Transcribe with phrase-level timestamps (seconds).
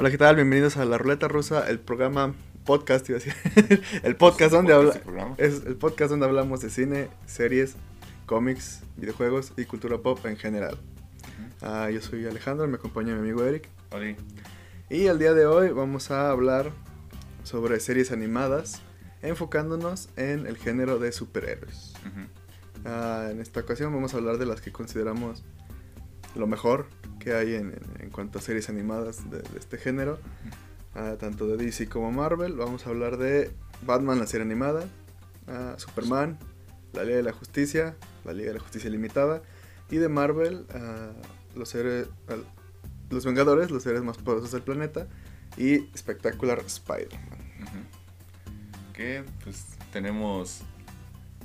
[0.00, 0.36] Hola, ¿qué tal?
[0.36, 2.32] Bienvenidos a La Ruleta Rusa, el programa
[2.64, 3.82] podcast, iba a decir.
[4.04, 4.94] el podcast donde habla,
[5.38, 7.74] es el podcast donde hablamos de cine, series,
[8.24, 10.78] cómics, videojuegos y cultura pop en general.
[11.62, 13.68] Ah, yo soy Alejandro, me acompaña mi amigo Eric.
[13.90, 14.14] Hola.
[14.88, 16.70] Y el día de hoy vamos a hablar
[17.42, 18.80] sobre series animadas,
[19.20, 21.94] enfocándonos en el género de superhéroes.
[22.84, 25.42] Ah, en esta ocasión vamos a hablar de las que consideramos
[26.34, 26.86] lo mejor
[27.18, 27.72] que hay en,
[28.12, 30.18] cuanto a series animadas de, este género,
[30.94, 32.54] ah, tanto de DC como Marvel.
[32.54, 33.50] Vamos a hablar de
[33.82, 34.86] Batman, la serie animada,
[35.46, 36.38] ah, Superman,
[36.92, 39.42] la Liga de la Justicia, la Liga de la Justicia Limitada,
[39.90, 40.66] y de Marvel,
[41.54, 42.08] los, seres,
[43.10, 45.06] los Vengadores, los seres más poderosos del planeta,
[45.56, 47.88] y Spectacular Spider-Man.
[48.92, 50.62] Que pues tenemos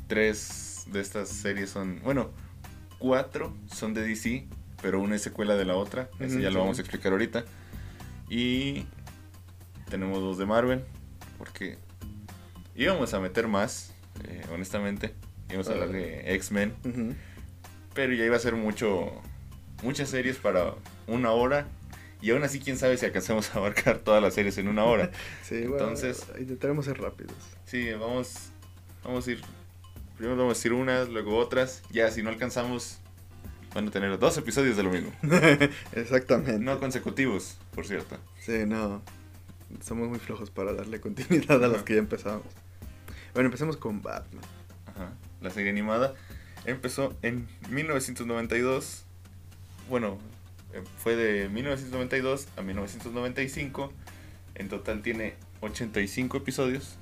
[0.07, 2.31] tres de estas series son, bueno,
[2.99, 4.47] cuatro son de DC
[4.83, 6.09] pero una es secuela de la otra.
[6.19, 7.45] Eso ya lo vamos a explicar ahorita.
[8.29, 8.85] Y
[9.89, 10.83] tenemos dos de Marvel,
[11.37, 11.77] porque
[12.75, 13.93] íbamos a meter más,
[14.27, 15.13] eh, honestamente.
[15.49, 16.73] Íbamos a hablar de X-Men.
[17.93, 19.21] Pero ya iba a ser mucho,
[19.83, 20.75] muchas series para
[21.07, 21.65] una hora.
[22.21, 25.11] Y aún así, quién sabe si alcanzamos a abarcar todas las series en una hora.
[25.43, 26.25] sí, entonces.
[26.39, 27.37] intentaremos ser rápidos.
[27.65, 28.49] Sí, vamos,
[29.01, 29.41] vamos a ir.
[30.17, 31.83] Primero vamos a decir unas, luego otras.
[31.89, 32.99] Ya, si no alcanzamos,
[33.73, 35.11] van a tener dos episodios de lo mismo.
[35.93, 36.59] Exactamente.
[36.59, 38.17] No consecutivos, por cierto.
[38.39, 39.01] Sí, no.
[39.81, 42.45] Somos muy flojos para darle continuidad a los que ya empezamos.
[43.33, 44.43] Bueno, empecemos con Batman.
[44.85, 45.13] Ajá.
[45.41, 46.13] La serie animada
[46.65, 49.05] empezó en 1992.
[49.89, 50.19] Bueno,
[50.73, 53.91] eh, fue de 1992 a 1995.
[54.55, 56.97] En total tiene 85 episodios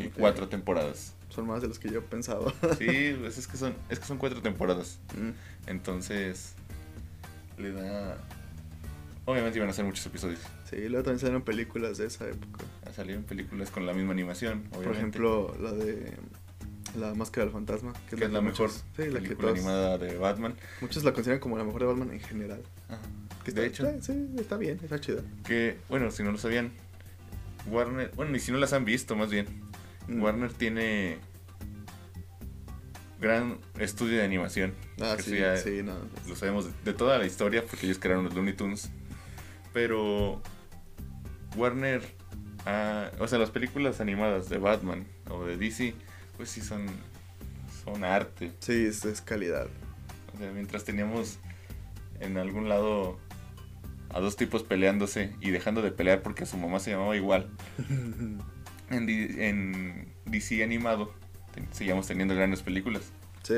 [0.00, 2.52] y 4 temporadas son más de los que yo pensaba.
[2.78, 4.98] sí, pues es que son, es que son cuatro temporadas.
[5.16, 5.68] Mm.
[5.70, 6.54] Entonces,
[7.56, 8.18] le da.
[9.24, 10.40] Obviamente iban a ser muchos episodios.
[10.68, 12.64] Sí, luego también salieron películas de esa época.
[12.94, 14.84] Salieron películas con la misma animación, obviamente.
[14.84, 16.14] Por ejemplo, la de
[16.98, 20.54] La Máscara del Fantasma, que, es, la, mejor sí, la película animada de Batman.
[20.80, 22.62] Muchos la consideran como la mejor de Batman en general.
[23.44, 25.22] de hecho, sí, está bien, está chida.
[25.46, 26.72] Que, bueno, si no lo sabían,
[27.70, 29.46] Warner, bueno, y si no las han visto, más bien,
[30.08, 30.22] mm.
[30.22, 31.18] Warner tiene
[33.20, 34.74] gran estudio de animación.
[35.00, 35.94] Ah, sí, sí, no,
[36.26, 38.90] Lo sabemos de, toda la historia porque ellos crearon los Looney Tunes.
[39.72, 40.42] Pero
[41.56, 42.02] Warner,
[42.66, 45.94] ah, o sea, las películas animadas de Batman o de DC,
[46.36, 46.86] pues sí son,
[47.84, 48.52] son arte.
[48.60, 49.66] Sí, es, es calidad.
[50.34, 51.38] O sea, mientras teníamos
[52.20, 53.18] en algún lado
[54.10, 57.50] a dos tipos peleándose y dejando de pelear porque su mamá se llamaba igual.
[58.90, 61.12] en, en DC animado
[61.72, 63.02] sigamos teniendo grandes películas.
[63.42, 63.54] Sí,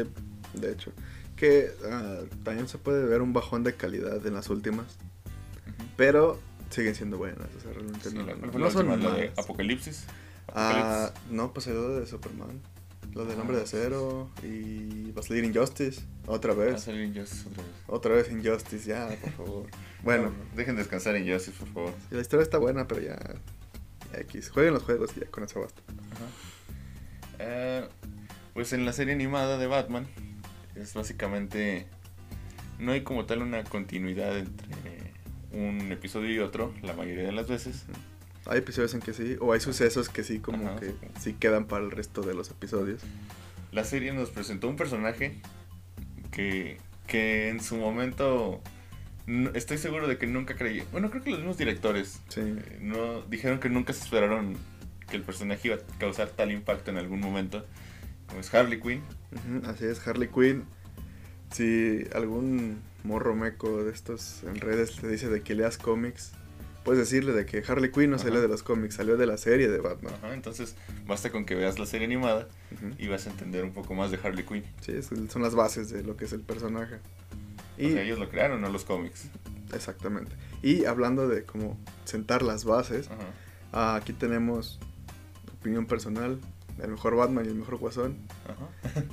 [0.54, 0.92] de hecho.
[1.36, 4.98] Que ah, también se puede ver un bajón de calidad en las últimas.
[5.96, 6.38] Pero
[6.70, 7.48] siguen siendo buenas.
[7.56, 8.10] O sea, realmente
[8.58, 10.04] no, son la de Apocalipsis.
[10.48, 12.60] Ah, no, pues el de Superman.
[13.12, 16.74] Lo del Hombre de ah, Acero y va a salir Injustice otra vez.
[16.74, 17.72] Va a salir Injustice otra vez.
[17.88, 19.66] Otra vez Injustice, ya, por favor.
[20.02, 21.92] Bueno, dejen descansar Injustice, por favor.
[22.10, 23.18] La historia está buena, pero ya,
[24.14, 24.50] X.
[24.50, 25.82] Jueguen los juegos y ya con eso basta.
[26.12, 26.26] Ajá.
[27.38, 27.88] Eh,
[28.54, 30.06] pues en la serie animada de Batman
[30.76, 31.86] es básicamente
[32.78, 35.12] no hay como tal una continuidad entre
[35.52, 37.84] un episodio y otro la mayoría de las veces.
[38.46, 41.34] Hay episodios en que sí, o hay sucesos que sí como que sí.
[41.34, 43.02] quedan para el resto de los episodios.
[43.70, 45.40] La serie nos presentó un personaje
[46.30, 48.60] que, que en su momento
[49.54, 50.82] estoy seguro de que nunca creí.
[50.92, 54.56] Bueno, creo que los mismos directores eh, no dijeron que nunca se esperaron
[55.08, 57.64] que el personaje iba a causar tal impacto en algún momento
[58.30, 59.02] como es Harley Quinn.
[59.64, 60.64] así es, Harley Quinn.
[61.52, 66.32] Si algún morro meco de estos en redes te dice de que leas cómics,
[66.84, 69.68] puedes decirle de que Harley Quinn no salió de los cómics, salió de la serie
[69.68, 70.14] de Batman.
[70.22, 70.76] Ajá, entonces
[71.06, 72.48] basta con que veas la serie animada
[72.98, 74.64] y vas a entender un poco más de Harley Quinn.
[74.80, 76.98] Sí, son las bases de lo que es el personaje.
[77.80, 79.28] Y ellos lo crearon, no los cómics.
[79.72, 80.32] Exactamente.
[80.62, 83.08] Y hablando de cómo sentar las bases,
[83.72, 84.78] aquí tenemos
[85.52, 86.38] opinión personal
[86.82, 88.16] el mejor Batman y el mejor Guasón.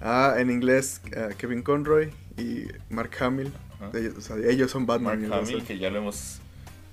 [0.02, 3.52] Ah, en inglés eh, Kevin Conroy y Mark Hamill.
[3.94, 6.40] Ellos, o sea, ellos son Batman Mark Hamill, que ya lo hemos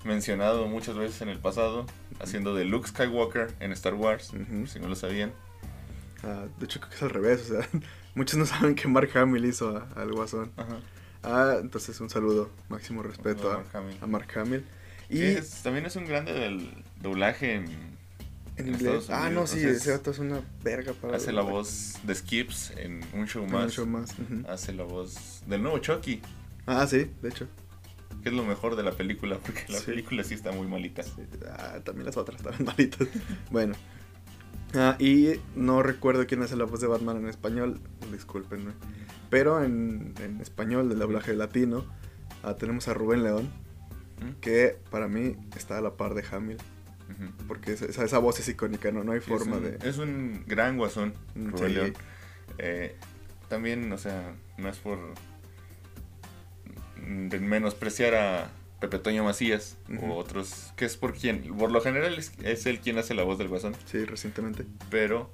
[0.04, 1.86] mencionado muchas veces en el pasado,
[2.20, 4.32] haciendo de Luke Skywalker en Star Wars,
[4.66, 5.32] si no lo sabían.
[6.22, 7.68] Ah, de hecho, creo que es al revés, o sea,
[8.14, 10.52] muchos no saben que Mark Hamill hizo al Guasón.
[11.24, 14.64] Ah, entonces un saludo, máximo respeto a, Mark Hamill.
[15.08, 17.94] Y también es un grande del doblaje en
[18.56, 19.10] en inglés.
[19.10, 21.16] Ah, no, sí, ese gato es una verga para.
[21.16, 23.64] Hace la voz de Skips en un show más.
[23.64, 24.14] Un show más.
[24.48, 26.20] Hace la voz del nuevo Chucky.
[26.66, 27.48] Ah, sí, de hecho.
[28.22, 31.02] que es lo mejor de la película, porque la película sí está muy malita.
[31.50, 33.08] Ah, también las otras estaban malitas.
[33.50, 33.74] bueno.
[34.74, 37.80] Ah, y no recuerdo quién hace la voz de Batman en español,
[38.10, 38.72] discúlpenme.
[39.30, 41.84] Pero en, en español, del doblaje latino,
[42.42, 43.50] ah, tenemos a Rubén León,
[44.40, 46.58] que para mí está a la par de Hamill.
[47.46, 49.78] Porque esa, esa, voz es icónica, no, no hay forma de...
[49.86, 51.92] Es un gran guasón, mm, Rubén León.
[52.58, 52.96] Eh,
[53.48, 54.98] también, o sea, no es por
[57.06, 58.50] menospreciar a
[58.84, 62.80] Pepe Toño Macías o otros, que es por quien, por lo general es, es, él
[62.80, 63.74] quien hace la voz del guasón.
[63.86, 64.66] Sí, recientemente.
[64.90, 65.30] Pero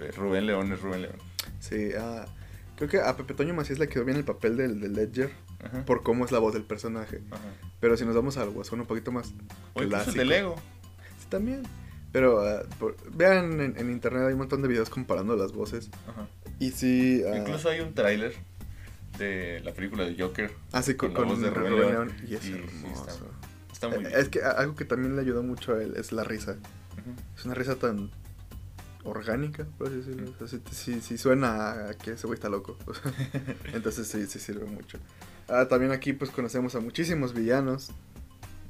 [0.00, 1.16] eh, Rubén León es Rubén León.
[1.60, 2.24] Sí, uh,
[2.76, 5.30] creo que a Pepe Toño Macías le quedó bien el papel del, del Ledger
[5.86, 7.22] por cómo es la voz del personaje.
[7.78, 9.32] Pero si nos vamos al guasón un poquito más
[9.74, 10.18] o clásico.
[10.18, 10.56] del Lego.
[11.20, 11.62] Sí, también.
[12.10, 15.88] Pero uh, vean en, en, internet hay un montón de videos comparando las voces.
[16.58, 17.22] Y sí.
[17.24, 18.34] Uh, Incluso hay un tráiler
[19.18, 20.52] de la película de Joker.
[20.72, 22.12] Ah, sí, con, con, la voz de Rubén León.
[22.26, 23.30] Y es hermoso.
[23.72, 24.12] está, muy bien.
[24.14, 26.56] Es que algo que también le ayudó mucho a él es la risa.
[27.36, 28.10] Es una risa tan
[29.04, 30.32] orgánica, por así decirlo.
[30.40, 32.76] O sea, si, si, suena a que ese güey está loco.
[33.72, 34.98] Entonces sí, sí sirve mucho.
[35.48, 37.90] Ah, también aquí pues conocemos a muchísimos villanos.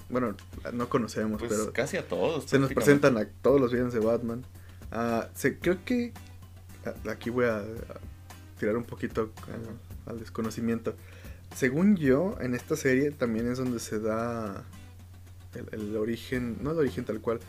[0.09, 0.37] Bueno,
[0.73, 1.73] no conocemos, pues pero...
[1.73, 2.44] Casi a todos.
[2.44, 4.44] Se nos presentan a todos los villanos de Batman.
[4.91, 6.12] Ah, se, creo que...
[7.09, 7.62] Aquí voy a,
[8.62, 9.33] tirar un poquito
[10.07, 10.95] al desconocimiento.
[11.55, 14.65] Según yo, en esta serie también es donde se da
[15.73, 17.41] el, origen, no el origen tal cual,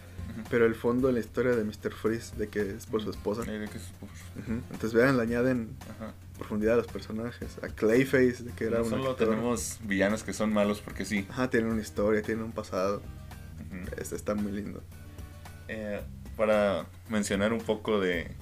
[0.49, 1.93] pero el fondo de la historia de Mr.
[1.93, 3.43] Freeze, de que es por su esposa.
[3.47, 5.69] Entonces vean, le añaden
[6.37, 7.57] profundidad a los personajes.
[7.61, 11.25] A Clayface, de que era no solo tenemos villanos que son malos porque sí.
[11.29, 13.01] Ajá, tienen una historia, tienen un pasado.
[13.97, 14.83] Este está muy lindo.
[15.67, 16.01] Eh,
[16.35, 18.35] para mencionar un poco de,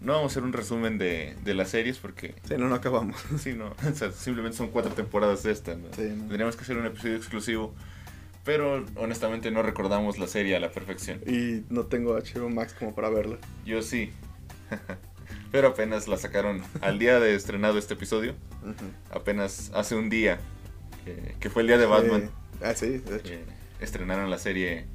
[0.00, 2.34] no vamos a hacer un resumen de, de las series porque...
[2.46, 3.16] Sí, no, no acabamos.
[3.38, 3.74] Sí, no.
[3.88, 5.74] O sea, simplemente son cuatro temporadas de esta.
[5.74, 5.88] ¿no?
[5.88, 7.74] Tendríamos que hacer un episodio exclusivo.
[8.44, 11.20] Pero honestamente no recordamos la serie a la perfección.
[11.26, 13.38] Y no tengo HBO Max como para verla.
[13.64, 14.12] Yo sí.
[15.50, 18.34] pero apenas la sacaron al día de estrenado este episodio.
[19.10, 20.38] Apenas hace un día.
[21.40, 22.30] Que, fue el día de Batman.
[22.62, 23.32] Ah, sí, de hecho.
[23.80, 24.86] estrenaron la serie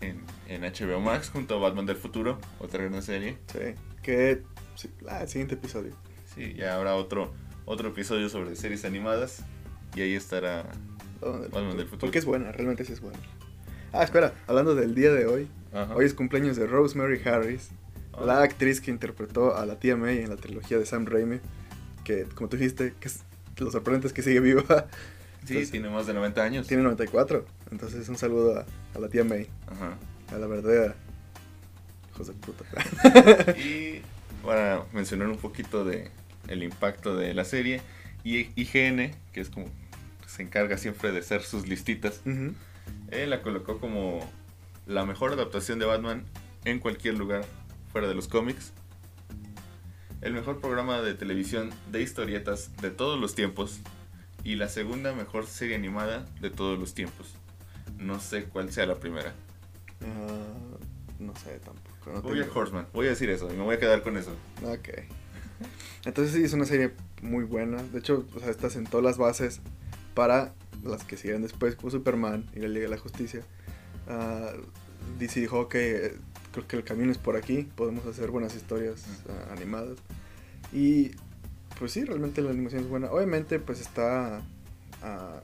[0.00, 3.38] en, en, HBO Max junto a Batman del Futuro, otra gran serie.
[3.52, 4.42] Sí, que
[4.74, 4.90] sí,
[5.20, 5.92] el siguiente episodio.
[6.34, 7.32] Sí, ya habrá otro,
[7.64, 9.42] otro episodio sobre series animadas
[9.94, 10.66] y ahí estará
[11.20, 12.00] Batman del, futuro.
[12.00, 13.18] Porque es buena, realmente sí es buena.
[13.92, 15.48] Ah, espera, hablando del día de hoy,
[15.94, 17.70] hoy es cumpleaños de Rosemary Harris,
[18.12, 18.24] ah.
[18.24, 21.40] la actriz que interpretó a la tía May en la trilogía de Sam Raimi,
[22.04, 23.20] que como tú dijiste, que es,
[23.58, 24.86] lo sorprendente es que sigue viva.
[25.46, 26.66] Sí, tiene más de 90 años.
[26.66, 27.44] Tiene 94.
[27.70, 28.64] Entonces un saludo
[28.94, 29.48] a, la tía May.
[29.66, 29.96] Ajá.
[30.34, 30.94] A la verdadera.
[32.12, 32.64] Hijos de puta.
[33.58, 34.02] y
[34.44, 36.10] para mencionar un poquito de
[36.48, 37.80] el impacto de la serie.
[38.24, 39.66] Y IGN, que es como
[40.26, 44.28] se encarga siempre de hacer sus listitas, él la colocó como
[44.86, 46.24] la mejor adaptación de Batman
[46.64, 47.44] en cualquier lugar
[47.92, 48.72] fuera de los cómics.
[50.20, 53.80] El mejor programa de televisión de historietas de todos los tiempos
[54.46, 57.34] y la segunda mejor serie animada de todos los tiempos.
[57.98, 59.34] No sé cuál sea la primera.
[60.00, 60.78] Ah,
[61.18, 62.22] no sé tampoco.
[62.22, 64.30] voy a Horseman, voy a decir eso y me voy a quedar con eso.
[64.62, 64.90] Ok.
[66.04, 66.92] Entonces sí, es una serie
[67.22, 67.82] muy buena.
[67.82, 69.60] De hecho, o sea, está sentó las bases
[70.14, 70.54] para
[70.84, 73.42] las que siguen después como Superman y la Liga de la Justicia.
[74.06, 74.60] Uh,
[75.18, 76.14] DC dijo que
[76.52, 79.98] creo que el camino es por aquí, podemos hacer buenas historias uh, animadas.
[80.72, 81.16] Y
[81.78, 83.10] pues sí, realmente la animación es buena.
[83.10, 84.42] Obviamente, pues está.
[85.02, 85.40] Uh,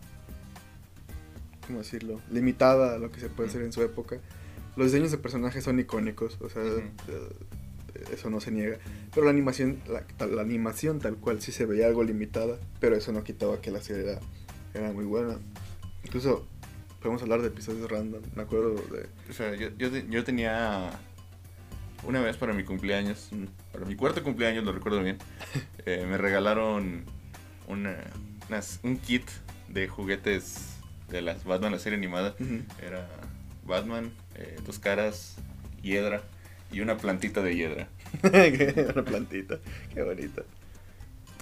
[1.67, 2.21] ¿Cómo decirlo?
[2.31, 4.19] Limitada a lo que se puede hacer en su época.
[4.77, 6.63] Los diseños de personajes son icónicos, o sea,
[8.13, 8.79] eso no se niega.
[9.15, 13.23] Pero la animación, la, animación tal cual sí se veía algo limitada, pero eso no
[13.23, 14.19] quitaba que la serie
[14.75, 15.39] era, muy buena.
[16.05, 16.47] Incluso
[17.01, 19.09] podemos hablar de episodios random, me acuerdo de...
[19.29, 20.91] O sea, yo, yo, yo tenía
[22.05, 23.31] una vez para mi cumpleaños,
[23.73, 25.19] para mi cuarto cumpleaños, lo recuerdo bien,
[25.87, 27.05] eh, me regalaron
[27.69, 27.97] una,
[28.83, 29.25] un kit
[29.69, 30.77] de juguetes
[31.09, 32.35] de las Batman, la serie animada.
[32.83, 33.09] Era
[33.65, 35.37] Batman, eh, dos caras,
[35.83, 36.23] hiedra
[36.73, 37.89] y una plantita de hiedra.
[38.95, 39.59] una plantita,
[39.95, 40.43] qué bonita.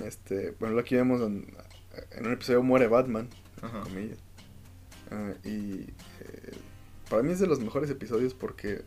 [0.05, 1.47] Este, bueno, aquí vemos en,
[2.21, 3.29] un episodio muere Batman,
[3.61, 4.19] comillas.
[5.11, 5.87] Ah, y
[6.21, 6.53] eh,
[7.09, 8.83] para mí es de los mejores episodios porque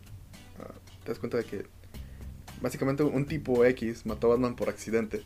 [1.03, 1.65] te das cuenta de que
[2.61, 5.23] básicamente un tipo X mató a Batman por accidente.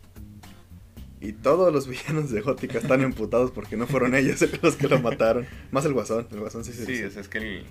[1.20, 5.00] Y todos los villanos de Gótica están emputados porque no fueron ellos los que lo
[5.00, 5.48] mataron.
[5.72, 7.66] Más el Guasón, el Guasón sí Sí, es que el,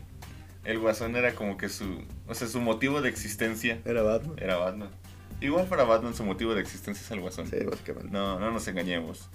[0.65, 3.81] el Guasón era como que su, o sea, su motivo de existencia.
[3.85, 4.37] Era Batman.
[4.39, 4.91] Era Batman.
[5.41, 7.47] Igual para Batman su motivo de existencia es el Guasón.
[7.47, 8.11] Sí, básicamente.
[8.11, 9.29] No, no nos engañemos.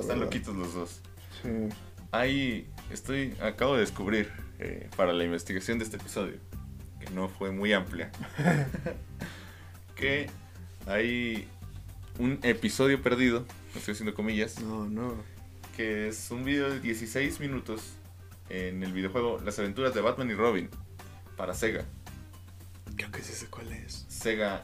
[0.00, 1.00] Están loquitos los dos.
[1.42, 1.48] Sí.
[2.12, 6.34] Hay, estoy, acabo de descubrir eh, para la investigación de este episodio,
[7.06, 8.10] que no fue muy amplia,
[9.96, 10.28] que
[10.86, 11.48] hay
[12.18, 13.44] un episodio perdido,
[13.74, 15.14] estoy haciendo comillas, No, no.
[15.76, 17.82] que es un video de 16 minutos
[18.48, 20.68] en el videojuego Las aventuras de Batman y Robin
[21.36, 21.84] para Sega.
[22.96, 24.06] Creo que sí sé cuál es.
[24.08, 24.62] Sega,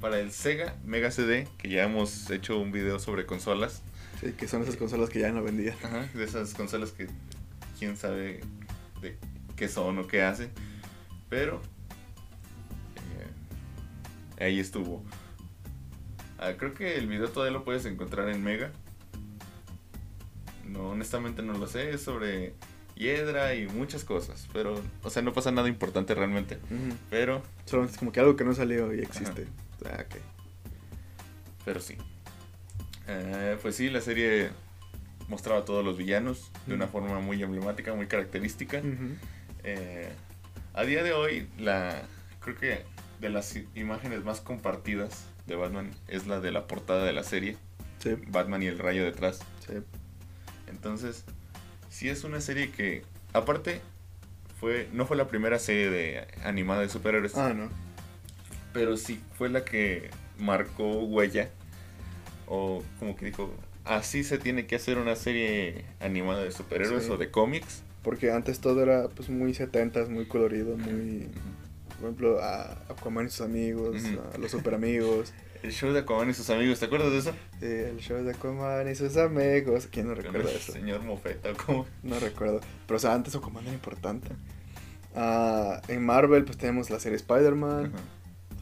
[0.00, 3.82] para el Sega Mega CD, que ya hemos hecho un video sobre consolas.
[4.20, 5.76] Sí, que son esas consolas que ya no vendían.
[5.82, 7.06] Ajá, de esas consolas que
[7.78, 8.40] quién sabe
[9.00, 9.16] de
[9.56, 10.50] qué son o qué hacen.
[11.30, 11.62] Pero
[14.44, 15.04] ahí estuvo.
[16.38, 18.72] Ah, creo que el video todavía lo puedes encontrar en Mega.
[20.66, 21.90] No, honestamente no lo sé.
[21.90, 22.54] Es sobre
[22.94, 24.48] hiedra y muchas cosas.
[24.52, 26.58] Pero, o sea, no pasa nada importante realmente.
[27.10, 29.46] Pero, Solamente es como que algo que no salió y existe.
[29.84, 30.16] Ah, ok.
[31.64, 31.96] pero sí.
[33.08, 34.50] Eh, pues sí, la serie
[35.28, 38.82] mostraba a todos los villanos de una forma muy emblemática, muy característica.
[39.64, 40.08] Eh,
[40.74, 42.02] a día de hoy, la
[42.40, 42.84] creo que
[43.20, 47.56] de las imágenes más compartidas de Batman es la de la portada de la serie,
[47.98, 49.40] Sí, Batman y el rayo detrás.
[49.66, 49.74] sí.
[50.68, 51.24] Entonces,
[51.90, 53.80] sí es una serie que, aparte,
[54.58, 57.68] fue no fue la primera serie de animada de superhéroes, Ah, no.
[58.72, 61.50] pero sí fue la que marcó huella
[62.46, 63.52] o como que dijo,
[63.84, 67.10] así se tiene que hacer una serie animada de superhéroes Sí.
[67.10, 67.82] o de cómics.
[68.02, 71.28] Porque antes todo era pues muy setentas, muy colorido, muy...
[72.00, 73.96] Por ejemplo, a Aquaman y sus amigos,
[74.34, 77.34] a los super amigos, El show de Aquaman y sus amigos, ¿te acuerdas de eso?
[77.60, 79.88] el show de Aquaman y sus amigos.
[79.92, 80.72] ¿Quién no recuerda el eso?
[80.72, 81.86] señor Mofeta, ¿cómo?
[82.02, 82.60] No recuerdo.
[82.86, 84.28] Pero o sea, antes Aquaman era importante.
[85.14, 87.92] Ah, en Marvel pues tenemos la serie Spider-Man.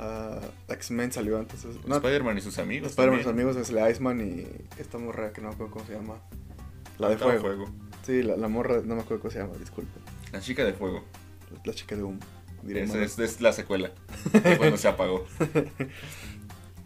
[0.01, 1.65] Ah, X-Men salió antes.
[1.87, 2.91] No, Spider-Man y sus amigos.
[2.91, 3.49] Spider-Man sus también.
[3.49, 4.47] amigos es la Iceman y
[4.81, 6.17] esta morra que no me acuerdo cómo se llama.
[6.99, 7.71] La de Estaba fuego.
[8.05, 10.01] Sí, la, la morra, no me acuerdo cómo se llama, disculpe.
[10.33, 11.05] La chica de fuego.
[11.65, 12.19] La chica de humo.
[12.67, 13.93] Esa es, es la secuela.
[14.59, 15.25] cuando se apagó.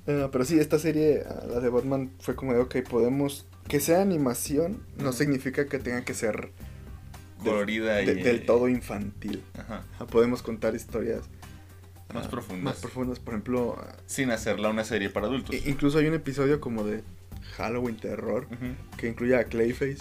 [0.07, 3.47] Ah, pero sí, esta serie, ah, la de Batman, fue como de, ok, podemos...
[3.69, 6.51] Que sea animación no significa que tenga que ser
[7.39, 8.23] del- Colorida de- y.
[8.23, 9.43] del todo infantil.
[9.59, 9.85] Ajá.
[10.01, 11.23] Ah, podemos contar historias
[12.13, 12.65] Más ah, profundas.
[12.65, 15.55] Más profundas, por ejemplo, Sin hacerla una serie para adultos.
[15.65, 17.03] incluso hay un episodio como de
[17.57, 18.49] Halloween Terror
[18.97, 19.99] que incluye a Clayface,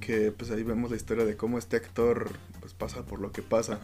[0.00, 2.30] que pues ahí vemos la historia de cómo este actor
[2.60, 3.80] pues pasa por lo que pasa.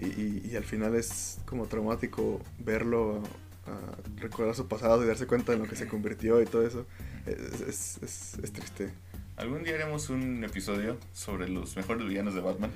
[0.00, 3.22] Y, y- y al final es como traumático verlo
[3.66, 6.86] ah, recordar su pasado y darse cuenta de lo que se convirtió y todo eso.
[7.26, 8.90] Es, es- es- es triste.
[9.36, 12.70] Algún día haremos un episodio sobre los mejores villanos de Batman.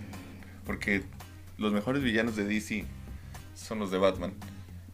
[0.67, 1.03] Porque
[1.59, 2.85] los mejores villanos de DC
[3.55, 4.33] son los de Batman.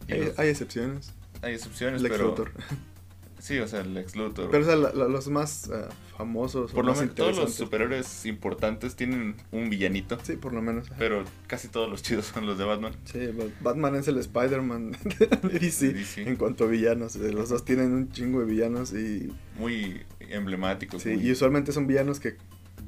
[0.09, 1.13] Y Hay, los- hay excepciones.
[1.43, 2.29] hay excepciones, Lex pero.
[2.31, 2.53] Luthor.
[3.41, 4.51] Sí, o sea, Lex Luthor.
[4.51, 8.27] Pero o sea, la- la- los más ah, famosos, Por lo menos todos los superhéroes
[8.27, 10.19] importantes tienen un villanito.
[10.23, 10.87] Sí, por lo menos.
[10.89, 10.97] ajá.
[10.99, 12.93] Pero casi todos los chidos son los de Batman.
[13.05, 14.93] Sí, Ba- Batman es el Spider-Man
[15.43, 17.17] de DC, en cuanto a villanos.
[17.17, 21.03] Eh, Los dos tienen un chingo de villanos y, Muy emblemáticos.
[21.03, 22.37] sí, muy- y usualmente son villanos que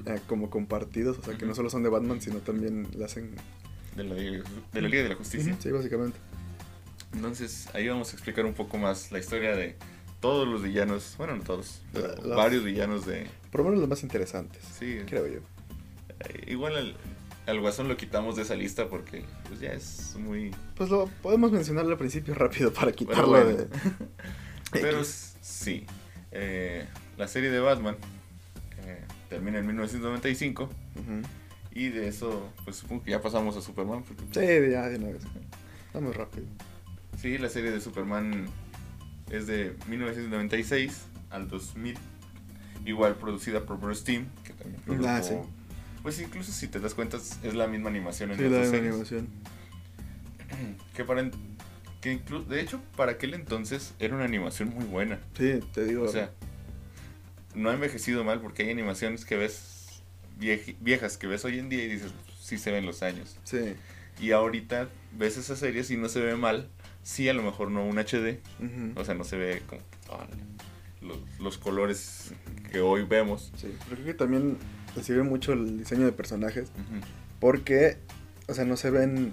[0.07, 3.31] eh, como compartidos, o sea, que no solo son de Batman, sino también le hacen...
[3.97, 4.43] de, la, de
[4.83, 5.57] la Liga de la Justicia.
[5.61, 6.19] Sí, básicamente.
[7.15, 9.77] Entonces, ahí vamos a explicar un poco más la historia de
[10.23, 11.15] todos los villanos.
[11.19, 13.27] Bueno, no todos, pero varios villanos de.
[13.51, 15.41] Por lo menos los más interesantes, Sí, creo yo.
[16.21, 16.97] eh, igual al,
[17.47, 20.55] al Guasón lo quitamos de esa lista porque pues ya es muy.
[20.77, 23.51] Pues lo podemos mencionarlo al principio rápido para quitarlo bueno.
[23.51, 23.67] de...
[24.73, 25.85] Pero sí,
[26.31, 26.87] eh,
[27.19, 27.97] la serie de Batman
[28.87, 31.23] eh, termina en 1995 Ujú.
[31.73, 34.03] y de eso, pues supongo que ya pasamos a Superman.
[34.03, 35.23] porque, pues, Sí, ya de una vez.
[35.93, 36.47] Vamos rápido.
[37.21, 38.47] Sí, la serie de Superman
[39.33, 41.97] es de 1996 al 2000.
[42.85, 45.09] Igual producida por Bruce Timm, que también produjo...
[45.09, 45.35] Ah, sí.
[46.03, 48.91] Pues incluso si te das cuenta es la misma animación en Sí, la series.
[48.93, 49.29] animación.
[50.97, 51.31] Que para...
[52.01, 55.21] Que de hecho, para aquel entonces era una animación muy buena.
[55.39, 56.03] Sí, te digo.
[56.03, 56.33] O sea,
[57.55, 60.03] no ha envejecido mal porque hay animaciones que ves
[60.41, 62.11] vieji- viejas que ves hoy en día y dices,
[62.41, 63.37] sí se ven los años.
[63.45, 63.75] sí.
[64.21, 66.69] Y ahorita ves esas series y no se ve mal.
[67.03, 68.39] Sí, a lo mejor no un HD.
[68.97, 69.83] O sea, no se ve como
[71.01, 72.33] los, los colores
[72.71, 73.53] que hoy vemos.
[73.57, 74.57] Sí, pero creo que también
[74.95, 76.71] le sirve mucho el diseño de personajes
[77.41, 77.99] porque,
[78.47, 79.33] o sea, no se ven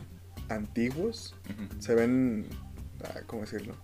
[0.49, 1.35] antiguos,
[1.79, 2.47] se ven,
[3.03, 3.75] ah, ¿cómo decirlo?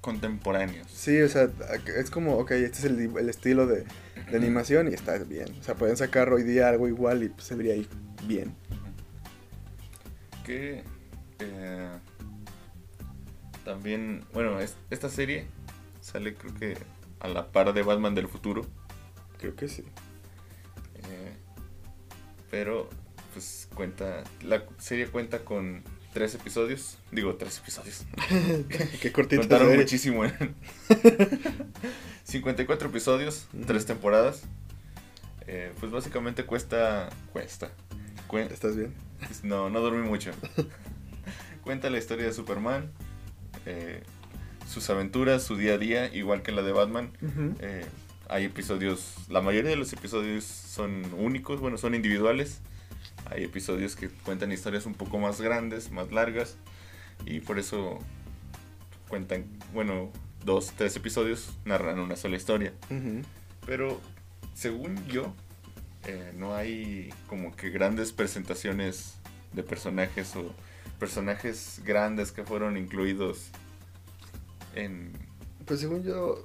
[0.00, 0.86] Contemporáneos.
[0.92, 1.50] Sí, o sea,
[1.96, 3.84] es como, ok, este es el, el estilo de,
[4.30, 5.48] de animación y está bien.
[5.60, 7.88] O sea, pueden sacar hoy día algo igual y pues, se vería ahí
[8.26, 8.54] bien.
[10.44, 10.84] Que
[11.40, 11.88] eh,
[13.68, 15.46] también, bueno, es- esta serie
[16.00, 16.78] sale creo que
[17.20, 18.64] a la par de Batman del futuro.
[19.38, 19.84] Creo que sí.
[22.50, 22.88] Pero,
[23.34, 24.24] pues cuenta.
[24.42, 25.82] La serie cuenta con
[26.14, 26.96] tres episodios.
[27.12, 28.06] Digo, tres episodios.
[29.02, 29.42] Qué cortito.
[29.42, 30.24] Contaron muchísimo.
[30.24, 30.32] ¿eh?
[32.24, 34.44] 54 episodios, tres temporadas.
[35.46, 37.10] Eh, pues básicamente cuesta.
[37.34, 37.70] Cuesta.
[38.28, 38.94] Cuen- ¿Estás bien?
[39.42, 40.30] no, no dormí mucho.
[41.62, 42.90] Cuenta la historia de Superman,
[43.66, 44.02] eh,
[44.68, 47.10] sus aventuras, su día a día, igual que la de Batman.
[47.60, 47.86] Eh,
[48.28, 52.60] hay episodios, la mayoría de los episodios son únicos, bueno, son individuales.
[53.30, 56.56] Hay episodios que cuentan historias un poco más grandes, más largas.
[57.24, 57.98] Y por eso
[59.08, 60.12] cuentan, bueno,
[60.44, 62.72] dos, tres episodios narran una sola historia.
[63.66, 64.00] Pero
[64.54, 65.34] según yo,
[66.06, 69.14] eh, no hay como que grandes presentaciones
[69.52, 70.54] de personajes o
[70.98, 73.50] personajes grandes que fueron incluidos
[74.74, 75.12] en...
[75.64, 76.44] Pues según yo,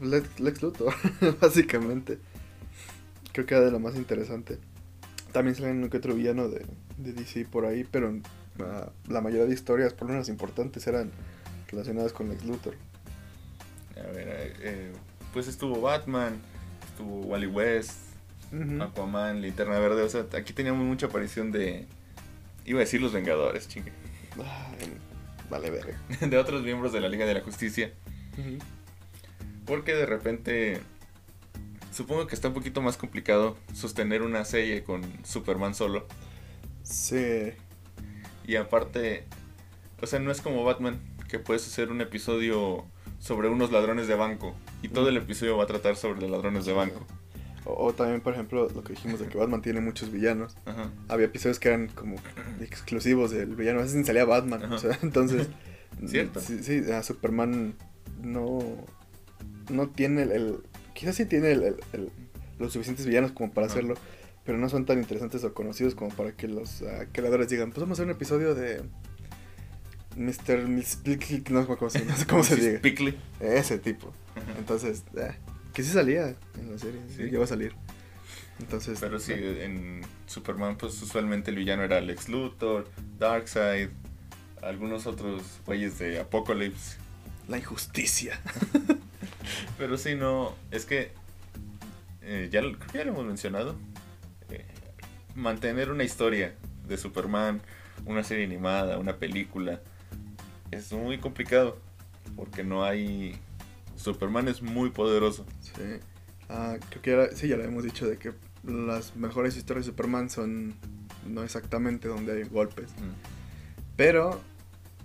[0.00, 0.94] Lex, Lex Luthor,
[1.40, 2.18] básicamente.
[3.32, 4.58] Creo que era de lo más interesante.
[5.32, 6.66] También salen uno que otro villano de,
[6.98, 8.12] de DC por ahí, pero
[8.60, 11.10] ah, la mayoría de historias, por lo menos importantes, eran
[11.68, 12.74] relacionadas con Lex Luthor.
[13.96, 14.92] A ver, eh, eh,
[15.32, 16.40] pues estuvo Batman,
[16.90, 18.10] estuvo Wally West,
[18.52, 18.82] Ujú.
[18.82, 21.86] Aquaman, Linterna Verde, o sea, aquí teníamos mucha aparición de...
[22.64, 23.92] Iba a decir los Vengadores, chingue.
[24.36, 24.92] Ay,
[25.48, 26.00] vale, verga.
[26.20, 27.92] De otros miembros de la Liga de la Justicia.
[29.66, 30.80] Porque de repente
[31.92, 36.06] supongo que está un poquito más complicado sostener una serie con Superman solo.
[36.82, 37.52] Sí.
[38.46, 39.24] Y aparte,
[40.00, 42.86] o sea, no es como Batman, que puedes hacer un episodio
[43.18, 44.54] sobre unos ladrones de banco.
[44.82, 47.06] Y todo el episodio va a tratar sobre los ladrones de banco.
[47.64, 50.56] O, o también, por ejemplo, lo que dijimos de que Batman tiene muchos villanos.
[50.64, 50.90] Ajá.
[51.08, 52.16] Había episodios que eran como
[52.60, 53.80] exclusivos del villano.
[53.80, 54.72] A veces ni salía Batman.
[54.72, 55.48] O sea, entonces.
[56.06, 56.40] Cierto.
[56.40, 57.74] Sí, sí, a Superman
[58.22, 58.60] no.
[59.70, 60.32] No tiene el.
[60.32, 60.58] el-
[60.94, 61.76] quizás sí tiene el-
[62.58, 63.74] los suficientes villanos como para Ajá.
[63.74, 63.94] hacerlo.
[64.44, 67.80] Pero no son tan interesantes o conocidos como para que los ah, creadores digan: Pues
[67.80, 68.82] vamos a hacer un episodio de.
[70.16, 70.66] Mr.
[70.66, 70.98] Miss
[71.50, 72.80] no sé cómo se, no sé cómo se diga.
[72.80, 73.16] Pickley.
[73.38, 74.12] Ese tipo.
[74.58, 75.32] Entonces, eh,
[75.72, 77.22] que sí salía en la serie, sí, Sí.
[77.24, 77.74] llegó a salir.
[78.58, 83.88] Entonces, Pero sí, en Superman, pues usualmente el villano era Lex Luthor, Darkseid,
[84.62, 86.98] algunos otros güeyes de Apocalypse.
[87.48, 88.38] la injusticia.
[89.78, 91.10] Pero sí, no, es que
[92.22, 93.76] eh, ya, lo- creo que ya lo hemos mencionado.
[94.50, 94.64] eh,
[95.34, 96.54] mantener una historia
[96.86, 97.60] de Superman,
[98.04, 99.80] una serie animada, una película,
[100.70, 101.78] es muy complicado.
[102.36, 103.36] Porque no hay...
[104.00, 105.44] Superman es muy poderoso.
[105.60, 105.72] Sí.
[106.48, 108.32] Ah, creo que ya, sí, ya lo hemos dicho de que
[108.64, 110.74] las mejores historias de Superman son
[111.26, 112.90] no exactamente donde hay golpes.
[112.92, 113.12] Mm.
[113.96, 114.40] Pero,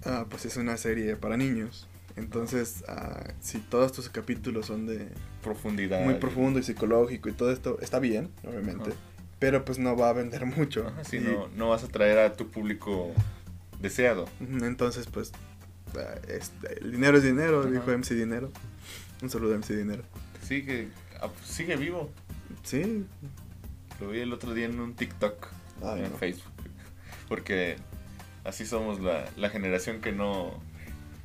[0.06, 1.88] ah, pues es una serie para niños.
[2.16, 5.10] Entonces, ah, si todos tus capítulos son de
[5.44, 6.04] Profundidad.
[6.04, 8.92] muy profundo y psicológico y todo esto, está bien, obviamente.
[9.38, 10.92] Pero pues no va a vender mucho.
[11.04, 13.12] Sí, Y- no, no vas a traer a tu público
[13.82, 14.26] deseado.
[14.40, 15.32] Entonces, pues,
[15.98, 17.70] ah, es- el dinero es dinero, Ajá.
[17.70, 18.52] dijo MC Dinero.
[19.22, 20.04] Un saludo a MC Dinero.
[20.46, 20.90] Sigue,
[21.22, 22.10] ah, sigue vivo.
[22.64, 23.06] Sí.
[24.00, 25.48] Lo vi el otro día en un TikTok
[25.84, 26.18] Ay, en no.
[26.18, 26.52] Facebook.
[27.30, 27.78] Porque
[28.44, 30.60] así somos la, la generación que no.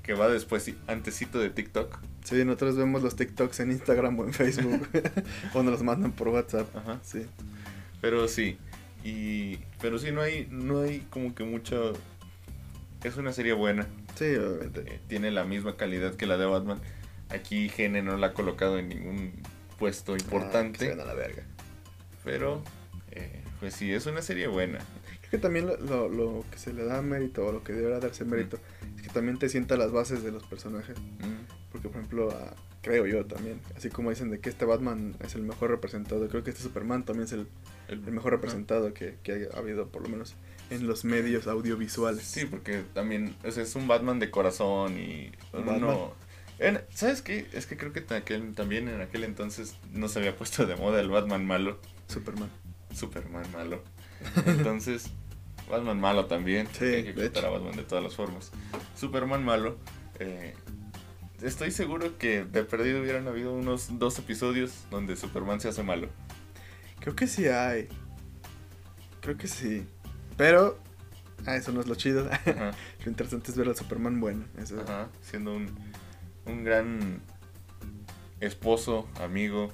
[0.02, 1.98] que va después, antecito de TikTok.
[2.24, 4.88] Sí, nosotros vemos los TikToks en Instagram o en Facebook.
[5.54, 6.74] o nos los mandan por WhatsApp.
[6.76, 7.00] Ajá.
[7.02, 7.26] Sí.
[8.00, 8.56] Pero sí.
[9.04, 9.56] Y.
[9.80, 10.46] Pero sí, no hay.
[10.50, 11.92] No hay como que mucho.
[13.02, 13.86] Es una serie buena.
[14.16, 14.80] Sí, obviamente.
[14.86, 16.80] eh, tiene la misma calidad que la de Batman.
[17.30, 19.32] Aquí Gene no la ha colocado en ningún
[19.78, 20.92] puesto Ah, importante.
[20.92, 21.42] a la verga.
[22.24, 22.62] pero.
[23.12, 24.78] eh, pues sí, es una serie buena.
[25.20, 28.00] Creo que también lo, lo- lo que se le da mérito, o lo que deberá
[28.00, 28.58] darse mérito,
[28.96, 30.98] es que también te sienta las bases de los personajes.
[30.98, 32.34] Mm, Porque, por ejemplo,
[32.82, 36.42] creo yo también, así como dicen de que este Batman es el mejor representado, creo
[36.42, 37.46] que este Superman también es el,
[37.88, 40.34] el, el mejor representado que, que ha habido, por lo menos
[40.70, 42.24] en los medios audiovisuales.
[42.24, 46.14] Sí, porque también o sea, es un Batman de corazón y uno...
[46.58, 47.46] en- ¿Sabes qué?
[47.52, 51.00] Es que creo que aquel- también en aquel entonces no se había puesto de moda
[51.00, 51.78] el Batman malo,
[52.08, 52.50] Superman.
[52.94, 53.82] Superman malo.
[54.46, 55.10] Entonces,
[55.70, 56.66] Batman malo también.
[56.78, 58.50] Sí, hay que contar a Batman de todas las formas.
[58.96, 59.78] Superman malo.
[60.18, 60.54] eh,
[61.42, 66.08] estoy seguro que de perdido hubieran habido unos dos episodios donde Superman se hace malo.
[67.00, 67.88] Creo que sí hay.
[69.22, 69.86] Creo que sí.
[70.40, 70.78] Pero,
[71.44, 72.26] ah, eso no es lo chido.
[72.32, 72.70] Ajá,
[73.04, 74.46] lo interesante es ver al Superman bueno.
[74.56, 75.68] Eso, ajá, siendo un,
[76.46, 77.20] un gran
[78.40, 79.70] esposo, amigo,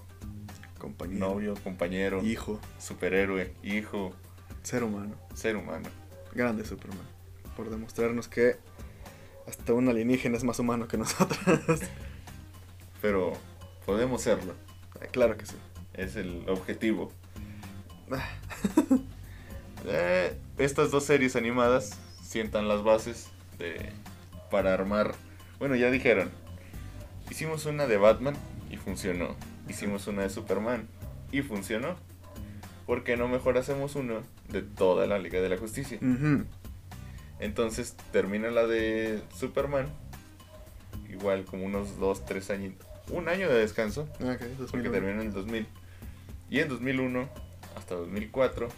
[0.76, 4.12] compañero, novio, compañero, hijo, superhéroe, hijo,
[4.64, 5.14] ser humano.
[5.34, 5.88] ser humano.
[6.34, 7.06] Grande Superman.
[7.56, 8.56] Por demostrarnos que
[9.46, 11.38] hasta un alienígena es más humano que nosotros.
[13.00, 13.34] Pero
[13.84, 14.54] podemos serlo.
[15.00, 15.54] Ah, claro que sí.
[15.94, 17.12] Es el objetivo.
[18.10, 18.28] Ah,
[19.88, 23.92] Eh, estas dos series animadas sientan las bases de,
[24.50, 25.14] para armar.
[25.58, 26.30] Bueno, ya dijeron.
[27.30, 28.34] Hicimos una de Batman
[28.70, 29.36] y funcionó.
[29.68, 30.88] Hicimos una de Superman
[31.32, 31.96] y funcionó.
[32.86, 35.98] ¿Por qué no mejor hacemos uno de toda la Liga de la Justicia?
[37.40, 39.88] Entonces termina la de Superman.
[41.10, 42.74] Igual como unos 2, 3 años.
[43.10, 44.08] Un año de descanso.
[44.70, 45.66] porque termina en el 2000.
[46.48, 47.28] Y en 2001
[47.76, 48.68] hasta 2004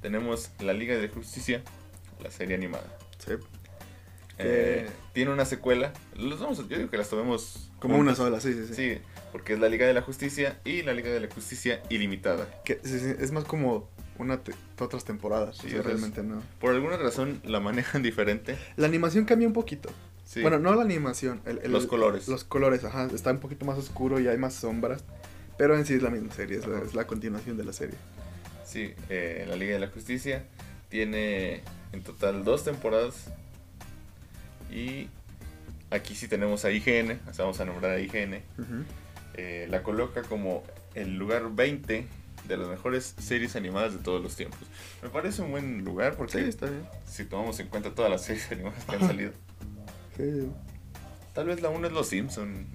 [0.00, 1.62] tenemos la Liga de Justicia,
[2.22, 2.86] la serie animada.
[3.18, 3.32] Sí.
[4.38, 5.92] Eh, tiene una secuela.
[6.16, 8.74] Los vamos, yo digo que las tomemos como una sola, sí, sí, sí.
[8.74, 8.98] Sí,
[9.32, 12.48] porque es la Liga de la Justicia y la Liga de la Justicia ilimitada.
[12.64, 14.40] Que es más como una
[14.78, 15.56] otras temporadas.
[15.56, 16.42] Sí, realmente no.
[16.60, 18.56] Por alguna razón la manejan diferente.
[18.76, 19.90] La animación cambia un poquito.
[20.42, 22.28] Bueno, no la animación, los colores.
[22.28, 25.02] Los colores, ajá, está un poquito más oscuro y hay más sombras.
[25.56, 27.96] Pero en sí es la misma serie, es, la, continuación de la serie.
[28.68, 30.44] Sí, eh, la Liga de la Justicia
[30.90, 33.32] tiene en total dos temporadas.
[34.70, 35.08] Y
[35.90, 38.42] aquí sí tenemos a IGN, vamos a nombrar a IGN.
[39.34, 40.62] Eh, la coloca como
[40.94, 42.06] el lugar 20
[42.46, 44.60] de las mejores series animadas de todos los tiempos.
[45.02, 46.52] Me parece un buen lugar porque
[47.06, 49.32] si tomamos en cuenta todas las series animadas que han salido.
[51.34, 52.66] Tal vez la 1 es Los Simpson.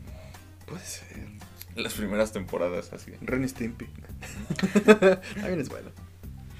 [0.65, 1.17] Puede ser.
[1.76, 3.12] Las primeras temporadas así.
[3.22, 3.86] Ren Stimpy.
[5.36, 5.90] También es bueno.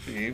[0.06, 0.34] Sí.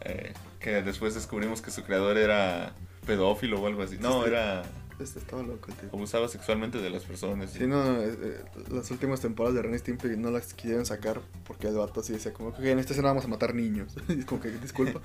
[0.00, 2.72] Eh, que después descubrimos que su creador era
[3.06, 3.98] pedófilo o algo así.
[3.98, 4.62] No, era
[5.00, 5.88] este estaba loco, tío.
[5.92, 7.50] Abusaba sexualmente de las personas.
[7.50, 11.66] Sí, no, eh, eh, las últimas temporadas de Ren Stimpy no las quisieron sacar porque
[11.66, 13.94] el vato así decía como que en esta escena vamos a matar niños.
[14.08, 15.00] es como que, disculpa.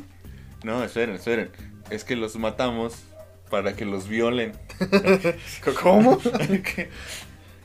[0.64, 1.50] no, esperen, esperen.
[1.90, 2.94] Es que los matamos
[3.50, 4.52] para que los violen.
[5.82, 6.18] ¿Cómo?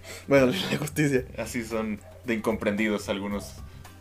[0.27, 1.25] bueno, la justicia.
[1.37, 3.53] Así son de incomprendidos algunos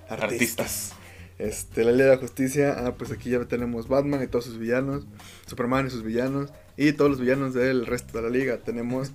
[0.09, 0.93] artistas.
[1.38, 4.59] Este, la ley de la justicia, ah, pues aquí ya tenemos Batman y todos sus
[4.59, 5.05] villanos,
[5.47, 8.59] Superman y sus villanos, y todos los villanos del resto de la liga.
[8.59, 9.12] Tenemos.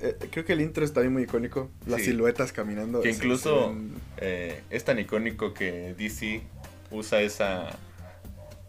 [0.00, 1.70] Eh, creo que el intro está bien muy icónico.
[1.86, 3.00] Las siluetas caminando.
[3.00, 3.74] Que incluso
[4.18, 6.42] eh, es tan icónico que DC
[6.90, 7.78] usa esa.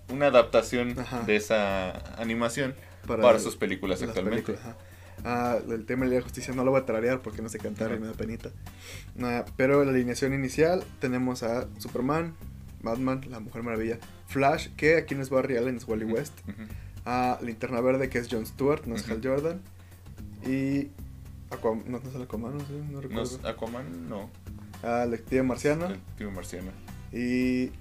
[0.08, 2.76] Una adaptación de esa animación
[3.08, 4.58] para, sus películas actualmente.
[5.24, 7.94] Ah, el tema de la justicia no lo voy a tararear porque no sé cantar
[7.94, 8.50] y me da penita.
[9.22, 12.36] Ah, pero la alineación inicial tenemos a Superman,
[12.82, 16.34] Batman, la Mujer Maravilla, Flash, que aquí no es Barry Allen, es Wally West
[17.06, 19.62] a Linterna Verde, que es John Stewart, no es Hal Jordan.
[20.46, 20.90] Y.
[21.50, 23.40] Aquaman, no, no es el Aquaman, no, sé, no recuerdo.
[23.42, 24.30] No, Aquaman, no.
[24.84, 25.90] A la Marciano.
[25.90, 26.32] Marciana.
[26.34, 26.72] Marciana.
[27.12, 27.72] Y.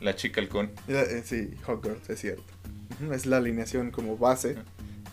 [0.00, 0.70] La chica halcón.
[0.88, 2.44] Eh, sí, Hawkgirl, es cierto.
[3.12, 4.56] Es la alineación como base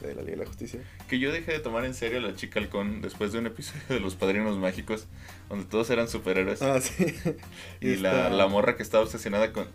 [0.08, 0.82] de la Liga de la Justicia.
[1.08, 3.84] Que yo dejé de tomar en serio a la chica halcón después de un episodio
[3.90, 5.08] de Los Padrinos Mágicos,
[5.50, 6.62] donde todos eran superhéroes.
[6.62, 7.14] Ah, sí.
[7.82, 9.68] y, la, la morra que estaba obsesionada con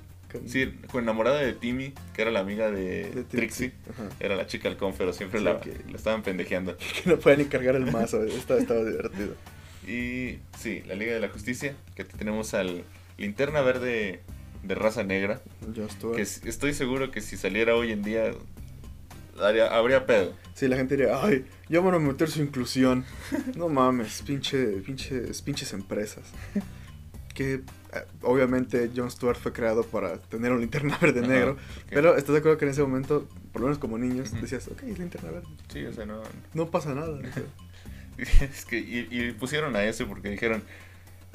[0.46, 3.72] Sí, con enamorada de Timmy, que era la amiga de, Trixie.
[4.20, 5.60] Era la chica halcón, pero siempre la,
[5.94, 6.76] estaban pendejeando.
[7.02, 9.34] Que no ni cargar el mazo, estaba, estaba divertido.
[9.86, 12.84] Y sí, la Liga de la Justicia, que tenemos al
[13.16, 14.20] Linterna Verde
[14.62, 15.40] de raza negra.
[16.14, 18.30] Que estoy seguro que si saliera hoy en día
[19.40, 20.32] habría pedo.
[20.54, 23.04] Sí, la gente diría, ay, ya van a meter su inclusión.
[23.56, 26.32] no mames, pinche, pinches, pinches empresas.
[27.34, 27.62] Que eh,
[28.22, 31.56] obviamente Jon Stewart fue creado para tener un linterna verde negro,
[31.88, 34.82] pero estás de acuerdo que en ese momento, por lo menos como niños, decías, ok,
[34.82, 35.48] es linterna verde.
[35.72, 36.22] Sí, o sea, no...
[36.54, 37.18] No pasa nada.
[38.18, 40.62] es que, y, pusieron a ese porque dijeron,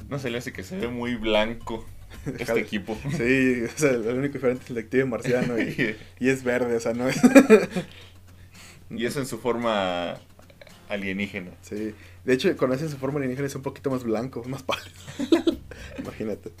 [0.08, 1.86] no se le hace que se ve muy blanco
[2.38, 2.96] este equipo.
[3.16, 6.80] Sí, o sea, lo único diferente es el detective marciano y, y es verde, o
[6.80, 7.20] sea, no es...
[8.90, 10.16] y eso en su forma
[10.88, 11.52] alienígena.
[11.62, 14.90] Sí, de hecho, con ese su forma alienígena es un poquito más blanco, más pálido.
[15.98, 16.52] Imagínate.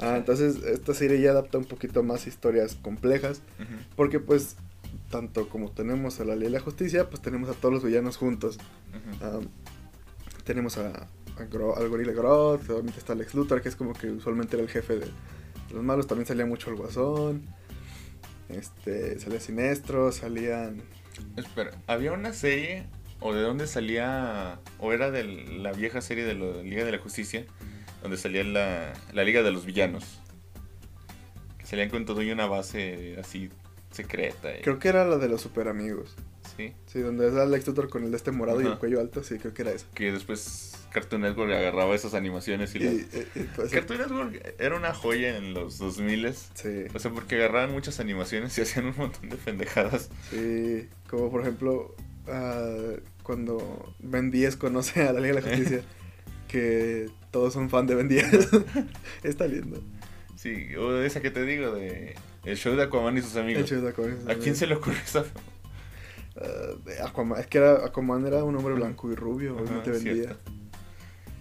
[0.00, 3.42] Ah, entonces esta serie ya adapta un poquito más historias complejas.
[3.96, 4.56] Porque pues,
[5.10, 8.16] tanto como tenemos a la ley de la justicia, pues tenemos a todos los villanos
[8.16, 8.58] juntos.
[9.22, 9.40] Ah,
[10.44, 11.08] tenemos a,
[11.38, 14.98] al gorila Groth, obviamente está Lex Luthor, que es como que usualmente era el jefe
[14.98, 15.06] de,
[15.72, 16.06] los malos.
[16.06, 17.42] También salía mucho el guasón.
[18.48, 20.82] Este, salía Sinestro, salían...
[21.36, 22.86] Espera, había una serie,
[23.20, 26.98] o de dónde salía, o era de la vieja serie de la Liga de la
[26.98, 27.46] Justicia,
[28.02, 30.20] donde salía la, la Liga de los Villanos.
[31.58, 33.50] Que salían con todo y una base así
[33.90, 34.50] secreta.
[34.62, 36.14] Creo que era la de los super amigos.
[36.56, 36.72] Sí.
[36.86, 39.38] Sí, donde era Lex Luthor con el de este morado y el cuello alto, sí,
[39.38, 39.86] creo que era eso.
[39.94, 42.94] Que después Cartoon Network agarraba esas animaciones y, las...
[43.56, 46.84] Pues, Cartoon Network era una joya en los 2000 Sí.
[46.94, 50.10] O sea, porque agarraban muchas animaciones y hacían un montón de pendejadas.
[50.30, 51.94] Sí, como por ejemplo,
[52.28, 55.82] uh, cuando Ben 10 conoce a la Liga de la Justicia.
[56.54, 58.26] que todos son fan de Ben 10.
[59.24, 59.82] Está lindo.
[60.36, 62.14] Sí, o esa que te digo de
[62.44, 63.62] El show de Aquaman y sus amigos.
[63.62, 64.58] El show de Aquaman y sus ¿A quién amigos.
[64.58, 65.24] se le ocurrió esa?
[66.36, 69.90] Uh, Aquaman, es que era, Aquaman era un hombre blanco y rubio, Ajá, no te
[69.90, 70.36] vendía.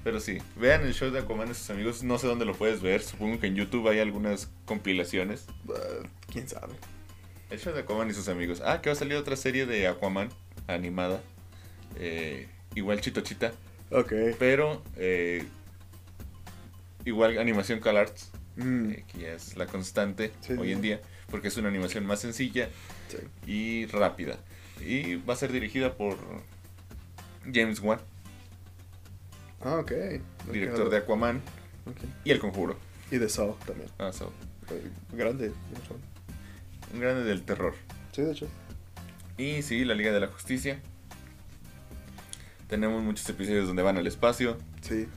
[0.03, 2.03] Pero sí, vean el show de Aquaman y sus amigos.
[2.03, 3.01] No sé dónde lo puedes ver.
[3.01, 5.47] Supongo que en YouTube hay algunas compilaciones.
[5.67, 6.73] Uh, ¿Quién sabe?
[7.49, 8.61] El show de Aquaman y sus amigos.
[8.65, 10.29] Ah, que va a salir otra serie de Aquaman
[10.67, 11.21] animada.
[11.97, 13.53] Eh, igual Chitochita.
[13.91, 14.11] Ok.
[14.39, 15.45] Pero eh,
[17.05, 18.31] igual animación CalArts.
[18.55, 21.01] Mm, eh, que ya es la constante Sí, hoy en día.
[21.31, 22.69] Porque es una animación más sencilla
[23.07, 23.17] sí.
[23.49, 24.37] y rápida.
[24.81, 26.17] Y va a ser dirigida por
[27.51, 27.99] James Wan,
[29.61, 29.91] Ah, ok.
[30.51, 31.41] director de Aquaman
[32.25, 32.77] y El Conjuro.
[33.11, 33.89] Y de Saw también.
[33.99, 34.31] Ah, so,
[34.71, 35.51] Eh, Grande.
[36.93, 37.73] un grande del terror.
[38.11, 38.47] Sí, de hecho.
[39.37, 40.79] Y sí, la Liga de la Justicia.
[42.67, 44.57] Tenemos muchos episodios donde van al espacio.
[44.81, 45.07] Sí.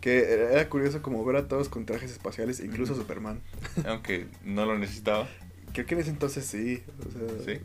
[0.00, 2.94] Que era curioso como ver a todos con trajes espaciales, incluso.
[2.94, 3.40] Superman.
[3.86, 5.28] Aunque no lo necesitaba.
[5.72, 6.82] Creo que en ese entonces sí.
[7.06, 7.60] O sea, Sí.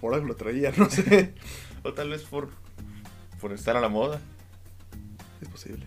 [0.00, 1.34] Por algo lo traía, no sé.
[1.82, 2.50] O tal vez por,
[3.40, 4.20] por estar a la moda.
[5.40, 5.86] es posible.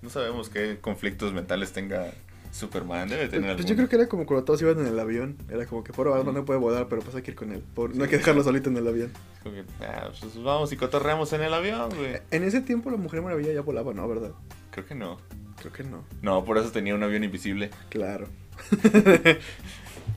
[0.00, 2.12] No sabemos qué conflictos mentales tenga
[2.52, 3.08] Superman.
[3.10, 3.76] Debe tener Pues yo alguno.
[3.76, 5.36] creo que era como cuando todos iban en el avión.
[5.50, 7.62] Era como que por Batman no puede volar, pero pues hay que ir con él.
[7.74, 9.12] Por- no hay que dejarlo solito en el avión.
[9.42, 12.20] Como que, ah, pues vamos y cotorreamos en el avión, güey.
[12.30, 14.08] En ese tiempo la Mujer Maravilla ya volaba, ¿no?
[14.08, 14.32] ¿Verdad?
[14.70, 15.18] Creo que no.
[15.58, 16.04] Creo que no.
[16.22, 17.70] No, por eso tenía un avión invisible.
[17.90, 18.26] Claro.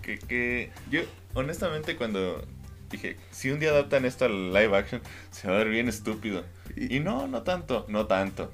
[0.01, 1.01] Que, que yo,
[1.33, 2.41] honestamente, cuando
[2.89, 6.43] dije, si un día adaptan esto al live action, se va a ver bien estúpido.
[6.75, 8.51] Y- Y no, no tanto, no tanto.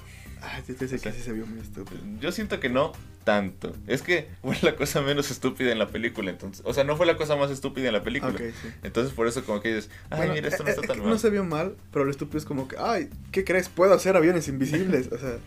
[0.68, 2.02] Te sé que sí se vio muy estúpido.
[2.20, 2.92] Yo siento que no
[3.24, 3.74] tanto.
[3.88, 6.62] Es que fue la cosa menos estúpida en la película, entonces.
[6.66, 8.34] O sea, no fue la cosa más estúpida en la película.
[8.34, 8.68] Ok, sí.
[8.84, 11.00] Entonces, por eso, como que dices, ay, Bueno, mira, esto no eh, está eh, tan
[11.00, 11.10] mal.
[11.10, 13.70] No se vio mal, pero lo estúpido es como que, ay, ¿qué crees?
[13.70, 15.10] Puedo hacer aviones invisibles.
[15.14, 15.38] O sea,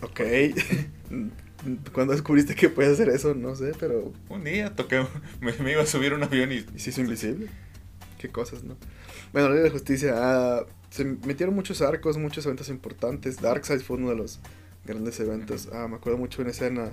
[0.00, 0.20] ok.
[1.92, 5.04] Cuando descubriste que puedes hacer eso, no sé, pero Un día toqué,
[5.40, 6.64] me, me iba a subir un avión y.
[6.74, 7.48] ¿y se hizo invisible?
[8.18, 8.76] Qué cosas, ¿no?
[9.32, 13.40] Bueno, la ley de la justicia, ah, se metieron muchos arcos, muchos eventos importantes.
[13.40, 14.40] Darkseid fue uno de los
[14.84, 15.68] grandes eventos.
[15.72, 16.92] Ah, me acuerdo mucho de una escena.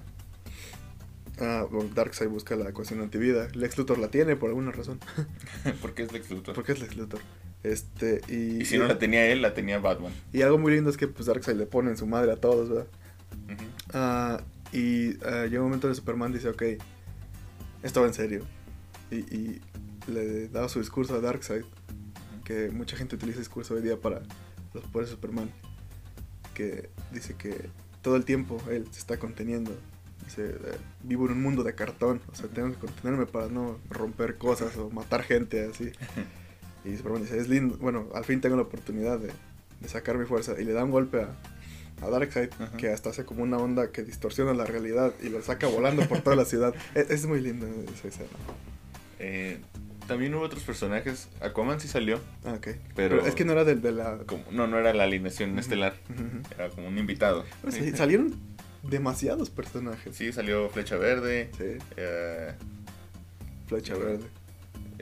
[1.39, 3.47] Ah, bueno, Darkseid busca la ecuación antivida.
[3.53, 4.99] Lex Luthor la tiene por alguna razón.
[5.81, 6.55] Porque es Lex Luthor.
[6.55, 7.21] Porque es Lex Luthor.
[7.63, 10.13] Este, y, Y si no la tenía él, la tenía Batman.
[10.31, 12.69] y algo muy lindo es que pues Darkseid le pone en su madre a todos,
[12.69, 12.88] ¿verdad?
[13.93, 16.63] Ah, y ah, llega un momento donde Superman dice, ok,
[17.81, 18.43] esto va en serio.
[19.09, 19.61] Y, y
[20.08, 21.63] le da su discurso a Darkseid,
[22.44, 24.22] que mucha gente utiliza discurso hoy día para
[24.74, 25.50] los poderes de Superman,
[26.54, 27.70] que dice que
[28.02, 29.76] todo el tiempo él se está conteniendo.
[30.26, 33.78] Dice, eh, vivo en un mundo de cartón, o sea, tengo que contenerme para no
[33.89, 35.91] romper cosas o matar gente así.
[36.86, 39.32] Y Superman dice, es lindo, bueno, al fin tengo la oportunidad de,
[39.82, 40.54] de sacar mi fuerza.
[40.62, 41.36] Y le da un golpe a,
[42.06, 42.78] a Darkseid, Ajá.
[42.78, 46.22] que hasta hace como una onda que distorsiona la realidad y lo saca volando por
[46.22, 46.76] toda la ciudad.
[46.94, 48.30] Es, es muy lindo esa escena.
[49.18, 49.60] Eh,
[50.08, 51.30] también hubo otros personajes.
[51.41, 52.20] Aquaman sí salió.
[52.44, 52.62] Ah, ok.
[52.62, 54.18] Pero- Pero, es que no era del de la...
[54.26, 55.96] Como, no, no era la alineación estelar.
[56.56, 57.46] Era como un invitado.
[57.62, 58.34] Pero sí, salieron
[58.84, 60.15] demasiados personajes.
[60.15, 61.50] Sí, salió Flecha Verde.
[61.58, 62.54] Sí, eh,
[63.68, 64.26] Flecha Verde.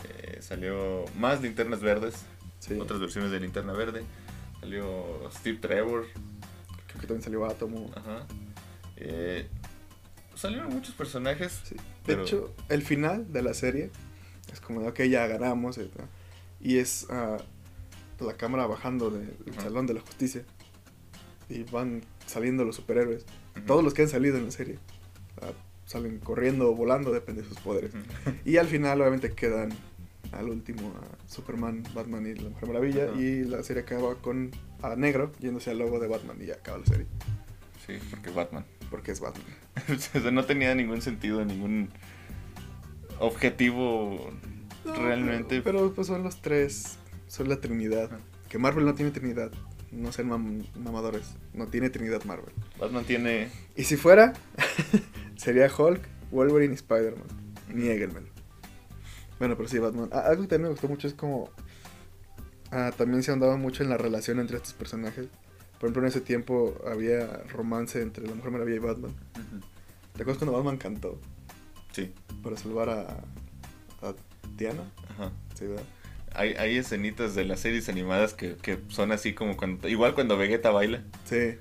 [0.04, 2.16] eh, salió más linternas verdes.
[2.60, 2.76] Sí.
[2.80, 4.04] Otras versiones de linterna verde.
[4.62, 6.06] Salió Steve Trevor.
[6.88, 7.92] Creo que también salió Atomo.
[7.96, 8.26] Ajá.
[8.96, 9.48] Eh,
[10.36, 11.60] salieron muchos personajes.
[11.66, 11.76] Sí.
[11.76, 13.92] De Pero- hecho, el final de la serie
[14.54, 15.78] es como de, ok, ya ganamos.
[15.78, 15.86] ¿no?
[16.62, 17.38] Y es ah,
[18.20, 19.64] la cámara bajando del Ajá.
[19.64, 20.44] Salón de la Justicia.
[21.50, 23.26] Y van saliendo los superhéroes.
[23.58, 23.66] Ujú.
[23.66, 24.80] Todos los que han salido en la serie.
[25.42, 25.52] ah,
[25.86, 27.92] salen corriendo o volando, depende de sus poderes.
[27.94, 28.36] Ujú.
[28.46, 29.70] Y al final, obviamente, quedan
[30.32, 33.12] al último a Superman, Batman y la Mujer Maravilla.
[33.18, 36.78] Y la serie acaba con a negro yéndose al logo de Batman y ya acaba
[36.80, 37.06] la serie.
[37.86, 38.66] Sí, porque Batman.
[38.90, 39.46] Porque es Batman.
[39.96, 41.90] O sea, no tenía ningún sentido, ningún
[43.20, 44.32] objetivo
[44.86, 45.62] No, realmente.
[45.62, 46.98] Pero, pero, pues son los tres,
[47.28, 48.10] son la Trinidad.
[48.50, 49.52] Que Marvel no tiene Trinidad.
[49.92, 51.36] No sean mam- mamadores.
[51.54, 52.54] No tiene Trinidad Marvel.
[52.80, 53.50] Batman tiene.
[53.76, 54.34] Y si fuera,
[55.36, 57.28] sería Hulk, Wolverine y Spider-Man.
[57.74, 58.28] Niéguenmelo.
[59.40, 60.10] Bueno, pero sí, Batman.
[60.12, 61.50] Ah, algo que también me gustó mucho es como.
[62.72, 65.28] ah, también se andaba mucho en la relación entre estos personajes.
[65.80, 69.14] Por ejemplo, en ese tiempo había romance entre la Mujer Maravilla y Batman.
[70.14, 71.20] ¿Te acuerdas cuando Batman cantó
[71.94, 72.12] Sí,
[72.44, 73.02] para salvar a,
[74.06, 74.14] a
[74.58, 74.84] Diana?
[75.10, 75.32] ajá.
[75.58, 75.86] Sí, ¿verdad?
[76.36, 79.88] Hay, hay escenitas de las series animadas que, que son así como cuando.
[79.88, 81.04] Igual cuando Vegeta baila.
[81.26, 81.56] Sí.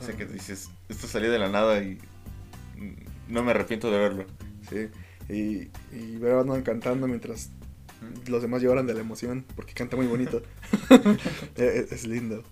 [0.00, 1.98] O sea que dices, esto salió de la nada y.
[3.28, 4.24] No me arrepiento de verlo.
[4.68, 4.88] Sí,
[5.32, 7.50] y, y ver a Batman cantando mientras
[8.26, 10.42] los demás lloran de la emoción, porque canta muy bonito.
[11.56, 12.42] es, es lindo.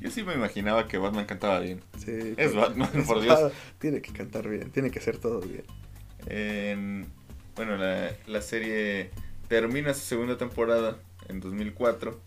[0.00, 1.82] Yo sí me imaginaba que Batman cantaba bien.
[1.98, 3.52] Sí, Es Batman, es por Dios.
[3.78, 7.06] Tiene que cantar bien, tiene que hacer todo bien.
[7.54, 9.10] bueno, la, serie
[9.48, 12.20] termina su segunda temporada en 2004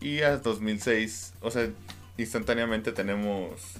[0.00, 1.68] y a 2006, o sea,
[2.16, 3.74] instantáneamente tenemos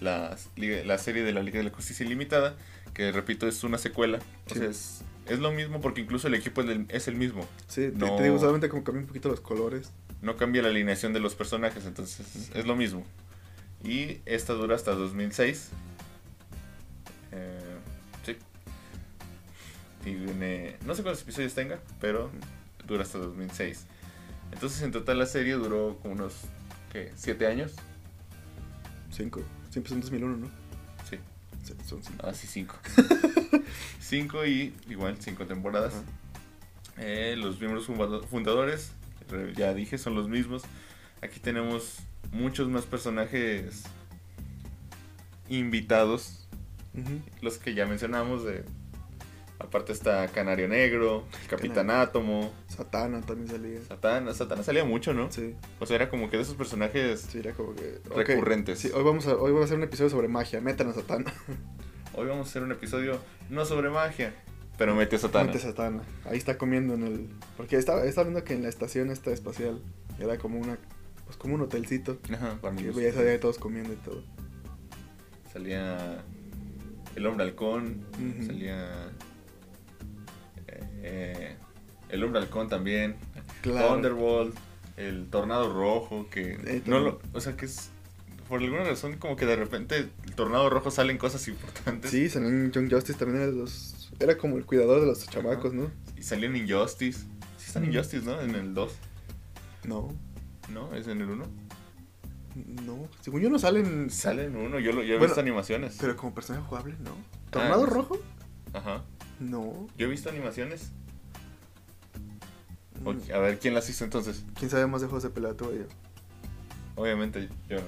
[0.00, 2.56] la, la serie de la Liga de la Justicia Ilimitada,
[2.94, 4.18] que repito es una secuela,
[4.50, 7.46] o sea, es, lo mismo porque incluso el equipo es el, mismo.
[7.68, 9.92] Sí, te, digo solamente como cambia un poquito los colores.
[10.22, 13.04] No cambia la alineación de los personajes, entonces es lo mismo.
[13.82, 15.70] Y esta dura hasta 2006.
[17.32, 17.78] Eh,
[18.24, 18.36] sí.
[20.04, 22.30] Tiene, no sé cuántos episodios tenga, pero
[22.86, 23.86] dura hasta 2006.
[24.52, 26.34] Entonces en total la serie duró como unos,
[26.92, 27.12] ¿qué?
[27.16, 27.72] ¿Siete años?
[29.10, 29.42] Cinco.
[29.70, 30.50] Siempre en 2001, ¿no?
[31.08, 31.18] Sí.
[31.86, 32.24] son cinco.
[32.26, 32.76] Ah, sí, cinco.
[34.00, 35.94] cinco y igual cinco temporadas.
[36.98, 37.86] Eh, los miembros
[38.28, 38.92] fundadores,
[39.56, 40.62] ya dije, son los mismos.
[41.22, 41.98] Aquí tenemos
[42.32, 43.84] muchos más personajes
[45.48, 46.48] invitados.
[47.40, 48.64] Los que ya mencionamos de
[49.60, 52.50] Aparte está Canario Negro, Capitán Átomo.
[52.66, 53.82] Satana también salía.
[53.82, 55.30] Satana, Satana salía mucho, ¿no?
[55.30, 55.54] Sí.
[55.78, 58.78] O sea, era como que de esos personajes sí, era como que, recurrentes.
[58.78, 60.62] Sí, hoy vamos, a, hoy vamos a hacer un episodio sobre magia.
[60.62, 61.32] Metan a Satana.
[62.14, 64.34] Hoy vamos a hacer un episodio no sobre magia,
[64.80, 65.44] pero mete Satana.
[65.44, 66.02] Mete Satana.
[66.24, 67.28] Ahí está comiendo en el...
[67.58, 69.78] Porque estaba, estaba viendo que en la estación esta espacial
[70.18, 70.78] era como una...
[71.26, 72.16] Pues como un hotelcito.
[72.32, 72.82] Ajá, para mí.
[72.82, 74.24] Ya salía todos comiendo y todo.
[75.52, 76.24] Salía...
[77.14, 78.06] El hombre halcón.
[78.46, 79.10] Salía
[81.02, 81.56] eh,
[82.08, 83.16] el Hombre Halcón también.
[83.62, 84.56] Thunderbolt.
[84.96, 86.28] El Tornado Rojo.
[86.30, 87.20] Que eh, no lo.
[87.34, 87.90] O sea, que es.
[88.48, 92.10] Por alguna razón, como que de repente el Tornado Rojo salen cosas importantes.
[92.10, 95.90] Sí, salen John Justice también era, los, era como el cuidador de los chamacos, ¿no?
[96.16, 97.20] Y salían Injustice.
[97.56, 98.40] Sí, están Injustice, ¿no?
[98.40, 98.92] En el 2.
[99.84, 100.08] No.
[100.68, 100.94] ¿No?
[100.94, 101.44] ¿Es en el 1?
[102.84, 104.10] No, según yo no salen.
[104.10, 105.96] Salen uno, yo, lo, yo he visto animaciones.
[106.00, 107.10] Pero como personaje jugable, ¿no?
[107.10, 108.18] Ah, ¿Tornado Rojo?
[108.72, 109.04] Ajá.
[109.38, 109.88] No.
[109.96, 110.92] Yo he visto animaciones.
[113.00, 113.32] Mm.
[113.32, 114.44] a ver, ¿quién las hizo entonces?
[114.58, 115.84] ¿Quién sabe más de juegos de pelea tú o yo?
[116.96, 117.84] Obviamente yo no.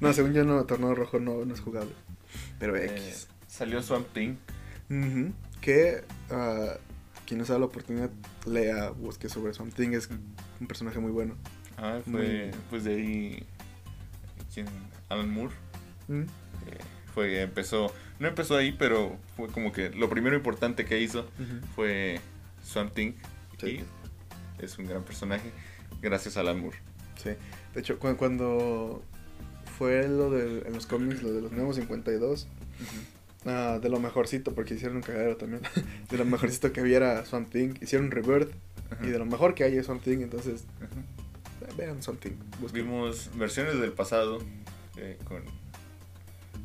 [0.00, 1.90] no, según yo no, Tornado Rojo no, no es jugable.
[2.60, 3.28] Pero eh, X.
[3.48, 4.36] salió Swamp Thing.
[5.60, 6.78] Que uh,
[7.26, 8.10] quien nos da la oportunidad
[8.46, 9.92] lea, busque sobre Swamp Thing.
[9.92, 10.08] Es
[10.60, 11.36] un personaje muy bueno.
[11.78, 13.46] Ah, fue pues de ahí.
[14.52, 14.66] ¿Quién?
[15.08, 15.54] Alan Moore.
[16.08, 16.24] Mm.
[17.14, 17.92] fue, empezó
[18.22, 21.26] no empezó ahí, pero fue como que lo primero importante que hizo
[21.74, 22.20] fue
[22.62, 23.14] Swamp Thing.
[23.64, 23.80] Y
[24.60, 25.50] es un gran personaje,
[26.00, 26.78] gracias a Alan Moore.
[27.20, 27.30] Sí,
[27.74, 29.02] de hecho, cuando
[29.76, 32.46] fue lo de, en los cómics, lo de los nuevos 52,
[33.46, 35.62] ah, de lo mejorcito, porque hicieron un cagadero también,
[36.10, 38.52] de lo mejorcito que había era Swamp Thing, hicieron rebirth,
[39.02, 40.64] y de lo mejor que hay es Swamp Thing, entonces,
[41.76, 42.32] vean Swamp Thing.
[42.72, 44.38] Vimos versiones del pasado,
[44.96, 45.42] eh, con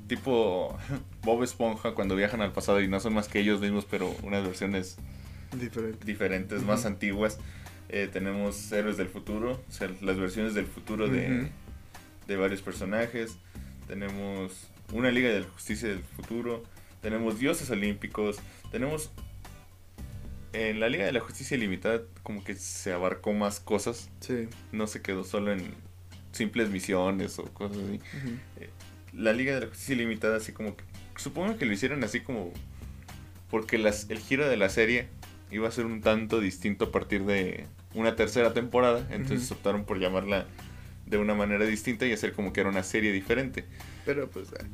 [0.08, 0.78] tipo
[1.24, 4.44] Bob Esponja cuando viajan al pasado y no son más que ellos mismos, pero unas
[4.44, 4.98] versiones
[6.06, 7.40] diferentes, más antiguas.
[7.90, 11.50] Eh, tenemos héroes del futuro, o sea, las versiones del futuro de,
[12.28, 13.38] de, varios personajes.
[13.88, 16.64] Tenemos una Liga de la Justicia del futuro.
[17.02, 18.38] Tenemos dioses olímpicos.
[18.72, 19.12] Tenemos.
[20.54, 24.10] En la Liga de la Justicia Limitada, como que se abarcó más cosas.
[24.72, 25.76] No se quedó solo en
[26.32, 28.00] simples misiones o cosas así
[29.18, 30.84] la Liga de la Justicia Limitada, así como que.
[31.18, 32.52] Supongo que lo hicieron así como.
[33.50, 35.08] Porque las, el giro de la serie
[35.52, 39.08] iba a ser un tanto distinto a partir de una tercera temporada.
[39.12, 40.46] Entonces optaron por llamarla
[41.08, 43.66] de una manera distinta y hacer como que era una serie diferente.
[44.06, 44.50] Pero pues.
[44.54, 44.66] Eh.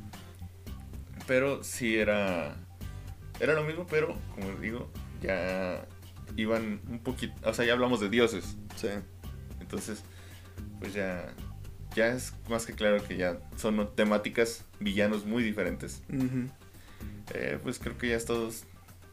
[1.28, 2.56] Pero sí era.
[3.40, 4.90] Era lo mismo, pero como digo,
[5.22, 5.88] ya
[6.36, 7.34] iban un poquito.
[7.50, 8.58] O sea, ya hablamos de dioses.
[8.76, 8.90] Sí.
[9.60, 10.04] Entonces,
[10.80, 11.34] pues ya
[11.96, 16.02] ya es más que claro que ya son temáticas villanos muy diferentes.
[17.34, 18.64] Eh, pues creo que ya es todos.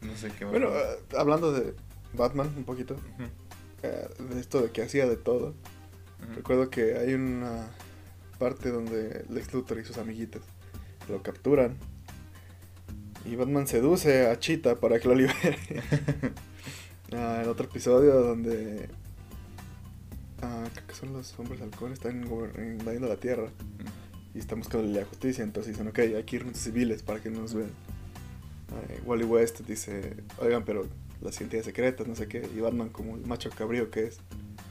[0.01, 1.75] No sé qué Bueno, eh, hablando de
[2.13, 2.95] Batman un poquito,
[3.83, 5.53] eh, de esto de que hacía de todo.
[6.35, 7.67] Recuerdo que hay una
[8.39, 10.41] parte donde Lex Luthor y sus amiguitas
[11.09, 11.77] lo capturan.
[13.25, 15.57] Y Batman seduce a Cheetah para que lo libere.
[17.13, 18.89] ah, en otro episodio donde
[20.41, 23.49] Ah, creo que son los hombres halcones, están invadiendo la tierra.
[24.33, 27.41] Y están buscando la justicia, entonces dicen, ok, hay que irnos civiles para que no
[27.41, 27.71] nos vean.
[29.05, 30.87] Wally West dice, oigan, pero
[31.19, 32.49] las identidades secretas, no sé qué.
[32.55, 34.19] Y Batman, como el macho cabrío que es,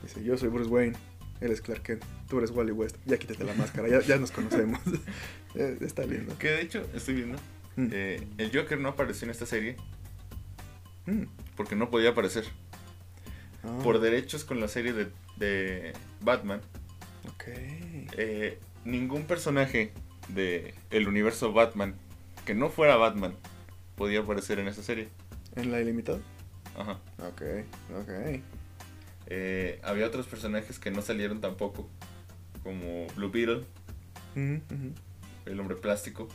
[0.03, 0.97] dice, yo soy Bruce Wayne,
[1.41, 4.31] él es Clark Kent, tú eres Wally West, ya quítate la máscara, ya, ya nos
[4.31, 4.81] conocemos.
[5.81, 6.37] Está lindo.
[6.39, 7.39] Que de hecho, estoy viendo,
[7.77, 7.89] mm.
[7.93, 9.77] eh, el Joker no apareció en esta serie.
[11.07, 11.25] Mm.
[11.57, 12.45] Porque no podía aparecer.
[13.63, 13.79] Ah.
[13.83, 15.09] Por derechos con la serie de
[15.41, 16.61] de Batman,
[17.47, 19.93] eh, ningún personaje
[20.29, 21.97] de el universo Batman
[22.45, 23.35] que no fuera Batman
[23.97, 25.09] podía aparecer en esta serie.
[25.57, 26.21] ¿En la ilimitada?
[26.77, 27.01] Ajá.
[27.19, 27.43] Ok,
[27.99, 28.41] ok.
[29.33, 31.89] Eh, había otros personajes que no salieron tampoco,
[32.65, 33.65] como Blue Beetle,
[35.47, 36.29] el hombre plástico.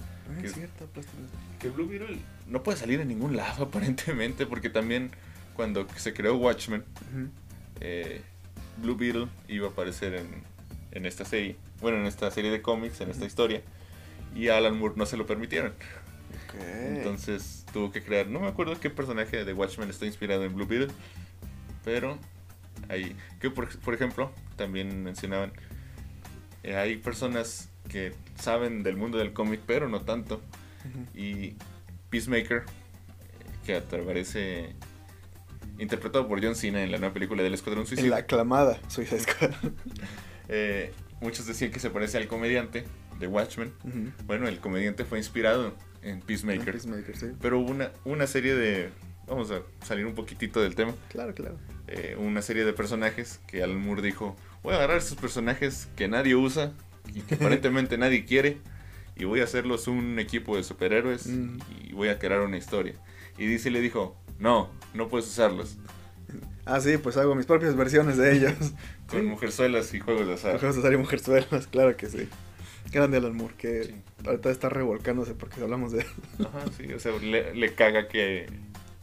[0.00, 0.46] Ah, ¿Qué?
[0.46, 1.18] es cierto, plástico.
[1.58, 5.10] Que Blue Beetle no puede salir en ningún lado aparentemente, porque también
[5.54, 6.84] cuando se creó Watchmen,
[7.80, 8.22] eh,
[8.80, 10.42] Blue Beetle iba a aparecer en,
[10.92, 13.62] en esta serie, bueno, en esta serie de cómics, en esta historia,
[14.36, 15.72] y a Alan Moore no se lo permitieron.
[16.58, 20.66] Entonces tuvo que crear, no me acuerdo qué personaje de Watchmen está inspirado en Blue
[20.66, 20.94] Beetle,
[21.84, 22.18] pero
[22.88, 25.52] ahí, que por, por ejemplo, también mencionaban,
[26.62, 30.42] eh, hay personas que saben del mundo del cómic, pero no tanto,
[31.14, 31.56] y
[32.10, 32.64] Peacemaker,
[33.64, 34.74] que aparece
[35.78, 38.08] interpretado por John Cena en la nueva película del Escuadrón En Suicida.
[38.08, 39.50] la aclamada Suicide Squad.
[40.48, 42.84] Eh, muchos decían que se parece al comediante
[43.18, 43.72] de Watchmen.
[44.26, 46.70] Bueno, el comediante fue inspirado en Peacemaker.
[46.70, 47.26] Peacemaker, sí.
[47.40, 48.90] Pero hubo una, una serie de...
[49.26, 50.94] Vamos a salir un poquitito del tema.
[51.08, 51.56] Claro, claro.
[51.88, 56.06] eh, una serie de personajes que Alan Moore dijo, voy a agarrar estos personajes que
[56.08, 56.72] nadie usa
[57.14, 58.58] y que aparentemente nadie quiere
[59.16, 61.58] y voy a hacerlos un equipo de superhéroes Mm.
[61.88, 62.94] y voy a crear una historia.
[63.38, 65.76] Y DC le dijo, no, no puedes usarlos.
[66.68, 68.52] Ah, sí, pues hago mis propias versiones de ellos.
[69.08, 69.26] Con Sí.
[69.26, 70.58] mujerzuelas y juegos de azar.
[70.58, 72.28] Juegos de azar y mujerzuelas, claro que sí.
[72.90, 73.94] Grande Alan Moore, que Sí.
[74.26, 76.06] ahorita está revolcándose porque hablamos de él.
[76.44, 78.48] Ajá, sí, o sea, le, le caga que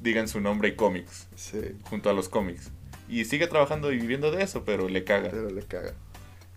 [0.03, 2.69] digan su nombre y cómics Sí, junto a los cómics.
[3.09, 5.29] Y sigue trabajando y viviendo de eso, pero le caga.
[5.31, 5.93] pero le caga.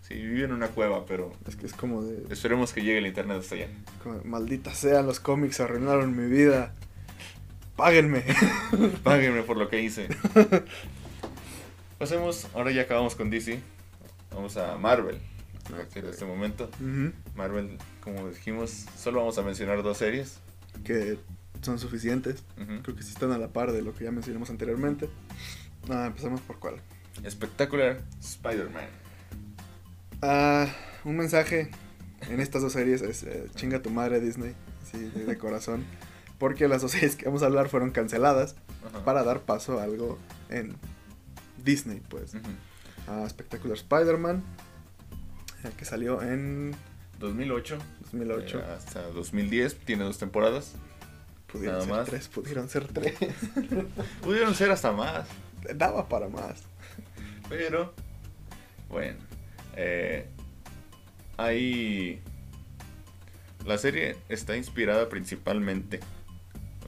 [0.07, 2.31] Sí, vive en una cueva, pero Es que es como de...
[2.33, 3.67] esperemos que llegue el internet hasta allá.
[4.03, 6.73] como, Maldita sean los cómics, arruinaron mi vida.
[7.75, 8.23] Páguenme.
[9.03, 10.07] Páguenme por lo que hice.
[11.99, 13.59] Pasemos, ahora ya acabamos con DC.
[14.33, 15.19] Vamos a Marvel.
[15.69, 16.69] Partir de este momento.
[16.79, 17.11] Ujú.
[17.35, 20.39] Marvel, como dijimos, solo vamos a mencionar dos series.
[20.85, 21.17] Que
[21.61, 22.43] son suficientes.
[22.83, 25.09] Creo que sí están a la par de lo que ya mencionamos anteriormente.
[25.89, 26.75] Ah, empezamos por cuál.
[27.23, 28.85] Espectacular Spider-Man.
[30.21, 30.67] Ah,
[31.03, 31.69] un mensaje
[32.21, 34.53] en estas dos series es eh, chinga tu madre Disney,
[34.91, 35.85] sí, de, de corazón,
[36.39, 38.55] porque las dos series que vamos a hablar fueron canceladas
[39.05, 40.17] para dar paso a algo
[40.49, 40.75] en
[41.63, 42.33] Disney, pues.
[42.33, 42.49] Ujú.
[43.11, 44.43] A Spectacular Spider-Man,
[45.63, 46.75] eh, que salió en
[47.19, 48.59] 2008 2008.
[48.59, 49.75] eh, hasta 2010.
[49.79, 50.73] Tiene dos temporadas.
[51.51, 52.05] Pudieron nada ser más.
[52.09, 53.13] tres, pudieron ser tres.
[54.21, 55.27] Pudieron ser hasta más.
[55.75, 56.63] Daba para más.
[57.49, 57.93] Pero,
[58.89, 59.17] bueno.
[59.75, 60.25] eh,
[61.37, 62.21] hay.
[63.65, 65.99] La serie está inspirada principalmente.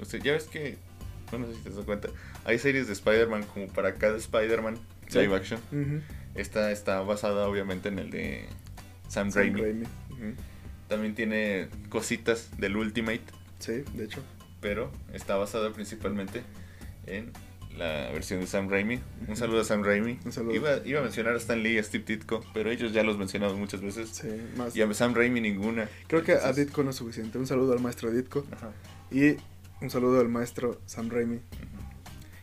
[0.01, 0.77] O sea, ya ves que.
[1.31, 2.09] No, no sé si te das cuenta.
[2.45, 5.19] Hay series de Spider-Man como para cada Spider-Man Sí.
[5.19, 5.59] live action.
[5.71, 6.01] Ujú.
[6.35, 8.45] Esta está basada obviamente en el de
[9.07, 9.83] Sam, Sam Raimi.
[10.87, 13.21] También tiene cositas del Ultimate.
[13.59, 14.21] Sí, de hecho.
[14.61, 16.41] Pero está basada principalmente
[17.07, 17.31] en
[17.77, 18.99] la versión de Sam Raimi.
[19.27, 20.19] Un saludo a Sam Raimi.
[20.25, 20.53] Un saludo.
[20.55, 23.17] Iba, iba a mencionar a Stan Lee y a Steve Ditko, pero ellos ya los
[23.17, 24.09] mencionamos muchas veces.
[24.09, 24.75] Sí, más.
[24.75, 25.87] Y a Sam Raimi ninguna.
[26.07, 27.37] Creo que a Ditko no es suficiente.
[27.37, 28.45] Un saludo al maestro Ditko.
[28.51, 28.71] Ajá.
[29.11, 29.37] Y
[29.81, 31.39] un saludo al maestro Sam Raimi.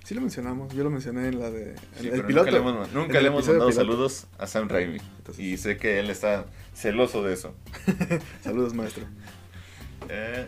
[0.04, 1.70] Sí lo mencionamos, yo lo mencioné en la de...
[1.70, 2.44] en Sí, el pero piloto.
[2.46, 4.98] nunca le hemos, nunca le hemos mandado saludos a Sam Raimi.
[5.18, 7.54] Entonces- Y sé que él está celoso de eso.
[8.44, 9.04] Saludos, maestro.
[10.08, 10.46] Eh,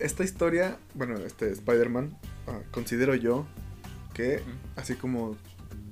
[0.00, 3.46] Esta historia, bueno, este Spider-Man, ah, considero yo
[4.14, 4.40] que,
[4.74, 5.36] así como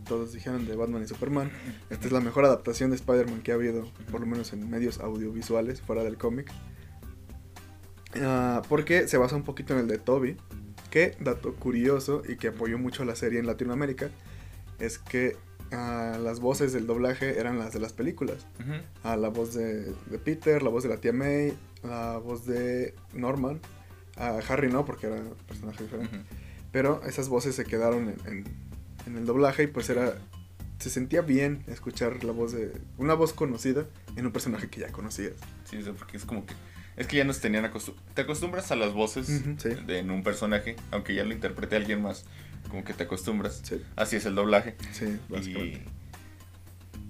[0.06, 1.52] todos dijeron de Batman y Superman,
[1.90, 4.98] esta es la mejor adaptación de Spider-Man que ha habido, por lo menos en medios
[5.00, 6.50] audiovisuales, fuera del cómic.
[8.22, 10.38] Ah, porque se basa un poquito en el de Toby,
[10.90, 14.08] que, dato curioso y que apoyó mucho la serie en Latinoamérica,
[14.78, 15.36] es que
[15.70, 18.46] ah, las voces del doblaje eran las de las películas.
[19.02, 21.52] a la voz de, de Peter, la voz de la tía May,
[21.82, 23.60] la voz de Norman,
[24.18, 26.18] a Harry no, porque era un personaje diferente.
[26.72, 28.44] Pero esas voces se quedaron en, en-
[29.06, 30.18] en el doblaje y pues era...
[30.78, 32.72] Se sentía bien escuchar la voz de...
[32.98, 35.32] Una voz conocida en un personaje que ya conocías.
[35.64, 36.54] Sí, porque es como que.
[36.96, 38.14] Es que ya nos tenían acostumbrados.
[38.14, 39.26] Te acostumbras a las voces
[39.58, 39.68] sí.
[39.86, 42.24] de, en un personaje, aunque ya lo interprete alguien más.
[42.70, 43.60] Como que te acostumbras.
[43.64, 44.76] Sí, Así es el doblaje.
[44.92, 45.82] sí, básicamente.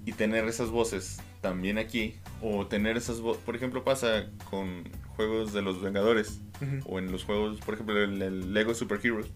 [0.05, 4.83] Y, y tener esas voces también aquí, o tener esas voces, por ejemplo, pasa con
[5.19, 6.95] juegos de los Vengadores, Ujú.
[6.95, 9.27] o en los juegos, por ejemplo, el, el Lego Super Heroes.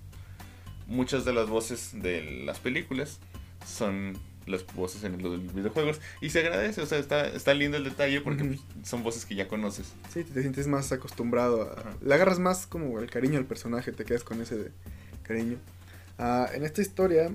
[0.88, 3.20] Muchas de las voces de las películas
[3.68, 7.84] son las voces en los videojuegos, y se agradece, o sea, está, está lindo el
[7.84, 8.56] detalle porque Ujú.
[8.74, 9.92] pues, son voces que ya conoces.
[10.14, 11.74] Sí, te sientes más acostumbrado a...
[11.82, 11.98] Ajá.
[12.02, 14.72] Le agarras más como el cariño al personaje, te quedas con ese de
[15.24, 15.58] cariño.
[16.18, 17.30] Ah, en esta historia...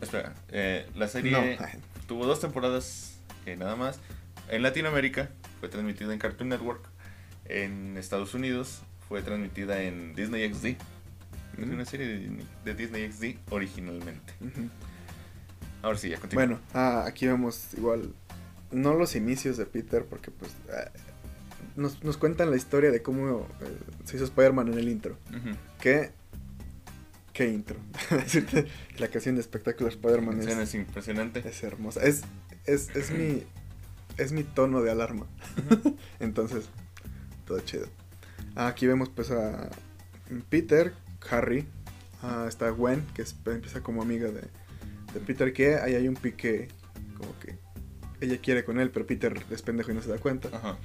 [0.00, 1.44] Espera, eh, la serie No,
[2.08, 4.00] tuvo dos temporadas eh, nada más.
[4.48, 6.88] En Latinoamérica fue transmitida en Cartoon Network.
[7.50, 10.66] En Estados Unidos fue transmitida en Disney XD.
[10.66, 12.06] Es una serie
[12.64, 14.32] de, Disney XD originalmente.
[15.82, 16.46] Ahora sí, ya continúa.
[16.46, 18.14] Bueno, ah, aquí vemos igual,
[18.70, 20.90] no los inicios de Peter, porque pues ah,
[21.76, 25.18] nos, nos, cuentan la historia de cómo eh, se hizo Spider-Man en el intro.
[25.80, 26.12] Que
[27.32, 27.78] qué intro.
[28.98, 31.42] la canción de espectáculo Spider-Man es, es, impresionante.
[31.46, 32.02] Es hermosa.
[32.02, 32.22] Es,
[32.64, 33.42] es, es mi
[34.20, 35.26] es mi tono de alarma.
[36.20, 36.68] Entonces,
[37.50, 37.88] todo chido.
[38.54, 39.68] Aquí vemos pues a
[40.48, 40.92] Peter,
[41.28, 41.66] Harry,
[42.46, 44.42] está Gwen, que empieza como amiga de,
[45.12, 46.68] de Peter, que ahí hay un pique
[47.18, 47.58] como que
[48.20, 50.78] ella quiere con él, pero Peter es pendejo y no se da cuenta.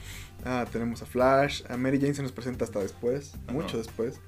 [0.43, 4.19] Ah, tenemos a Flash, a Mary Jane se nos presenta hasta después, mucho después.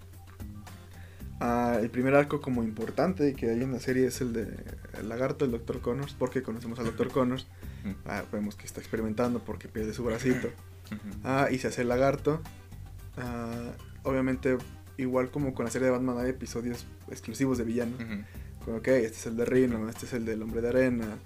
[1.39, 4.57] Ah, el primer arco como importante que hay en la serie es el de
[4.99, 5.81] el lagarto, el Dr.
[5.81, 7.09] Connors, porque conocemos al Dr.
[7.09, 7.47] Connors.
[8.05, 10.49] Ah, vemos que está experimentando porque pierde su bracito.
[11.23, 12.41] Ah, y se hace el lagarto.
[13.17, 13.71] Ah,
[14.03, 14.57] obviamente,
[14.97, 17.97] igual como con la serie de Batman hay episodios exclusivos de villano.
[18.65, 21.17] Como, ok, este es el de Rhino, este es el del Hombre de Arena,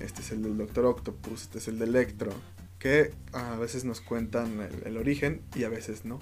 [0.00, 2.32] este es el del Doctor Octopus, este es el de Electro.
[2.78, 6.20] Que a veces nos cuentan el, origen y a veces no.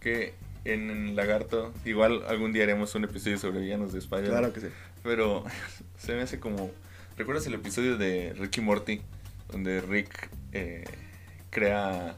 [0.00, 0.34] que
[0.64, 4.30] en Lagarto, igual algún día haremos un episodio sobre villanos de Spider-Man.
[4.30, 4.66] Claro que sí.
[5.02, 5.44] Pero
[5.98, 6.70] se me hace como
[7.16, 9.02] ¿Recuerdas el episodio de Ricky Morty?
[9.50, 10.84] Donde Rick eh,
[11.50, 12.16] crea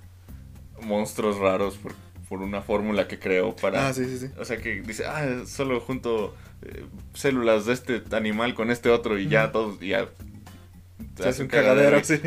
[0.82, 1.94] monstruos raros por,
[2.40, 3.86] una fórmula que creó para...
[3.86, 4.30] Ah, sí, sí, sí.
[4.38, 9.18] O sea, que dice, ah, solo junto eh, células de este animal con este otro
[9.20, 9.80] y ya todos...
[9.80, 10.08] Y ya,
[11.24, 12.20] es un cagadero, sí.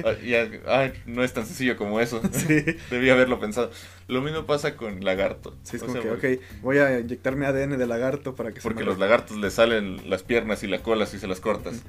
[0.65, 2.21] Ah, no es tan sencillo como eso.
[2.31, 2.63] Sí.
[2.91, 3.71] Debía haberlo pensado.
[4.07, 5.55] Lo mismo pasa con lagarto.
[5.63, 8.99] Sí, es como que, ok, voy a inyectarme ADN de lagarto para que Porque los
[8.99, 11.81] lagartos le salen las piernas y la cola si se las cortas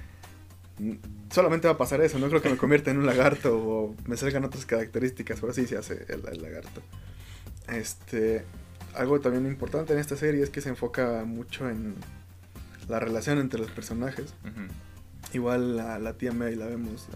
[1.31, 4.17] solamente va a pasar eso, no creo que me convierta en un lagarto o me
[4.17, 6.83] salgan otras características, pero así se hace el, lagarto.
[7.69, 8.45] Este,
[8.95, 11.95] algo también importante en esta serie es que se enfoca mucho en
[12.89, 14.33] la relación entre los personajes.
[15.33, 17.07] Igual la, la, tía May la vemos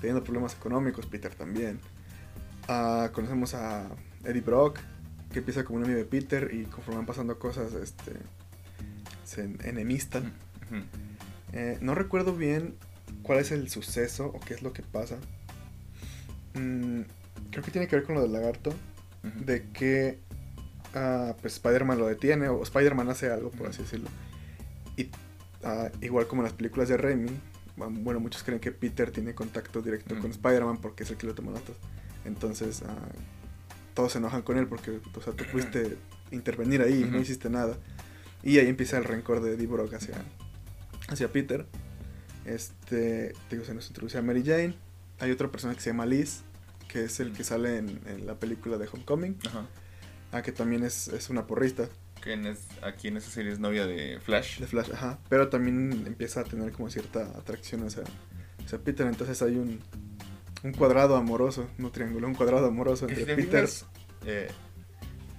[0.00, 1.80] teniendo problemas económicos, Peter también.
[2.68, 3.88] Ah, conocemos a
[4.24, 4.78] Eddie Brock,
[5.32, 8.12] que empieza como un amigo de Peter y conforme van pasando cosas, este,
[9.24, 10.32] se enemistan.
[11.52, 12.74] Eh, no recuerdo bien
[13.22, 15.16] cuál es el suceso o qué es lo que pasa.
[16.54, 17.02] Mm,
[17.50, 18.74] creo que tiene que ver con lo del lagarto.
[19.22, 20.18] De que
[20.96, 24.10] uh, pues Spider-Man lo detiene o Spider-Man hace algo, por así decirlo.
[24.96, 25.10] Y
[25.64, 27.30] ah, igual como en las películas de Raimi,
[27.76, 31.34] bueno, muchos creen que Peter tiene contacto directo con Spider-Man porque es el que le
[31.34, 31.76] toma notas.
[32.24, 32.82] Entonces
[33.94, 35.96] todos se enojan con él porque o sea, tú pudiste
[36.30, 37.76] intervenir ahí y no hiciste nada.
[38.42, 40.16] Y ahí empieza el rencor de Eddie Brock hacia,
[41.08, 41.66] hacia Peter.
[42.44, 44.74] Este, digo, se nos introduce a Mary Jane.
[45.20, 46.42] Hay otra persona que se llama Liz,
[46.88, 49.38] que es el que sale en, la película de Homecoming.
[49.46, 49.66] Ajá.
[50.32, 51.88] Ah, que también es, una porrista.
[52.22, 54.60] Que aquí en esa serie es novia de Flash.
[54.60, 55.18] De Flash, ajá.
[55.28, 58.04] Pero también empieza a tener como cierta atracción hacia,
[58.64, 59.06] hacia Peter.
[59.06, 59.80] Entonces hay un,
[60.62, 63.68] un cuadrado amoroso, no triángulo, un cuadrado amoroso entre Peter.
[64.24, 64.48] Eh,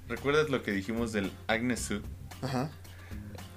[0.09, 2.01] ¿Recuerdas lo que dijimos del Agnes Sue?
[2.41, 2.69] Ajá.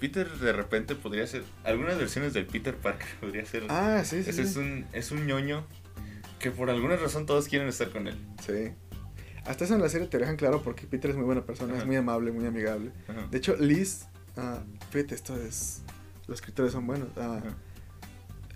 [0.00, 1.42] Peter de repente podría ser.
[1.64, 3.64] Algunas versiones del Peter Parker podría ser.
[3.68, 4.30] Ah, sí, sí.
[4.40, 5.66] es, Un, es un ñoño
[6.38, 8.16] que por alguna razón todos quieren estar con él.
[8.46, 8.72] Sí.
[9.46, 11.86] Hasta eso en la serie te dejan claro porque Peter es muy buena persona, es
[11.86, 12.92] muy amable, muy amigable.
[13.30, 15.82] De hecho, Liz, uh, fíjate, esto es.
[16.26, 17.08] Los escritores son buenos.
[17.16, 17.40] Ah,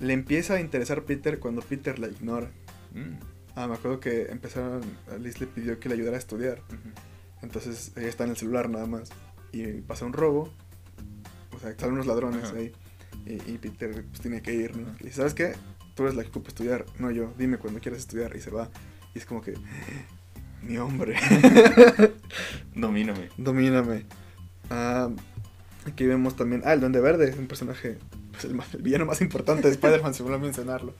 [0.01, 2.51] le empieza a interesar Peter cuando Peter la ignora.
[2.93, 3.20] Mm.
[3.55, 4.82] Ah, me acuerdo que empezaron.
[5.20, 6.62] Liz le pidió que le ayudara a estudiar.
[7.43, 9.11] Entonces ella está en el celular nada más.
[9.53, 10.53] Y pasa un robo
[11.53, 12.72] o sea, salen unos ladrones ahí.
[13.26, 14.95] Y, Peter pues, tiene que ir, ¿no?
[15.07, 15.53] Y ¿sabes qué?
[15.95, 17.34] Tú eres la que ocupa estudiar, no yo.
[17.36, 18.34] Dime cuando quieres estudiar.
[18.34, 18.70] Y se va.
[19.14, 19.55] Y es como que,
[20.62, 21.16] mi hombre.
[22.74, 23.28] Domíname.
[23.36, 24.04] Domíname.
[24.70, 25.11] Ah,
[25.86, 27.98] aquí vemos también, ah, el Duende Verde, un personaje,
[28.32, 30.94] pues el, villano más importante de Spider-Man, si vuelvo a mencionarlo.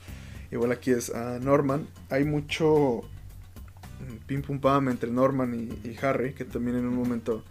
[0.51, 1.87] Igual aquí es uh, Norman.
[2.09, 5.53] Hay mucho mm, pim pum pam entre Norman
[5.83, 7.43] y, Harry, que también en un momento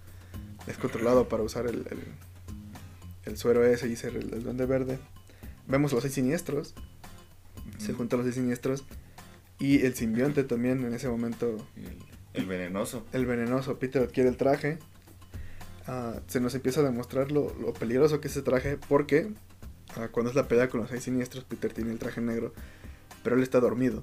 [0.67, 1.85] es controlado para usar el
[3.25, 4.99] el suero ese y ser el, duende verde.
[5.67, 6.75] Vemos los seis siniestros.
[7.79, 8.85] Se juntan los seis siniestros.
[9.61, 11.59] Y el simbionte también en ese momento.
[12.33, 13.05] El, venenoso.
[13.13, 13.79] El venenoso.
[13.79, 14.79] Peter adquiere el traje.
[15.87, 18.79] Ah, se nos empieza a demostrar lo, peligroso que es ese traje.
[18.89, 19.31] Porque
[19.97, 22.55] ah, cuando es la pelea con los seis siniestros, Peter tiene el traje negro.
[23.23, 24.03] Pero él está dormido.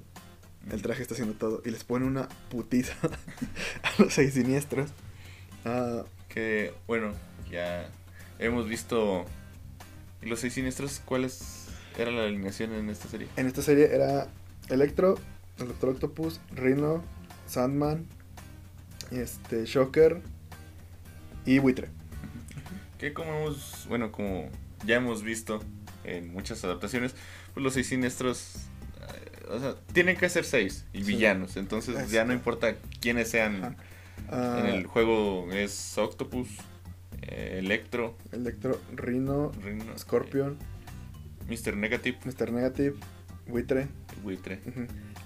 [0.70, 1.60] El traje está haciendo todo.
[1.64, 2.94] Y les pone una putiza
[3.82, 4.90] a los seis siniestros.
[5.64, 7.14] Ah, que, bueno,
[7.50, 7.90] ya
[8.38, 9.24] hemos visto
[10.22, 11.02] los seis siniestros.
[11.04, 11.66] ¿Cuáles
[11.98, 13.26] era la alineación en esta serie?
[13.36, 14.28] En esta serie era
[14.68, 15.18] Electro,
[15.60, 17.02] el Doctor Octopus, Rhino,
[17.46, 18.06] Sandman,
[19.10, 20.20] este, Shocker
[21.46, 21.88] y Buitre.
[22.98, 24.48] Que como hemos, bueno, como
[24.84, 25.62] ya hemos visto
[26.04, 27.14] en muchas adaptaciones,
[27.54, 28.54] pues los seis siniestros,
[29.00, 31.12] eh, o sea, tienen que ser seis y Sí.
[31.12, 33.76] villanos, entonces ya no importa quiénes sean.
[34.30, 36.48] Ah, En el juego es Octopus,
[37.22, 41.76] eh, Electro, Electro, Rhino, Rhino, Scorpion, eh, Mr.
[41.76, 42.50] Negative, Mr.
[42.52, 42.96] Negative,
[43.46, 43.88] Buitre.
[44.22, 44.60] Buitre.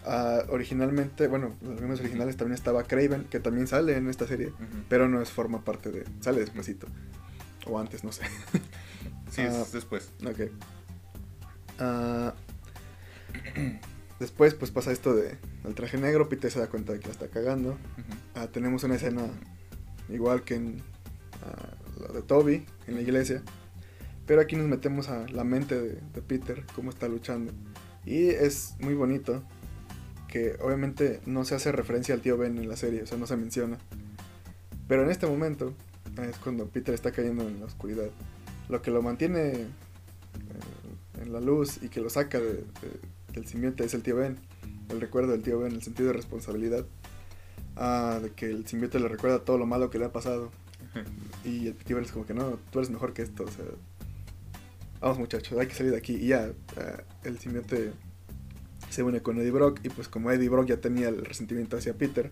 [0.04, 4.52] Ah, originalmente, bueno, los mismos originales también estaba Craven, que también sale en esta serie,
[4.88, 6.04] pero no es forma parte de.
[6.20, 6.86] Sale despuesito.
[7.66, 8.24] O antes, no sé.
[9.30, 9.62] Sí, Ah.
[9.62, 10.10] es después.
[10.26, 10.50] Ok.
[11.78, 12.34] Ah,
[14.20, 16.28] después, pues pasa esto de el traje negro.
[16.28, 17.78] Peter se da cuenta de que la está cagando.
[18.34, 19.22] Ah, tenemos una escena
[20.08, 20.82] igual que en
[21.44, 23.42] ah, la de Toby, en la iglesia.
[24.26, 27.52] Pero aquí nos metemos a la mente de, de Peter, cómo está luchando.
[28.04, 29.42] Y es muy bonito
[30.32, 33.26] que obviamente no se hace referencia al tío Ben en la serie, o sea, no
[33.26, 33.76] se menciona.
[34.88, 35.74] Pero en este momento
[36.26, 38.08] es cuando Peter está cayendo en la oscuridad.
[38.70, 39.66] Lo que lo mantiene eh,
[41.22, 43.00] en la luz y que lo saca de- de-
[43.34, 44.38] del simbionte es el tío Ben.
[44.88, 46.86] El recuerdo del tío Ben, el sentido de responsabilidad.
[47.76, 50.50] Ah, de que el simbionte le recuerda todo lo malo que le ha pasado.
[51.44, 53.44] Y el tío Ben es como que no, tú eres mejor que esto.
[53.44, 53.64] O sea,
[55.00, 56.14] vamos muchachos, hay que salir de aquí.
[56.14, 57.92] Y ya, ah, el simbionte
[58.92, 59.80] se une con Eddie Brock.
[59.82, 62.30] Y pues como Eddie Brock ya tenía el resentimiento hacia Peter,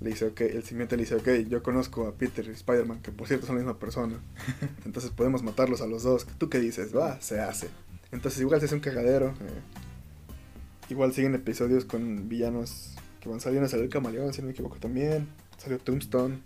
[0.00, 3.12] le dice, ok, el simbionte le dice, ok, yo conozco a Peter y Spider-Man, que
[3.12, 4.18] por cierto son la misma persona.
[4.84, 6.26] Entonces podemos matarlos a los dos.
[6.38, 6.96] ¿Tú qué dices?
[6.96, 7.68] Va, se hace.
[8.10, 9.28] Entonces igual se hace un cagadero.
[9.28, 13.68] eh, igual siguen episodios con villanos que van saliendo.
[13.68, 15.28] Salió el Camaleón, si no me equivoco también.
[15.58, 16.40] Salió Tombstone,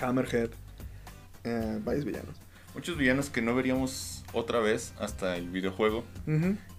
[0.00, 0.50] Hammerhead.
[1.44, 2.36] eh, varios villanos.
[2.74, 6.04] Muchos villanos que no veríamos otra vez hasta el videojuego.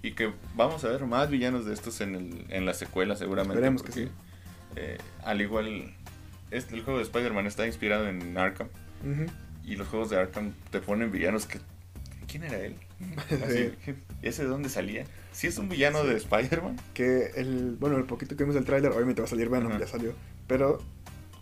[0.02, 3.56] Y que vamos a ver más villanos de estos en, el, en la secuela seguramente.
[3.56, 4.08] Esperemos que sí.
[4.76, 5.94] eh, al igual,
[6.52, 8.68] este, el juego de Spider-Man está inspirado en Arkham.
[9.66, 11.60] Y los juegos de Arkham te ponen villanos que...
[12.28, 12.76] ¿Quién era él?
[13.46, 13.72] Así,
[14.22, 15.06] ¿Ese de dónde salía?
[15.32, 16.78] Si es un villano de Spider-Man.
[16.94, 19.80] Que el, bueno, el poquito que vimos del tráiler, obviamente va a salir Venom, Ajá.
[19.82, 20.14] ya salió.
[20.48, 20.80] Pero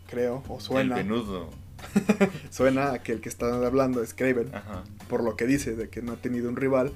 [0.09, 1.49] creo, o El suena, venudo.
[2.49, 4.53] suena a que el que está hablando es Craven.
[4.53, 4.83] Ajá.
[5.09, 6.91] por lo que dice, de que no ha tenido un rival.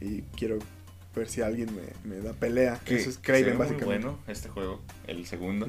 [0.00, 0.58] Y quiero
[1.14, 2.80] ver si alguien me, me da pelea.
[2.84, 5.66] Que Eso es se Craven, ve muy bueno este juego, el segundo.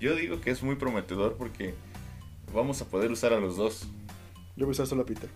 [0.00, 1.74] Yo digo que es muy prometedor porque
[2.52, 3.88] vamos a poder usar a los dos.
[4.56, 5.30] Yo voy a usar solo a Peter.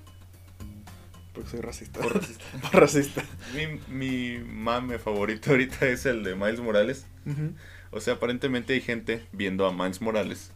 [1.32, 2.00] Porque soy racista.
[2.00, 2.44] Por racista.
[2.70, 3.24] Por racista.
[3.54, 7.06] mi, mi mame favorito ahorita es el de Miles Morales.
[7.90, 10.50] O sea, aparentemente hay gente viendo a Miles Morales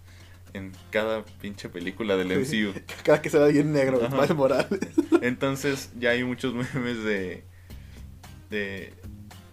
[0.56, 2.72] en cada pinche película del MCU.
[3.04, 4.14] Cada que sale alguien negro, Ajá.
[4.14, 4.80] Miles Morales.
[5.22, 7.44] Entonces ya hay muchos memes de
[8.50, 8.92] de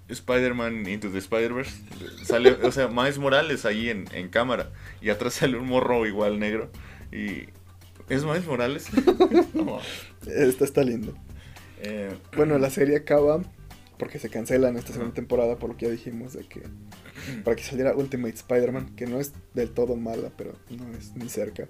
[0.10, 1.72] Spider-Man Into the Spider-Verse.
[2.24, 6.40] Sale, o sea, Miles Morales ahí en, en cámara y atrás sale un morro igual
[6.40, 6.70] negro
[7.12, 7.46] y
[8.10, 8.88] ¿es Miles Morales?
[9.54, 9.80] No.
[10.28, 11.14] Esta está lindo.
[11.82, 13.42] Eh, Bueno, la serie acaba
[13.98, 16.64] porque se cancela en esta segunda temporada, por lo que ya dijimos de que
[17.44, 21.30] para que saliera Ultimate Spider-Man, que no es del todo mala, pero no es ni
[21.30, 21.68] cerca.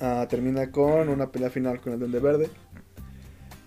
[0.00, 2.50] Ah, termina con una pelea final con el Duende Verde,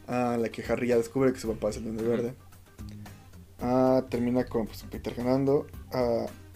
[0.08, 2.04] ah, la que Harry ya descubre que su papá es el Duende.
[2.04, 2.34] Verde.
[3.60, 5.68] Ah, termina con pues, Peter ganando,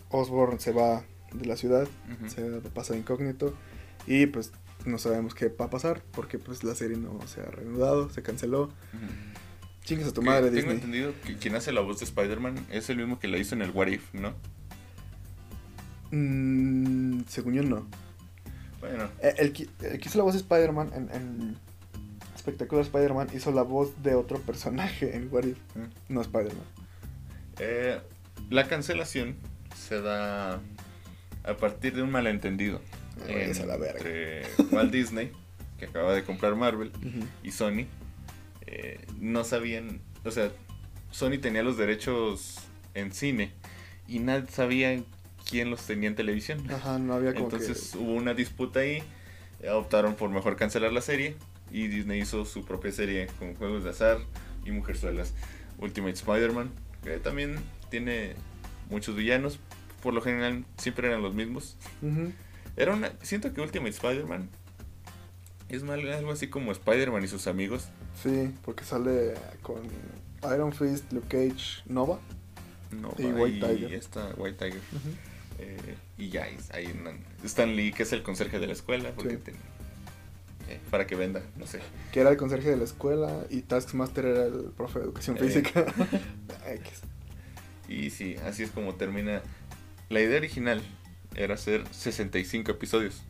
[0.09, 2.29] Osborn se va de la ciudad, Ujú.
[2.29, 2.41] se
[2.73, 3.53] pasa de incógnito
[4.07, 4.51] y pues
[4.85, 8.21] no sabemos qué va a pasar porque pues la serie no se ha reanudado, se
[8.23, 8.63] canceló.
[8.63, 8.71] Ujú.
[9.85, 10.75] Chingas a tu madre, tengo Disney.
[10.75, 13.61] entendido que quien hace la voz de Spider-Man es el mismo que la hizo en
[13.61, 14.33] el What If, ¿no?
[16.11, 17.87] Mm, según yo, no.
[18.79, 21.57] Bueno, Eh, El, que el que hizo la voz de Spider-Man en, en
[22.35, 26.13] Espectacular Spider-Man hizo la voz de otro personaje en What If, mm.
[26.13, 26.65] no Spider-Man.
[27.59, 27.99] Eh,
[28.49, 29.35] la cancelación
[29.75, 30.55] se da
[31.43, 32.81] a partir de un malentendido
[33.27, 33.97] váyanse a la verga.
[33.99, 35.31] entre Walt Disney,
[35.79, 37.25] que acaba de comprar Marvel, Ujú.
[37.43, 37.85] y Sony.
[38.67, 40.51] Eh, no sabían, o sea,
[41.11, 42.57] Sony tenía los derechos
[42.93, 43.51] en cine
[44.07, 45.01] y nadie sabía
[45.49, 46.69] quién los tenía en televisión.
[46.71, 49.03] Ajá, no había como Entonces hubo una disputa ahí,
[49.71, 51.35] optaron por mejor cancelar la serie
[51.71, 54.19] y Disney hizo su propia serie con juegos de azar
[54.65, 55.33] y mujerzuelas.
[55.77, 56.71] Ultimate Spider-Man,
[57.03, 57.57] que también
[57.89, 58.33] tiene
[58.89, 59.59] muchos villanos,
[60.01, 61.77] por lo general siempre eran los mismos.
[62.77, 64.49] Era una, siento que Ultimate Spider-Man
[65.69, 67.87] es mal- algo así como Spider-Man y sus amigos.
[68.21, 69.81] Sí, porque sale con
[70.53, 72.19] Iron Fist, Luke Cage, Nova.
[72.91, 73.93] No, Y White Tiger.
[73.93, 74.81] esta White Tiger.
[75.59, 77.19] Eh, y ya, y ahí andan.
[77.43, 79.41] Stan Lee, que es el conserje de la escuela, porque Sí.
[79.43, 79.55] ten-
[80.69, 81.79] eh, para que venda, no sé.
[82.11, 85.41] Que era el conserje de la escuela y Taskmaster era el profe de educación Eh.
[85.41, 85.85] física.
[87.87, 89.41] Y sí, así es como termina.
[90.09, 90.81] La idea original
[91.35, 93.21] era hacer 65 episodios.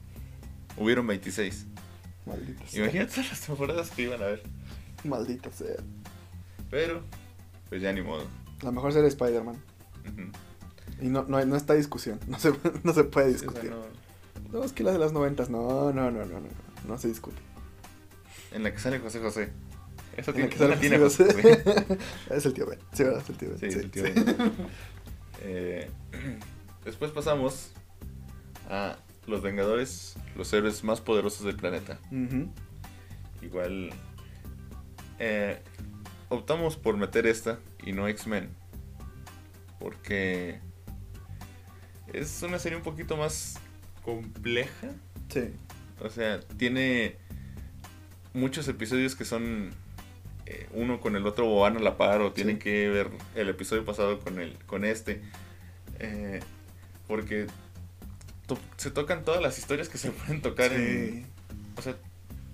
[0.77, 1.65] Hubieron 26.
[2.25, 2.83] Maldita sea.
[2.83, 4.43] Imagínate las temporadas que iban a ver.
[5.03, 5.75] Maldita sea.
[6.71, 7.01] Pero,
[7.69, 8.25] pues ya ni modo.
[8.61, 9.55] La mejor de Spider-Man.
[11.01, 12.19] Y no, no, no está discusión.
[12.27, 12.53] No se,
[12.83, 13.71] no se puede Sí, o sea, discutir.
[13.71, 16.47] no- No, es que la de las noventas, no, no, no, no, no.
[16.87, 17.37] No se discute.
[18.51, 19.51] En la que sale José José.
[20.17, 21.63] La tiene, que sale tiene José José José.
[21.63, 21.97] José.
[22.37, 22.79] es el tío Ben.
[22.93, 23.21] Sí, ¿verdad?
[23.21, 23.59] Es el tío Ben.
[23.59, 24.51] Sí, es el tío Ben.
[25.41, 25.89] Eh,
[26.85, 27.71] después pasamos
[28.69, 28.95] a
[29.27, 31.99] Los Vengadores, los héroes más poderosos del planeta.
[33.41, 33.91] Igual
[35.19, 35.59] eh,
[36.29, 38.49] optamos por meter esta y no X-Men.
[39.79, 40.59] Porque
[42.13, 43.59] es una serie un poquito más
[44.03, 44.91] compleja.
[45.29, 45.49] Sí.
[46.01, 47.17] O sea, tiene
[48.33, 49.71] muchos episodios que son
[50.45, 52.63] eh, uno con el otro o van a la par o tienen Sí.
[52.63, 55.21] que ver el episodio pasado con el con este.
[55.99, 56.41] Eh,
[57.07, 57.47] porque
[58.47, 61.25] to- se tocan todas las historias que se pueden tocar en,
[61.77, 61.95] o sea,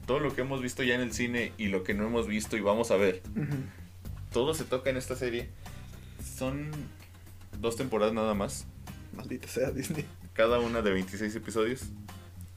[0.06, 2.58] todo lo que hemos visto ya en el cine y lo que no hemos visto
[2.58, 3.22] y vamos a ver.
[4.32, 5.50] Todo se toca en esta serie.
[6.38, 6.72] Son
[7.60, 8.66] dos temporadas nada más.
[9.14, 10.06] Maldita sea Disney.
[10.34, 11.84] Cada una de 26 episodios.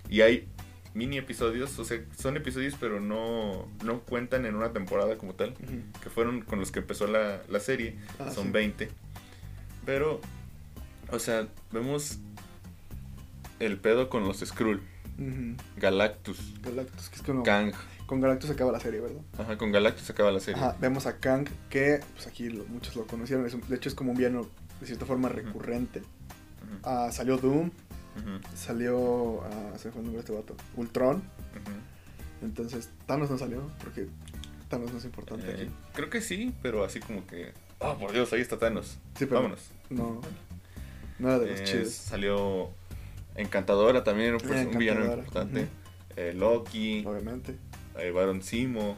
[0.09, 0.49] Y hay
[0.95, 1.79] mini episodios.
[1.79, 5.55] O sea, son episodios pero no, no cuentan en una temporada como tal.
[6.03, 7.97] Que fueron con los que empezó la, la serie.
[8.19, 8.53] Ah, son sí.
[8.53, 8.89] 20.
[9.85, 10.21] Pero,
[11.11, 12.19] o sea, vemos
[13.61, 14.83] el pedo con los Skrull.
[15.77, 16.55] Galactus.
[16.63, 17.43] Galactus, que es como...
[17.43, 17.73] Kang.
[18.07, 19.23] Con Galactus acaba la serie, ¿verdad?
[19.39, 20.61] Ajá, con Galactus acaba la serie.
[20.61, 23.89] Ajá, vemos a Kang, que pues aquí lo- muchos lo conocieron, es un- de hecho
[23.89, 24.47] es como un villano
[24.81, 26.03] de cierta forma recurrente.
[26.83, 27.71] Ah, salió Doom,
[28.55, 31.23] salió, ah, se me fue el nombre de este vato, Ultron,
[32.43, 34.07] entonces Thanos no salió, porque
[34.69, 35.71] Thanos no es importante Eh, aquí.
[35.95, 37.53] creo que sí, pero así como que.
[37.79, 38.99] Oh, por Dios, ahí está Thanos.
[39.17, 39.61] Sí, pero Vámonos.
[39.91, 40.21] no,
[41.19, 41.93] no era de los Eh, chidos.
[41.95, 42.71] salió
[43.37, 45.69] Encantadora también, pues, un villano importante.
[46.17, 47.57] Eh, Loki, Obviamente.
[47.99, 48.97] eh, Baron Simo,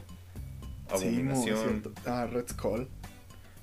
[0.97, 1.95] Simo, Abominación.
[2.05, 2.89] Ah, Red Skull.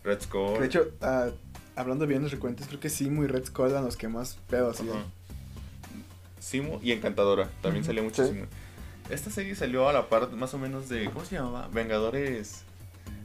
[0.04, 0.60] Red Skull.
[0.60, 1.30] De hecho, ah,
[1.76, 4.72] hablando bien de recurrentes, creo que Simo y Red Skull eran los que más pedo
[4.72, 4.98] hacían.
[4.98, 5.06] Ajá.
[6.40, 8.06] Simo y Encantadora, también salió sí.
[8.10, 8.46] muchísimo.
[9.10, 11.06] Esta serie salió a la par más o menos de.
[11.06, 11.68] ¿Cómo se llamaba?
[11.72, 12.64] Vengadores.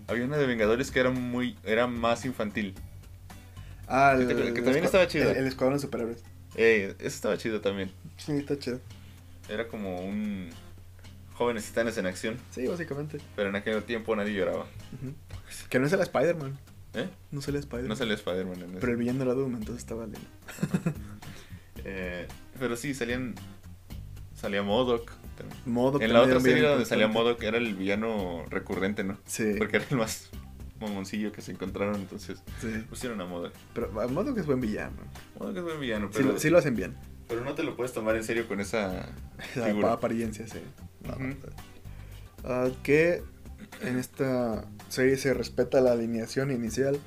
[0.06, 1.56] Había una de Vengadores que era muy.
[1.64, 2.74] era más infantil.
[3.86, 5.30] Ah, el, que también estaba chida.
[5.30, 6.22] El, el escuadrón de superhéroes.
[6.54, 7.90] Eh, eso estaba chido también.
[8.16, 8.80] Sí, está chido.
[9.48, 10.50] Era como un.
[11.34, 12.36] Jóvenes titanes en acción.
[12.50, 13.18] Sí, básicamente.
[13.36, 14.66] Pero en aquel tiempo nadie lloraba.
[15.70, 16.58] Que no es el Spider-Man.
[16.94, 17.08] ¿Eh?
[17.30, 17.88] No sale Spider-Man.
[17.88, 18.72] No salió Spider-Man en.
[18.80, 20.20] Pero el villano era Doom, entonces estaba lindo.
[21.84, 22.26] Eh,
[22.58, 23.34] pero sí, salían.
[24.34, 25.12] Salía Modoc.
[25.36, 25.58] también.
[25.64, 29.16] Modo En la otra serie donde salía Modoc era el villano recurrente, ¿no?
[29.24, 29.54] Sí.
[29.56, 30.28] Porque era el más
[30.80, 32.84] mamoncillo que se encontraron, entonces sí.
[32.88, 33.52] pusieron a Modoc.
[33.74, 34.96] Pero a Modo que es buen villano.
[35.38, 36.96] Modoc es buen villano, Sí, pero, lo, sí lo hacen bien.
[37.28, 39.08] pero no te lo puedes tomar en serio con esa
[39.92, 40.58] apariencia, sí.
[41.08, 41.22] Ujú.
[41.22, 41.36] no.
[42.44, 43.22] Ah, que
[43.82, 46.98] en esta serie se respeta la alineación inicial.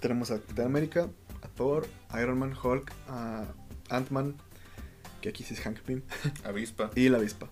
[0.00, 1.08] Tenemos a Capitán América,
[1.42, 1.86] a Thor,
[2.20, 3.46] Iron Man, Hulk, a
[3.88, 4.36] Ant-Man,
[5.20, 6.02] que aquí sí es Hank Pym,
[6.44, 6.90] Avispa.
[6.96, 7.50] y la avispa.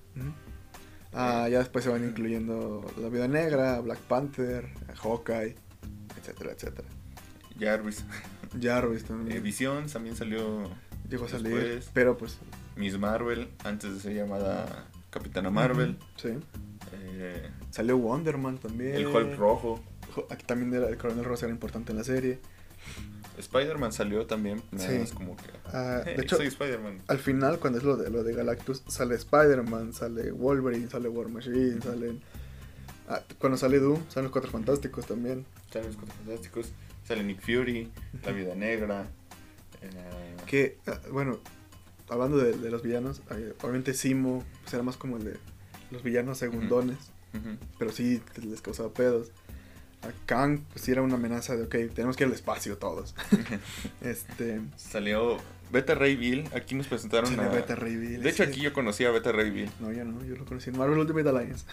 [1.14, 4.68] Ah, ya después se van incluyendo la Vida Negra, Black Panther,
[5.02, 5.54] Hawkeye,
[6.18, 6.88] etcétera, etcétera.
[7.58, 8.04] Jarvis.
[8.60, 10.68] Jarvis también Eh, Vision también salió.
[11.08, 11.90] llegó a salir, después.
[11.92, 12.38] pero pues...
[12.76, 15.96] Miss Marvel, antes de ser llamada Capitana Marvel.
[16.16, 16.30] Sí.
[16.92, 18.96] Eh, Salió Wonder Man también.
[18.96, 19.80] el Hulk rojo.
[20.14, 22.40] Jo- Aquí también era- el Coronel Ross era importante en la serie.
[23.39, 24.62] Spider-Man salió también.
[24.70, 24.99] Nada Sí.
[24.99, 25.45] más como que.
[25.66, 27.03] Ah, "Hey, de hecho, soy Spider-Man.
[27.09, 31.28] al final, cuando es lo de, lo de Galactus, sale Spider-Man, sale Wolverine, sale War
[31.28, 32.20] Machine, salen...
[33.09, 35.45] ah, cuando sale Doom, salen los Cuatro Fantásticos también.
[35.72, 36.72] Salen los Cuatro Fantásticos.
[37.07, 37.91] Sale Nick Fury,
[38.24, 39.07] La Vida Negra.
[39.82, 41.39] eh, Que, ah, bueno,
[42.09, 43.20] hablando de, de los villanos,
[43.62, 45.37] obviamente Simo pues, era más como el de
[45.91, 46.97] los villanos segundones,
[47.78, 49.32] pero sí les causaba pedos.
[50.05, 53.14] A Kang, pues sí era una amenaza de, ok, tenemos que ir al espacio todos.
[54.02, 54.61] este...
[54.76, 55.38] Salió
[55.72, 56.48] Beta Ray Bill.
[56.55, 57.48] Aquí nos presentaron a.
[57.48, 59.70] Beta Ray Bill, De hecho, aquí yo conocí a Beta Ray Bill.
[59.80, 61.64] No, yo no, yo lo conocí en Marvel Ultimate Alliance.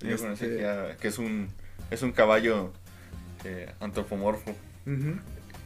[0.00, 1.48] Yo Este- conocí aquí a- que es un,
[1.90, 2.72] es un caballo
[3.44, 4.54] eh, antropomorfo
[4.84, 5.10] que,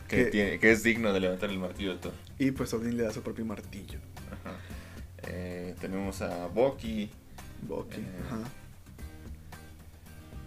[0.09, 2.13] Que- tiene, que es digno de levantar el martillo de Thor.
[2.39, 3.99] Y pues Odin le da su propio martillo.
[4.33, 4.57] Ajá.
[5.25, 7.11] Eh, tenemos a Bucky,
[7.63, 8.01] Bucky.
[8.01, 8.39] Eh, Ajá.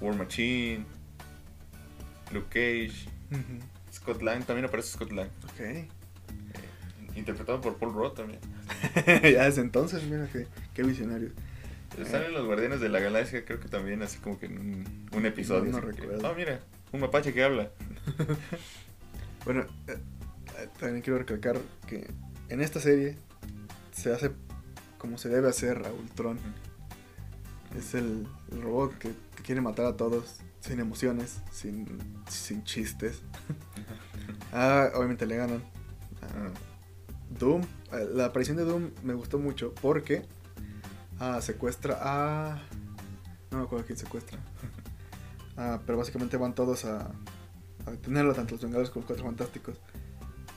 [0.02, 0.84] War Machine,
[2.34, 3.08] Luke Cage.
[3.94, 5.60] Scott Lang, también aparece Scott Lang, Ok.
[5.60, 5.88] eh,
[7.16, 8.40] interpretado por Paul Rudd también.
[9.06, 11.32] ya desde entonces, mira qué, qué visionarios.
[11.96, 15.10] Pero Salen los Guardianes de la Galaxia, creo que también así como que en un,
[15.12, 15.72] un episodio.
[15.72, 16.26] No, no recuerdo.
[16.26, 16.62] "Ah, mira,
[16.94, 17.70] un mapache que habla.
[19.46, 19.98] Bueno, eh,
[20.60, 21.58] eh, también quiero recalcar
[21.88, 22.08] que
[22.50, 23.18] en esta serie
[23.92, 24.32] se hace
[25.00, 26.38] como se debe hacer a Ultron.
[27.76, 32.00] Es el, el robot que, que quiere matar a todos sin emociones, sin,
[32.30, 33.22] sin chistes.
[34.54, 35.64] ah, obviamente le ganan.
[36.22, 36.50] Ah,
[37.38, 37.64] Doom,
[38.14, 40.26] la aparición de Doom me gustó mucho porque
[41.20, 42.62] ah, secuestra a...
[43.50, 44.40] No me acuerdo quién secuestra.
[45.58, 47.12] Ah, pero básicamente van todos a,
[47.86, 49.78] a detenerlo, tanto los Vengadores como los Cuatro Fantásticos.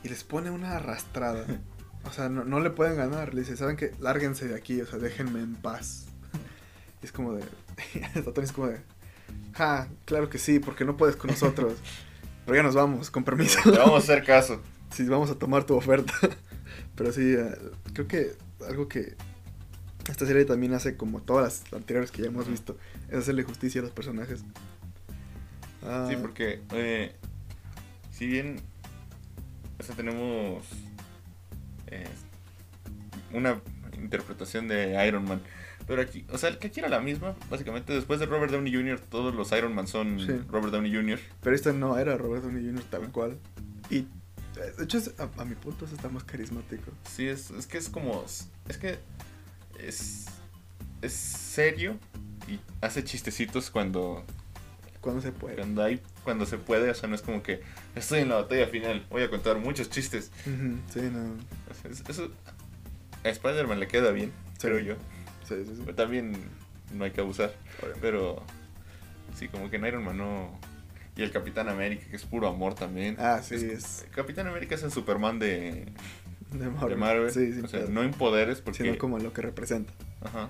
[0.04, 1.44] Y les pone una arrastrada.
[2.06, 3.34] O sea, no, no le pueden ganar.
[3.34, 3.92] Le dice, ¿saben qué?
[3.98, 6.06] Lárguense de aquí, o sea, déjenme en paz.
[7.02, 7.44] Y es como de...
[8.42, 8.80] Es como de...
[9.52, 11.74] Ja, claro que sí, porque no puedes con nosotros.
[12.44, 13.58] Pero ya nos vamos, con permiso.
[13.62, 14.60] Te vamos a hacer caso.
[14.90, 16.12] Sí, vamos a tomar tu oferta.
[16.94, 17.56] Pero sí, eh,
[17.92, 18.32] creo que
[18.68, 19.14] algo que
[20.08, 22.76] esta serie también hace como todas las anteriores que ya hemos visto,
[23.08, 24.44] es hacerle justicia a los personajes.
[25.82, 27.14] Ah, Sí, porque eh,
[28.10, 28.60] si bien
[29.78, 30.64] o sea, tenemos
[31.88, 32.08] eh,
[33.32, 33.60] una
[34.00, 35.42] interpretación de Iron Man,
[35.86, 39.00] pero aquí, o sea, que aquí era la misma, básicamente después de Robert Downey Jr.,
[39.00, 40.32] todos los Iron Man son Sí.
[40.48, 41.18] Robert Downey Jr.
[41.42, 42.82] Pero esta no era Robert Downey Jr.
[42.90, 43.38] tal cual.
[43.90, 44.06] Y
[44.76, 46.90] de hecho, es- a, a mi punto, está más carismático.
[47.10, 48.24] Sí, es, es que es como,
[48.68, 48.98] es que
[49.80, 50.26] es,
[51.02, 51.98] es serio
[52.48, 54.24] y hace chistecitos cuando,
[55.00, 55.56] Cuando se puede.
[55.56, 57.60] cuando hay, cuando se puede, o sea, no es como que
[57.94, 60.30] estoy en la batalla final, voy a contar muchos chistes.
[60.44, 61.36] Sí, no.
[62.08, 62.30] Eso
[63.24, 64.66] a Spider-Man le queda bien, Sí.
[64.68, 64.94] creo yo.
[65.44, 65.82] Sí, sí, sí.
[65.84, 66.36] Pero también
[66.92, 67.54] no hay que abusar.
[67.78, 68.00] Obviamente.
[68.00, 68.42] Pero
[69.36, 70.58] sí, como que en Iron Man no.
[71.16, 73.16] Y el Capitán América, que es puro amor también.
[73.20, 75.86] Ah, sí, es Capitán América es el Superman de,
[76.50, 76.90] de Marvel.
[76.90, 77.30] de Marvel.
[77.30, 78.82] Sí, sí, o sea, no en poderes, porque.
[78.82, 79.92] sino como lo que representa.
[80.22, 80.48] Ajá.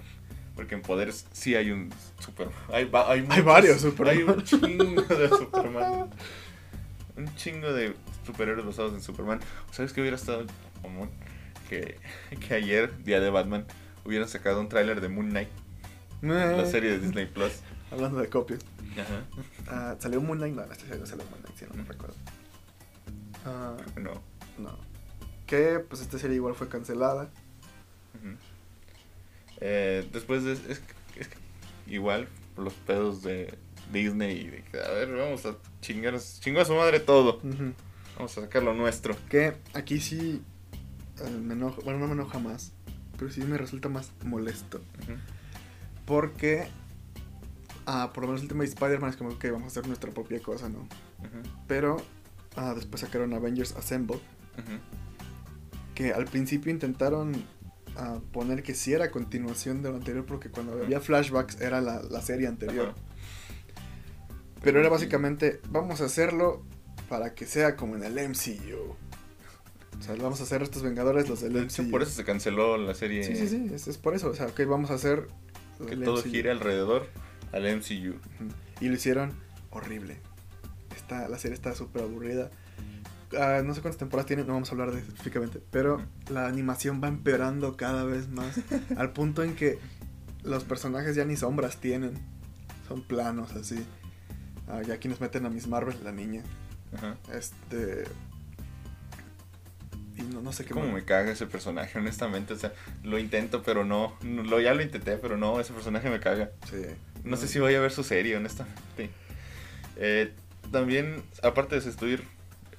[0.54, 1.90] Porque en poderes sí hay un
[2.20, 2.54] Superman.
[2.72, 2.90] Hay,
[3.28, 4.16] hay, varios Superman.
[4.16, 6.10] Hay un chingo de Superman.
[7.16, 9.40] un chingo de superhéroes basados en Superman.
[9.72, 10.46] ¿Sabes qué hubiera estado
[10.80, 11.10] común?
[11.68, 11.98] Que,
[12.46, 13.66] que ayer, día de Batman,
[14.04, 15.48] hubieran sacado un tráiler de Moon Knight,
[16.22, 17.52] la Eh, serie de Disney Plus.
[17.90, 18.60] Hablando de copias.
[18.92, 19.24] Ajá.
[19.68, 20.54] Ah, ¿Salió Moon Knight?
[20.54, 22.16] No, serie no salió Moon Knight, si no me recuerdo.
[23.44, 24.22] Ah, No.
[24.58, 24.78] no.
[25.46, 27.30] Que pues esta serie igual fue cancelada.
[29.60, 30.52] Eh, después de.
[30.52, 31.26] Es, es que
[31.94, 33.56] igual, por los pedos de
[33.92, 37.40] Disney y de que, a ver, vamos a chingar, chingó a su madre todo.
[38.16, 39.16] Vamos a sacar lo nuestro.
[39.28, 40.42] Que aquí sí
[41.24, 42.72] eh, me enoja, bueno, no me enoja más,
[43.18, 44.80] pero sí me resulta más molesto.
[46.06, 46.66] Porque,
[47.86, 50.10] ah, por lo menos el tema de Spider-Man es como que vamos a hacer nuestra
[50.10, 50.86] propia cosa, ¿no?
[51.66, 51.96] Pero
[52.56, 54.18] ah, después sacaron Avengers Assemble,
[55.94, 57.34] que al principio intentaron
[57.96, 62.02] ah, poner que sí era continuación de lo anterior, porque cuando había flashbacks era la,
[62.02, 62.94] la serie anterior.
[64.62, 66.62] Pero era básicamente, vamos a hacerlo
[67.08, 68.96] para que sea como en el MCU.
[69.98, 71.90] O sea, vamos a hacer estos Vengadores los del MCU.
[71.90, 73.24] por eso se canceló la serie.
[73.24, 74.28] Sí, sí, sí, es, es por eso.
[74.28, 75.28] O sea, ok, vamos a hacer...
[75.88, 76.30] Que todo MCU.
[76.30, 77.08] gire alrededor
[77.52, 78.18] al MCU.
[78.80, 79.32] Y lo hicieron
[79.70, 80.18] horrible.
[80.96, 82.50] Está, la serie está súper aburrida.
[83.38, 85.60] Ah, no sé cuántas temporadas tiene, no vamos a hablar de eso específicamente.
[85.70, 88.60] Pero la animación va empeorando cada vez más.
[88.96, 89.78] al punto en que
[90.42, 92.14] los personajes ya ni sombras tienen.
[92.88, 93.84] Son planos así.
[94.68, 96.42] Ah, y aquí nos meten a Miss Marvel, la niña.
[96.94, 97.16] Ajá.
[97.32, 98.04] Este.
[100.32, 100.94] No, no sé qué Cómo más.
[100.94, 102.54] me caga ese personaje, honestamente.
[102.54, 102.72] O sea,
[103.02, 104.16] lo intento, pero no.
[104.22, 106.50] lo, ya lo intenté, pero no, ese personaje me caga.
[106.70, 106.82] Sí.
[107.24, 109.10] No sé si voy a ver su serie, honestamente.
[109.96, 110.32] Eh,
[110.72, 112.24] también, aparte de destruir,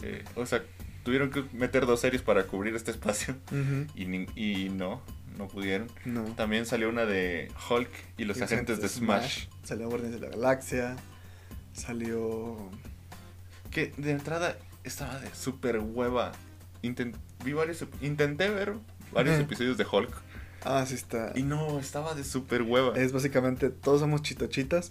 [0.04, 0.62] eh, o sea,
[1.04, 3.36] tuvieron que meter dos series para cubrir este espacio.
[3.96, 5.02] Y, ni- y no,
[5.38, 5.88] no pudieron.
[6.06, 6.24] No.
[6.36, 9.46] También salió una de Hulk y los agentes de Smash.
[9.64, 10.96] Salió Guardianes de la Galaxia.
[11.74, 12.70] Salió.
[13.72, 16.32] Que de entrada estaba de súper hueva.
[16.86, 18.74] Inten- vi varios, intenté ver
[19.14, 20.12] varios episodios de Hulk.
[20.64, 21.32] Ah, sí está.
[21.36, 22.98] Y no, estaba de súper hueva.
[22.98, 24.90] Es básicamente, todos somos chitochitas.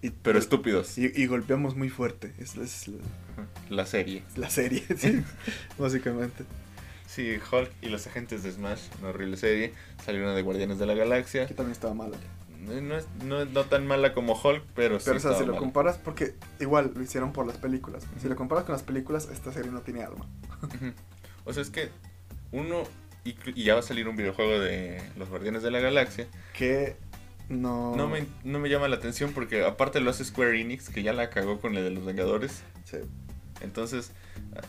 [0.00, 0.98] Y, Pero estúpidos.
[0.98, 2.32] y, y golpeamos muy fuerte.
[2.38, 2.90] Es, es
[3.70, 4.24] la, serie.
[4.36, 5.22] la serie, sí.
[5.78, 6.44] básicamente.
[7.06, 9.74] Sí, Hulk y los agentes de Smash, una horrible serie.
[10.04, 11.46] Salió una de Guardianes de la Galaxia.
[11.46, 12.16] Que también estaba mala.
[12.60, 15.46] No, es, no no tan mala como Hulk, pero sí Pero, o sea, si lo
[15.48, 15.58] mala.
[15.58, 18.04] comparas, porque igual lo hicieron por las películas.
[18.20, 20.26] Si lo comparas con las películas, esta serie no tiene alma.
[20.62, 20.92] Ujú.
[21.44, 21.90] O sea, es que
[22.50, 22.84] uno...
[23.24, 26.26] Y, y ya va a salir un videojuego de los Guardianes de la Galaxia.
[26.52, 26.96] Que
[27.48, 27.94] no.
[27.96, 31.12] No me, no me llama la atención porque aparte lo hace Square Enix, que ya
[31.12, 32.62] la cagó con el de los Vengadores.
[32.84, 32.98] Sí.
[33.60, 34.12] Entonces,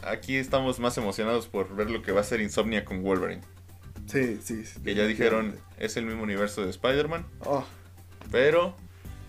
[0.03, 3.41] aquí estamos más emocionados por ver lo que va a hacer Insomnia con Wolverine.
[4.05, 4.65] Sí, sí.
[4.65, 7.63] sí, Que ya dijeron, es el mismo universo de Spider-Man, Oh,
[8.31, 8.75] pero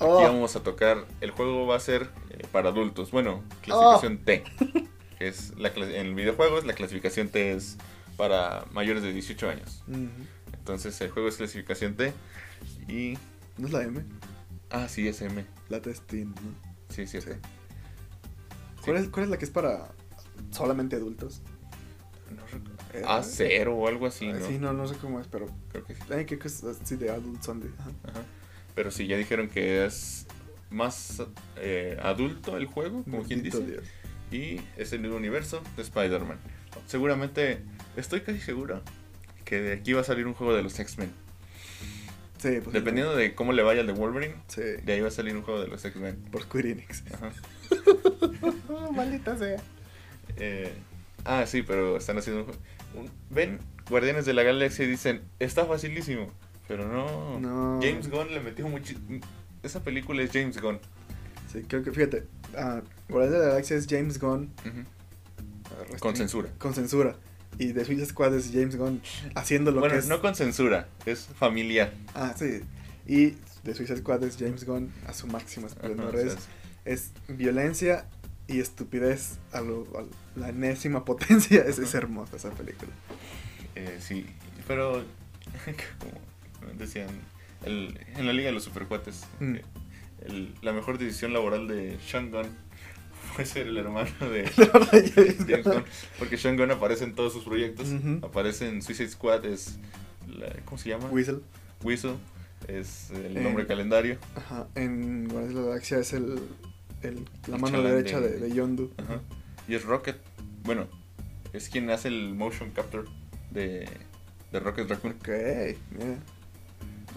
[0.01, 3.11] oh, aquí vamos a tocar, el juego va a ser eh, para adultos.
[3.11, 4.45] Bueno, clasificación T.
[5.19, 7.77] Que es la en el videojuego es la clasificación T es
[8.17, 9.83] para mayores de 18 años.
[10.53, 12.13] Entonces el juego es clasificación T
[12.89, 13.19] y...
[13.59, 14.03] ¿No es la M?
[14.71, 15.45] Ah, sí, es M.
[15.69, 16.35] La testing, ¿no?
[16.89, 17.31] Sí, sí, sí.
[18.85, 19.93] ¿Cuál, es, ¿Cuál es la que es para
[20.51, 21.43] solamente adultos?
[22.31, 22.43] No
[22.93, 24.47] eh, A0 o algo así, ¿no?
[24.47, 26.03] Sí, no, no sé cómo es, pero creo que sí.
[26.11, 27.71] Ay, que es así de Adult Sunday.
[27.79, 28.23] Ajá.
[28.75, 30.27] Pero sí, ya dijeron que es
[30.71, 31.23] más
[31.57, 33.81] eh, adulto el juego, como quien dice.
[34.35, 36.39] Y es el nuevo universo de Spider-Man.
[36.89, 37.61] Seguramente,
[37.97, 38.83] estoy casi seguro
[39.45, 41.13] que de aquí va a salir un juego de los X-Men.
[42.39, 45.37] Sí, pues Dependiendo de cómo le vaya al de Wolverine, de ahí va a salir
[45.37, 46.17] un juego de los X-Men.
[46.33, 47.05] Por Square Enix.
[47.15, 47.31] Ajá.
[48.93, 49.63] Maldita sea.
[50.37, 50.73] Eh,
[51.25, 52.45] ah, sí, pero están haciendo
[52.97, 56.33] un, Ven, Guardianes de la Galaxia y dicen, está facilísimo.
[56.67, 57.79] Pero no.
[57.81, 58.97] James Gunn le metió mucho.
[59.63, 60.81] Esa película es James Gunn.
[61.53, 62.25] Sí, creo que, fíjate,
[62.55, 64.53] uh, Guardianes de la Galaxia es James Gunn.
[66.01, 66.51] con censura.
[66.59, 67.17] Con censura.
[67.59, 69.01] Y The Suicide Squad es James Gunn
[69.35, 70.09] haciendo lo que es.
[70.09, 71.93] no con censura, es familiar.
[72.15, 72.63] Ah, sí.
[73.07, 76.17] Y The Suicide Squad es James Gunn a su máximo esplendor.
[76.17, 76.37] es,
[76.85, 78.07] es, violencia
[78.49, 79.63] y estupidez a,
[80.37, 81.63] la enésima potencia.
[81.63, 82.93] Es, es, hermosa esa película.
[83.75, 84.27] Eh, sí,
[84.67, 85.05] pero
[85.99, 87.09] como decían
[87.65, 89.57] el, en la Liga de los Supercuates, mm.
[90.63, 92.49] la mejor decisión laboral de Sean Gunn
[93.37, 94.47] fue ser el hermano de
[95.15, 95.85] James Gunn,
[96.19, 97.89] porque Sean Gunn aparece en todos sus proyectos,
[98.23, 99.79] aparece en Suicide Squad, es,
[100.65, 101.07] ¿cómo se llama?
[101.11, 101.41] Whistle.
[101.83, 102.17] Whistle,
[102.69, 104.19] es el nombre calendario.
[104.37, 106.39] Ajá, en Guardianes de la Galaxia es el,
[107.03, 108.93] el la mano derecha de, de, Yondu.
[108.99, 109.21] Ajá.
[109.69, 110.17] Y es Rocket,
[110.63, 110.87] bueno,
[111.53, 113.09] es quien hace el motion capture
[113.51, 113.89] de,
[114.53, 115.15] de Rocket Raccoon.
[115.15, 116.19] Ok, yeah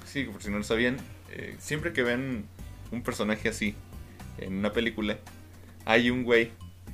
[0.07, 0.97] sí, por si no lo sabían,
[1.31, 2.45] eh, siempre que ven
[2.91, 3.75] un personaje así
[4.37, 5.17] en una película,
[5.87, 6.51] hay un güey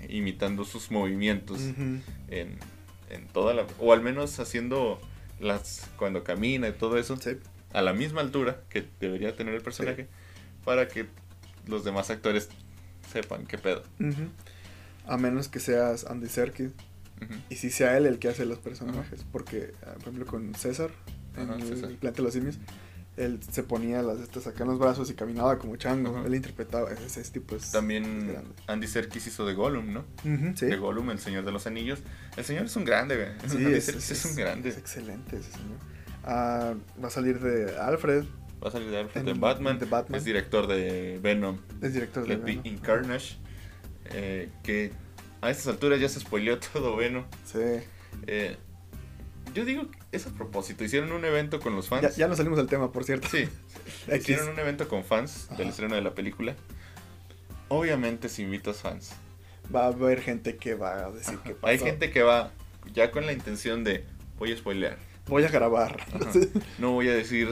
[0.07, 2.59] imitando sus movimientos en,
[3.09, 3.65] en, toda la...
[3.79, 5.01] o al menos haciendo
[5.39, 7.17] las cuando camina y todo eso
[7.73, 10.07] a la misma altura que debería tener el personaje
[10.63, 11.07] para que
[11.65, 12.49] los demás actores
[13.11, 13.81] sepan qué pedo.
[15.07, 16.69] A menos que seas Andy Serkis.
[17.49, 19.25] Y si sea él el que hace los personajes.
[19.31, 20.91] Porque, ah, por ejemplo, con César,
[21.35, 22.59] en el Planeta de los Simios,
[23.15, 26.25] él se ponía las estas acá en los brazos y caminaba como chango.
[26.25, 27.55] Él interpretaba ese, ese tipo.
[27.71, 28.35] También
[28.67, 30.05] Andy Serkis hizo de Gollum, ¿no?
[30.23, 31.99] De Gollum, el Señor de los Anillos.
[32.35, 33.49] El señor es un grande, güey.
[33.49, 34.69] Sí, Andy es, Serkis es, un grande.
[34.69, 35.77] Es excelente ese señor.
[36.23, 38.23] Ah, va a salir de Alfred.
[38.63, 39.79] Va a salir de Alfred de, Batman.
[40.13, 41.59] Es director de Venom.
[41.81, 42.65] Es director de Venom.
[42.65, 43.37] In Carnage.
[44.05, 44.91] Eh, que
[45.41, 47.25] a estas alturas ya se spoileó todo Venom.
[47.45, 47.59] Sí.
[48.25, 48.57] Eh,
[49.53, 50.83] yo digo es a propósito.
[50.83, 52.15] Hicieron un evento con los fans.
[52.15, 53.27] Ya, no salimos del tema, por cierto.
[53.29, 53.47] Sí.
[54.13, 56.55] Hicieron un evento con fans del estreno de la película.
[57.69, 59.13] Obviamente, si invitas fans.
[59.73, 61.67] Va a haber gente que va a decir que pasó.
[61.67, 62.51] Hay gente que va
[62.93, 64.05] ya con la intención de
[64.37, 64.97] voy a spoilear.
[65.27, 66.05] Voy a grabar.
[66.79, 67.47] No voy a decir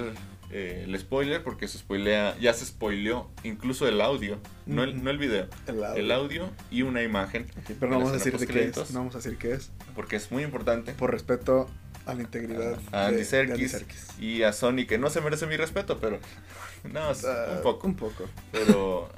[0.54, 5.10] eh, el spoiler porque se spoilea, ya se spoileó incluso el audio, no, el, no
[5.10, 5.48] el video,
[5.96, 6.50] el audio.
[6.70, 7.46] y una imagen.
[7.80, 9.72] pero no vamos a decir de qué es, no vamos a decir qué es.
[9.96, 10.94] Porque es muy importante.
[10.94, 11.70] Por respeto
[12.06, 13.86] a la integridad a Andy, Serkis,
[14.20, 16.20] y a Sony, que no se merece mi respeto, pero
[16.84, 17.88] no, ah, un poco.
[17.88, 18.26] Un poco.
[18.52, 19.10] Pero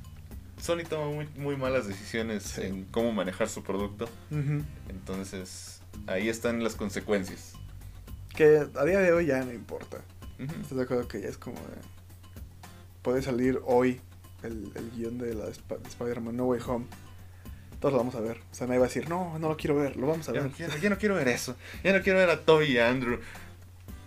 [0.60, 4.08] Sony toma muy, muy malas decisiones en cómo manejar su producto.
[4.88, 7.52] Entonces, ahí están las consecuencias.
[8.34, 10.02] Que a día de hoy ya no importa.
[10.38, 11.56] Estoy de acuerdo que ya es como
[13.02, 14.00] Puede salir hoy
[14.42, 16.86] el, el guion de la de Spider-Man No Way Home
[17.84, 18.38] todos lo vamos a ver.
[18.50, 20.50] O sea, nadie va a decir, no, no lo quiero ver, lo vamos a ver.
[20.80, 21.54] Ya no, quiero ver eso.
[21.82, 23.20] Ya no quiero ver a Toby y a Andrew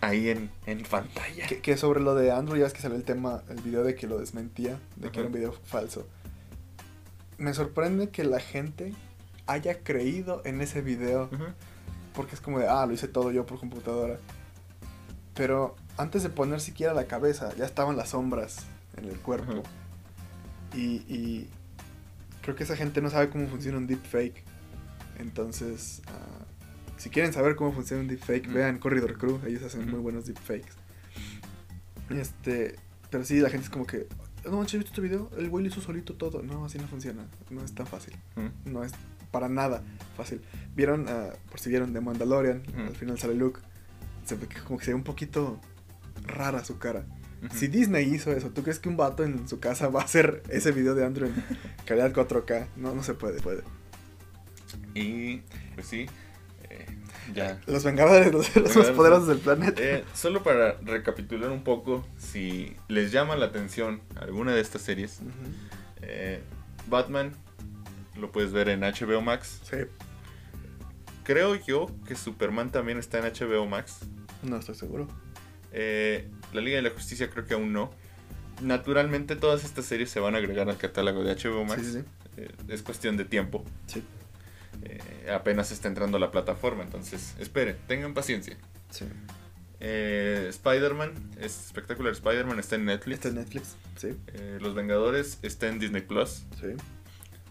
[0.00, 1.46] ahí en, en pantalla.
[1.46, 4.08] Que, sobre lo de Andrew, ya es que salió el tema, el video de que
[4.08, 6.08] lo desmentía, de que era un video falso.
[7.36, 8.94] Me sorprende que la gente
[9.46, 11.30] haya creído en ese video.
[12.14, 14.18] Porque es como de, ah, lo hice todo yo por computadora.
[15.34, 18.64] Pero antes de poner siquiera la cabeza, ya estaban las sombras
[18.96, 19.62] en el cuerpo.
[20.74, 21.48] y, y,
[22.42, 24.42] creo que esa gente no sabe cómo funciona un deepfake.
[25.18, 26.46] Entonces, ah,
[26.96, 30.72] si quieren saber cómo funciona un deepfake, vean Corridor Crew, ellos hacen muy buenos deepfakes.
[32.10, 32.76] Este,
[33.10, 34.06] pero sí, la gente es como que,
[34.44, 35.30] no manches, ¿viste este video?
[35.36, 36.42] El güey lo hizo solito todo.
[36.42, 37.26] No, así no funciona.
[37.50, 38.14] No es tan fácil.
[38.64, 38.92] No es
[39.30, 39.82] para nada
[40.16, 40.40] fácil.
[40.74, 43.60] Vieron, uh, por si vieron de Mandalorian, al final sale Luke.
[44.24, 45.60] Se ve que como que se ve un poquito
[46.28, 47.04] rara su cara.
[47.54, 50.42] Si Disney hizo eso, ¿tú crees que un vato en su casa va a hacer
[50.48, 51.34] ese video de Andrew en
[51.84, 52.66] calidad 4K?
[52.76, 53.62] No, no se puede, puede.
[54.94, 55.42] Y,
[55.74, 56.06] pues sí,
[56.68, 56.86] eh,
[57.32, 57.60] ya.
[57.66, 59.80] Los Vengadores, los, más poderosos del planeta.
[59.80, 65.20] Eh, solo para recapitular un poco, si les llama la atención alguna de estas series,
[66.02, 66.42] eh,
[66.88, 67.32] Batman
[68.16, 69.60] lo puedes ver en HBO Max.
[69.62, 69.76] Sí.
[71.22, 74.00] creo yo que Superman también está en HBO Max.
[74.42, 75.06] No estoy seguro.
[75.72, 77.92] Eh, la Liga de la Justicia creo que aún no.
[78.62, 81.82] Naturalmente todas estas series se van a agregar al catálogo de HBO Max.
[81.82, 82.04] Sí, sí, sí.
[82.38, 83.64] Eh, es cuestión de tiempo.
[83.86, 84.02] Sí.
[84.82, 88.56] Eh, apenas está entrando a la plataforma, entonces esperen, tengan paciencia.
[88.90, 89.04] sí.
[89.80, 93.14] Eh, Spider-Man, es Spectacular Spider-Man está en Netflix.
[93.18, 93.76] Está en Netflix.
[93.96, 96.42] Sí, Eh, Los Vengadores está en Disney Plus.
[96.60, 96.68] sí.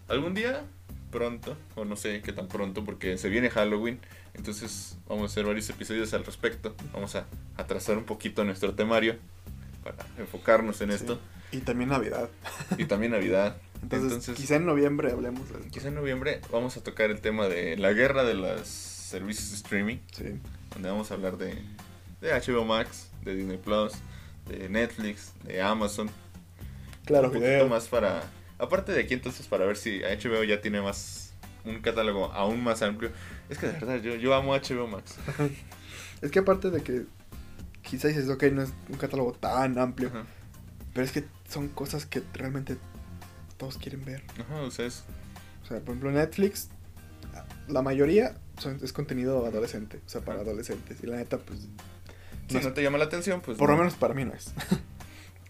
[0.08, 0.64] Algún día,
[1.10, 3.98] pronto, o no sé qué tan pronto, porque se viene Halloween,
[4.34, 6.74] entonces vamos a hacer varios episodios al respecto.
[6.92, 9.16] Vamos a atrasar un poquito nuestro temario
[9.82, 10.96] para enfocarnos en Sí.
[10.96, 11.20] esto.
[11.50, 12.28] Y también Navidad.
[12.76, 13.56] Y también Navidad.
[13.82, 15.70] Entonces, Entonces, quizá en noviembre hablemos de esto.
[15.70, 19.56] quizá en noviembre vamos a tocar el tema de la guerra de los servicios de
[19.56, 20.24] streaming, Sí.
[20.72, 21.54] donde vamos a hablar de,
[22.20, 23.92] de HBO Max, de Disney Plus,
[24.46, 26.10] de Netflix, de Amazon.
[27.06, 27.68] Claro, un poquito video.
[27.68, 28.22] más para.
[28.58, 31.24] Aparte de aquí, entonces, para ver si HBO ya tiene más.
[31.64, 33.10] Un catálogo aún más amplio.
[33.50, 35.16] Es que de verdad, yo, yo amo HBO Max.
[36.22, 37.04] Es que aparte de que
[37.82, 40.24] quizá dices, ok, no es un catálogo tan amplio, Ajá.
[40.94, 42.76] pero es que son cosas que realmente
[43.58, 44.22] todos quieren ver.
[44.40, 45.04] Ajá, o sea, es.
[45.64, 46.68] O sea, por ejemplo, Netflix,
[47.68, 50.48] la mayoría son- es contenido adolescente, o sea, para Ajá.
[50.48, 50.98] adolescentes.
[51.02, 51.60] Y la neta, pues,
[52.48, 53.58] Si No te llama la atención, pues.
[53.58, 53.74] por no.
[53.74, 54.54] lo menos para mí no es.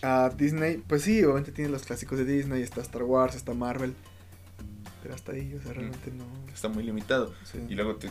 [0.03, 3.95] A Disney, pues sí, obviamente tiene los clásicos de Disney, está Star Wars, está Marvel,
[5.03, 6.25] pero hasta ahí, o sea, realmente no.
[6.53, 7.35] Está muy limitado.
[7.45, 7.59] Sí.
[7.69, 8.11] Y luego te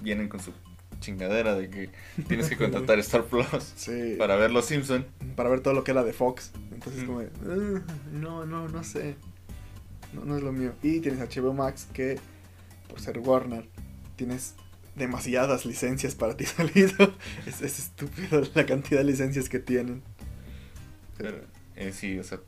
[0.00, 0.52] vienen con su
[1.00, 1.90] chingadera de que
[2.28, 3.46] tienes que contratar Star Plus
[3.76, 4.16] Sí.
[4.18, 5.06] para ver Los Simpson.
[5.36, 6.52] para ver todo lo que era de Fox.
[6.72, 7.06] Entonces, Mm.
[7.06, 9.14] como, "Ah, no, no, no sé.
[10.12, 10.72] No, no es lo mío.
[10.82, 12.18] Y tienes HBO Max que,
[12.88, 13.66] por ser Warner,
[14.16, 14.54] tienes
[14.96, 17.14] demasiadas licencias para ti solito.
[17.46, 20.02] es, es estúpido la cantidad de licencias que tienen.
[21.22, 21.40] Pero,
[21.76, 22.38] eh, sí, o sea,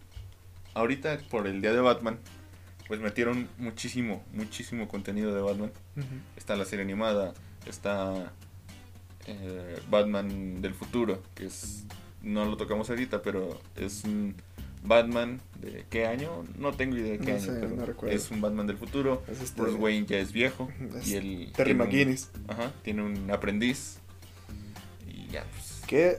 [0.74, 2.18] ahorita por el día de Batman,
[2.88, 5.72] pues metieron muchísimo, muchísimo contenido de Batman.
[6.36, 7.32] Está la serie animada,
[7.66, 8.32] está
[9.26, 11.84] eh, Batman del futuro, que es,
[12.22, 14.34] no lo tocamos ahorita, pero es un
[14.82, 18.14] Batman de qué año, no tengo idea de qué No año, sé, pero no recuerdo.
[18.14, 19.22] es un Batman del futuro.
[19.28, 20.68] Es este- Bruce Wayne ya es viejo
[20.98, 22.30] es y el Terry McGuinness.
[22.48, 23.96] ajá, tiene un aprendiz
[25.10, 26.18] y ya pues Que,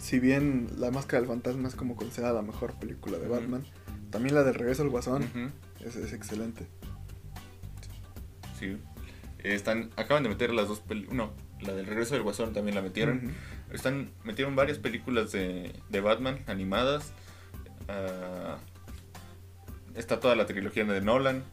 [0.00, 3.28] si bien La Máscara del Fantasma es como considerada la mejor película de.
[3.28, 3.64] Batman,
[4.10, 5.22] también la del Regreso al Guasón
[5.84, 6.66] es, es excelente.
[8.58, 8.78] Sí.
[9.38, 11.16] Eh, Están, acaban de meter las dos películas.
[11.16, 13.32] No, la del regreso del Guasón también la metieron.
[13.70, 17.12] Están, metieron varias películas de, de Batman animadas.
[17.88, 18.58] Ah,
[19.94, 21.44] está toda la trilogía de Nolan.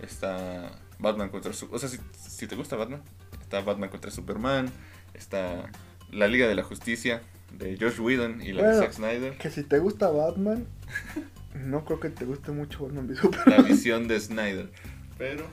[0.00, 3.02] Está Batman contra su, O sea, si, si te gusta Batman,
[3.40, 4.70] está Batman contra Superman.
[5.14, 5.70] Está
[6.10, 7.22] la Liga de la Justicia
[7.58, 8.82] de Josh Whedon y la de Bueno.
[8.82, 9.38] Zack Snyder.
[9.38, 10.66] Que si te gusta Batman,
[11.54, 13.64] no creo que te guste mucho Batman v La Superman.
[13.66, 14.70] visión de Snyder.
[15.18, 15.46] Pero,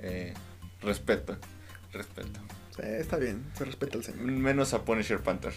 [0.00, 0.32] eh,
[0.82, 1.36] respeto,
[1.92, 2.40] respeto.
[2.76, 4.22] Sí, está bien, se respeta al señor.
[4.22, 5.52] Menos a Punisher Panther.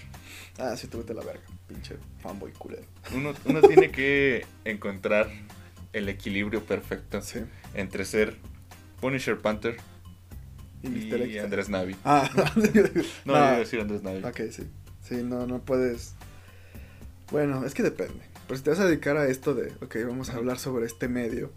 [0.58, 2.84] Ah, sí, tú vete la verga, pinche fanboy culero.
[3.16, 5.30] Uno, uno tiene que encontrar
[5.94, 7.40] el equilibrio perfecto Sí.
[7.74, 8.36] entre ser
[9.00, 9.78] Punisher Panther
[10.84, 11.38] Y y.
[11.40, 11.96] Andrés Navi.
[12.04, 12.62] Ah, No, no.
[12.66, 14.22] yo iba a decir Andrés Navi.
[14.22, 14.68] Ok, sí.
[15.08, 16.16] Sí, no, no puedes.
[17.32, 18.24] Bueno, es que depende.
[18.48, 21.08] Pero si te vas a dedicar a esto de, ok, vamos a hablar sobre este
[21.08, 21.52] medio.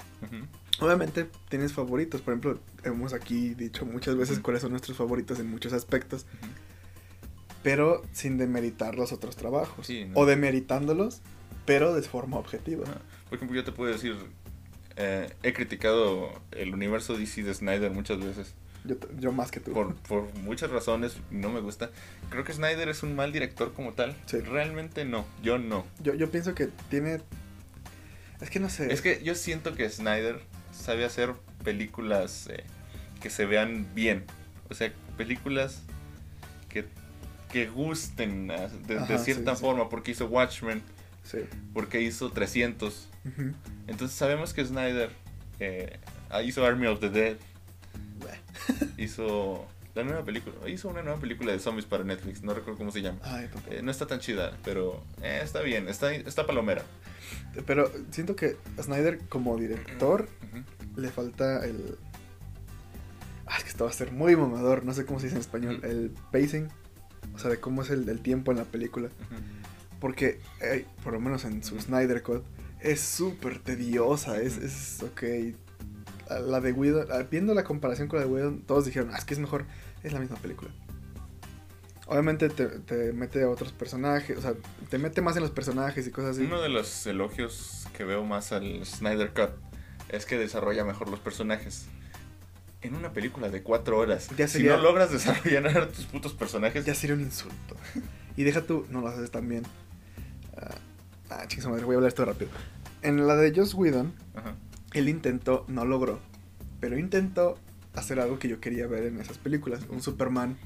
[0.81, 2.23] Obviamente tienes favoritos.
[2.23, 6.27] Por ejemplo, hemos aquí dicho muchas veces cuáles son nuestros favoritos en muchos aspectos.
[7.63, 9.87] Pero sin demeritar los otros trabajos.
[9.87, 10.21] Sí, no.
[10.21, 11.21] O demeritándolos,
[11.67, 12.85] pero de forma objetiva.
[13.29, 14.17] Por ejemplo, yo te puedo decir,
[14.97, 18.55] eh, he criticado el universo DC de Snyder muchas veces.
[18.85, 19.73] Yo, yo más que tú.
[19.73, 21.91] Por, por muchas razones, no me gusta.
[22.31, 24.17] Creo que Snyder es un mal director como tal.
[24.27, 24.39] Sí.
[24.41, 25.85] Realmente no, yo no.
[26.03, 27.21] Yo, yo pienso que tiene.
[28.41, 28.93] Es que no sé.
[28.93, 30.41] Es que yo siento que Snyder
[30.73, 31.33] sabe hacer
[31.65, 32.65] películas eh,
[33.21, 34.25] que se vean bien.
[34.71, 35.83] O sea, películas
[36.69, 36.85] que,
[37.51, 39.61] que gusten ah, de, de Ajá, cierta sí, sí.
[39.65, 39.89] forma.
[39.89, 40.83] Porque hizo Watchmen,
[41.25, 41.39] Sí.
[41.75, 43.09] porque hizo 300.
[43.27, 43.53] Ujú.
[43.87, 45.11] Entonces sabemos que Snyder
[45.61, 45.99] eh,
[46.45, 47.37] hizo Army of the Dead.
[48.97, 52.93] Hizo la nueva película, hizo una nueva película de zombies para Netflix, no recuerdo cómo
[52.93, 53.19] se llama.
[53.23, 53.49] Ay.
[53.71, 56.83] Eh, no está tan chida, pero eh, está bien, está, está palomera.
[57.67, 60.29] Pero siento que a Snyder como director
[60.97, 61.99] le falta el...
[63.47, 65.41] Ah, es que esto va a ser muy mamador, no sé cómo se dice en
[65.41, 66.69] español, el pacing,
[67.35, 69.09] o sea, de cómo es el, el tiempo en la película.
[70.01, 72.45] Porque, eh, por lo menos en su Snyder Cut,
[72.81, 75.23] es súper tediosa, es, es, ok.
[76.41, 79.25] La de Whedon, ah, viendo la comparación con la de Whedon, todos dijeron, ah, es
[79.25, 79.65] que es mejor,
[80.03, 80.71] es la misma película.
[82.07, 84.55] Obviamente te, te mete a otros personajes, o sea,
[84.89, 86.45] te mete más en los personajes y cosas así.
[86.47, 89.51] Uno de los elogios que veo más al Snyder Cut
[90.09, 91.87] es que desarrolla mejor los personajes.
[92.81, 94.29] en una película de cuatro horas.
[94.37, 97.77] Ya Si sería- no logras desarrollar a tus putos personajes, Ya sería un insulto.
[98.37, 99.65] Y deja tú, no lo haces tan bien.
[100.57, 100.77] Ah,
[101.31, 102.51] ah, chingada madre, voy a hablar esto rápido.
[103.03, 104.55] En la de Joss Whedon, Ajá.
[104.99, 106.21] Él intentó, no logró,
[106.81, 107.59] pero intentó
[107.95, 109.81] hacer algo que yo quería ver en esas películas.
[109.89, 110.57] Un Superman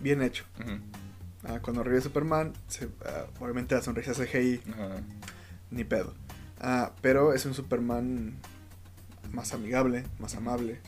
[0.00, 0.44] bien hecho.
[0.60, 0.78] Ujú.
[1.44, 5.02] Ah, cuando revive Superman, se- ah, obviamente la sonrisa CGI, Ajá.
[5.70, 6.14] ni pedo.
[6.60, 8.36] Ah, pero es un Superman
[9.32, 10.78] más amigable, más amable.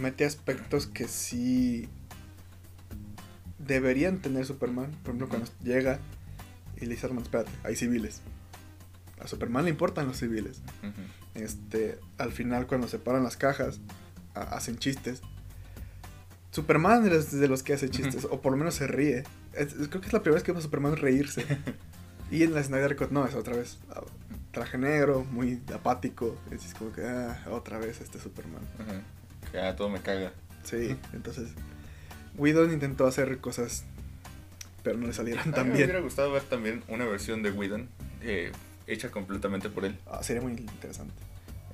[0.00, 1.88] Mete aspectos que sí
[3.58, 4.90] deberían tener Superman.
[5.02, 5.98] Por ejemplo, cuando llega
[6.76, 8.20] y le dice, "Hermano, espérate, hay civiles.
[9.20, 10.60] A Superman le importan los civiles.
[11.34, 13.80] Este, al final cuando separan las cajas,
[14.34, 15.22] ha- hacen chistes.
[16.50, 19.24] Superman es de los que hace chistes, o por lo menos se ríe.
[19.52, 21.44] Es- creo que es la primera vez que vemos a Superman reírse.
[22.30, 23.78] y en la Snyder Cut no, es otra vez.
[23.90, 24.02] ah,
[24.52, 26.38] Traje negro, muy apático.
[26.50, 28.62] Es como que, ah, otra vez este Superman.
[28.78, 29.02] Ajá.
[29.52, 30.32] Que ah, todo me caga.
[30.64, 31.50] Sí, entonces.
[32.38, 33.84] Whedon intentó hacer cosas,
[34.82, 35.84] pero no le salieron A mí tan me bien.
[35.84, 37.88] hubiera gustado ver también una versión de Whedon
[38.22, 38.52] eh,
[38.86, 39.98] hecha completamente por él.
[40.06, 41.12] Ah, sería muy interesante.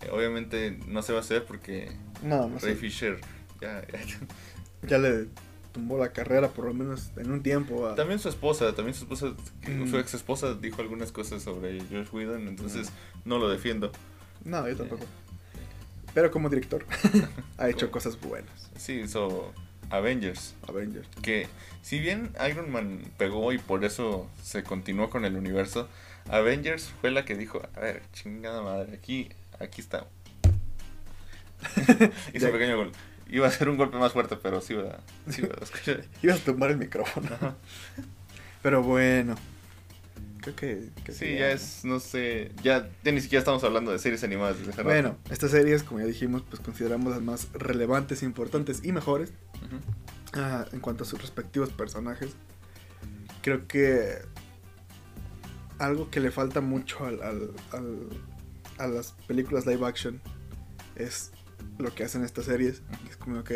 [0.02, 1.90] Eh, obviamente no se va a hacer porque
[2.22, 2.76] No, no Ray sé.
[2.76, 3.20] Fisher
[3.60, 3.98] ya, ya-
[4.89, 5.26] Ya le
[5.72, 7.86] tumbó la carrera, por lo menos en un tiempo.
[7.86, 9.34] a- También su esposa, también su esposa,
[9.68, 9.89] Mm.
[9.89, 12.90] su ex esposa dijo algunas cosas sobre Josh Whedon, entonces
[13.24, 13.93] no lo defiendo.
[14.44, 15.05] No, yo tampoco.
[16.14, 16.84] Pero como director,
[17.59, 18.70] ha hecho cosas buenas.
[18.76, 19.52] Sí, hizo
[19.89, 21.09] Avengers, Avengers.
[21.22, 21.47] que
[21.80, 25.89] si bien Iron Man pegó y por eso se continuó con el universo,
[26.28, 29.28] Avengers fue la que dijo, a ver, chingada madre, aquí,
[29.58, 30.06] aquí está.
[32.34, 32.92] Hizo un pequeño gol.
[33.28, 36.04] Iba a ser un golpe más fuerte, pero sí iba, sí iba a escuchar.
[36.22, 37.28] Ibas a tumbar el micrófono.
[37.32, 37.54] Ajá.
[38.62, 39.36] Pero bueno.
[40.40, 40.88] Creo que.
[41.04, 44.58] que Sí, ya es, no sé, ya, ya ni siquiera estamos hablando de series animadas
[44.58, 44.92] desde hace rato.
[44.92, 49.32] Bueno, estas series, como ya dijimos, pues consideramos las más relevantes, importantes y mejores
[50.32, 52.30] ah, en cuanto a sus respectivos personajes.
[53.40, 54.18] Creo que
[55.82, 58.09] algo que le falta mucho al, al- al-
[58.78, 60.20] a las películas live action
[60.96, 61.32] es
[61.78, 62.82] lo que hacen estas series.
[63.09, 63.50] es como, ok.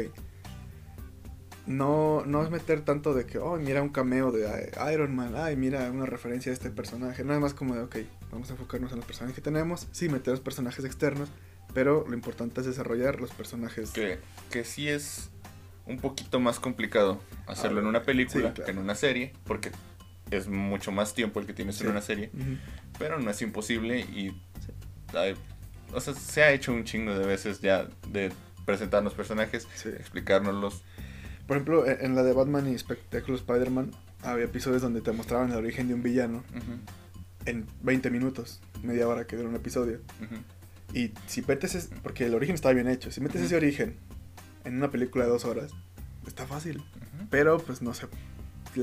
[1.67, 5.57] No, no es meter tanto de que, oh, mira un cameo de Iron Man, ay,
[5.57, 7.25] mira una referencia a este personaje.
[7.25, 7.97] Nada más como de, ok,
[8.31, 9.89] vamos a enfocarnos en los personajes que tenemos.
[9.91, 11.29] Sí, meter los personajes externos,
[11.75, 13.91] pero lo importante es desarrollar los personajes.
[13.91, 14.19] que,
[14.51, 15.31] que sí es
[15.87, 18.65] un poquito más complicado hacerlo en una película Sí, claro.
[18.65, 19.73] que en una serie, porque
[20.31, 21.85] es mucho más tiempo el que tienes Sí.
[21.85, 22.57] en una serie, Ujú.
[22.99, 24.31] pero no es imposible y
[25.15, 25.37] hay-
[25.93, 28.33] o sea, se ha hecho un chingo de veces ya de
[28.65, 29.89] presentarnos personajes, Sí.
[29.91, 30.83] explicárnoslos.
[31.47, 33.93] Por ejemplo, en la de Batman y Espectáculo Spider-Man,
[34.23, 36.81] había episodios donde te mostraban el origen de un villano Ujú,
[37.45, 40.01] en 20 minutos, media hora que dura un episodio.
[40.21, 40.35] ujú.
[40.93, 43.97] Y si metes, es- porque el origen está bien hecho, si metes ese origen
[44.65, 45.71] en una película de dos horas,
[46.27, 46.83] está fácil.
[47.31, 48.07] Pero, pues no sé,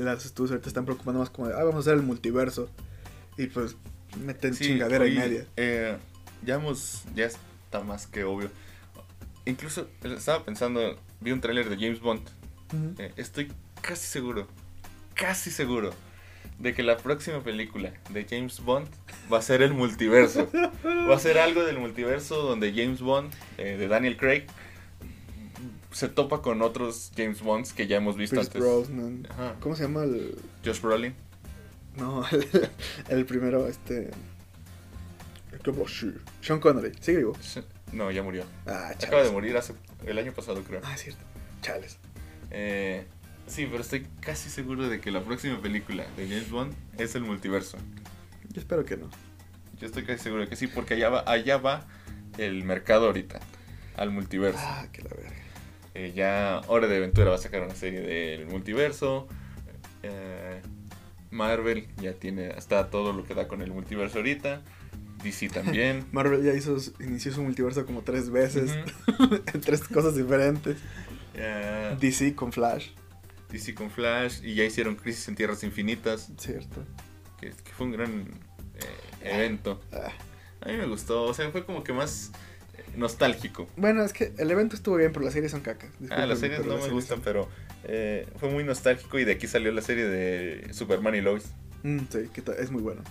[0.02, 2.68] las estudios ahorita están preocupando más como de, ah, vamos a hacer el multiverso.
[3.36, 3.76] Y pues
[4.20, 5.46] meten Sí, chingadera y media.
[5.56, 5.96] eh,
[6.44, 8.50] ya hemos, ya está más que obvio.
[9.46, 12.22] Incluso estaba pensando, vi un tráiler de James Bond.
[12.98, 13.52] Eh, estoy
[13.82, 14.48] casi seguro,
[15.14, 15.92] casi seguro
[16.58, 18.86] de que la próxima película de James Bond
[19.32, 20.48] va a ser el multiverso.
[20.84, 24.46] Va a ser algo del multiverso donde James Bond, eh, de Daniel Craig,
[25.94, 28.60] se topa con otros James Bonds que ya hemos visto Pierce antes.
[28.62, 29.28] Brosnan.
[29.30, 29.56] Ajá.
[29.60, 30.36] ¿Cómo se llama el...?
[30.64, 31.14] Josh Brolin.
[31.96, 32.48] No, el,
[33.08, 34.10] el primero, este...
[35.64, 35.84] ¿Cómo?
[36.42, 37.36] Sean Connery, ¿sigue vivo?
[37.92, 38.44] No, ya murió.
[38.66, 39.72] Ah, Acaba de morir hace
[40.04, 40.80] el año pasado, creo.
[40.84, 41.22] Ah, es cierto.
[41.62, 41.98] Chales.
[42.50, 43.06] Eh,
[43.46, 47.22] sí, pero estoy casi seguro de que la próxima película de James Bond es el
[47.22, 47.78] multiverso.
[48.50, 49.08] Yo espero que no.
[49.78, 51.86] Yo estoy casi seguro de que sí, porque allá va, allá va
[52.36, 53.38] el mercado ahorita,
[53.96, 54.58] al multiverso.
[54.60, 55.43] Ah, que la verga.
[55.94, 59.28] Eh, ya Hora de Aventura va a sacar una serie del multiverso.
[60.02, 60.60] eh,
[61.30, 64.62] Marvel ya tiene hasta todo lo que da con el multiverso ahorita.
[65.22, 66.06] DC también.
[66.12, 68.72] Marvel ya hizo, inició su multiverso como tres veces,
[69.52, 70.76] en tres cosas diferentes.
[72.00, 72.90] DC con Flash,
[73.50, 76.84] DC con Flash y ya hicieron Crisis en Tierras Infinitas, cierto.
[77.40, 78.28] que, que fue un gran
[78.76, 79.80] eh, evento.
[79.92, 80.12] Ah.
[80.60, 82.32] A mí me gustó, o sea, fue como que más
[82.96, 83.68] nostálgico.
[83.76, 85.90] Bueno, es que el evento estuvo bien, pero las series son cacas.
[86.10, 87.48] Ah, las series no las me series gustan, son- pero
[87.84, 91.44] eh, fue muy nostálgico y de aquí salió la serie de Superman y Lois.
[91.82, 93.02] Mm, sí, que es muy bueno.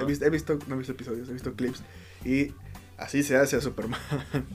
[0.00, 1.82] He visto, he visto, no he visto episodios, he visto clips.
[2.24, 2.52] Y
[2.96, 4.00] así se hace a Superman.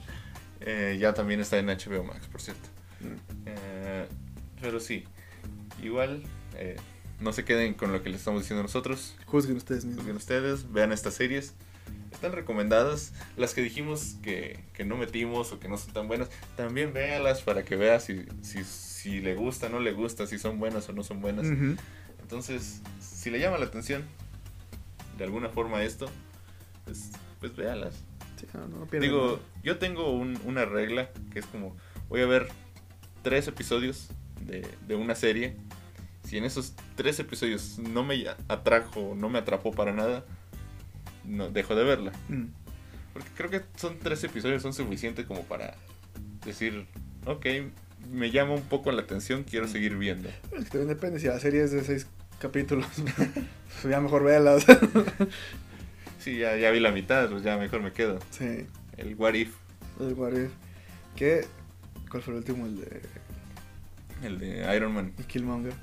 [0.60, 2.68] Eh, ya también está en HBO Max, por cierto.
[3.00, 3.46] Mm.
[3.46, 4.06] Eh,
[4.60, 5.04] pero sí,
[5.82, 6.24] igual
[6.56, 6.76] eh,
[7.20, 9.16] no se queden con lo que les estamos diciendo nosotros.
[9.26, 10.00] Juzguen ustedes mismos.
[10.02, 11.54] Juzguen ustedes, vean estas series.
[12.18, 13.12] Están recomendadas.
[13.36, 17.42] Las que dijimos que, que, no metimos o que no son tan buenas, también véalas
[17.42, 20.92] para que veas si, si, si le gusta, no le gusta, si son buenas o
[20.92, 21.46] no son buenas.
[22.20, 24.04] Entonces, si le llama la atención
[25.16, 26.06] de alguna forma esto,
[26.84, 27.94] pues, pues véalas.
[29.00, 31.76] Digo, yo tengo una regla que es como,
[32.08, 32.48] voy a ver
[33.22, 35.56] tres episodios de, de una serie.
[36.24, 40.24] Si en esos tres episodios no me atrajo, no me atrapó para nada,
[41.28, 42.12] no dejo de verla.
[42.28, 42.46] Mm.
[43.12, 45.74] Porque creo que son tres episodios, son suficientes como para
[46.44, 46.86] decir,
[47.26, 47.46] ok,
[48.10, 49.70] me llama un poco la atención, quiero mm.
[49.70, 50.28] seguir viendo.
[50.56, 52.06] Es que también depende, si la serie es de seis
[52.38, 52.86] capítulos,
[53.82, 54.58] pues ya mejor véala.
[56.18, 58.18] sí, ya, ya vi la mitad, pues ya mejor me quedo.
[58.30, 58.66] Sí.
[58.96, 59.54] El What If.
[60.00, 60.50] El What If.
[61.16, 61.44] ¿Qué?
[62.10, 62.66] ¿Cuál fue el último?
[62.66, 63.02] El de...
[64.22, 65.12] El de Iron Man.
[65.18, 65.74] Y Killmonger.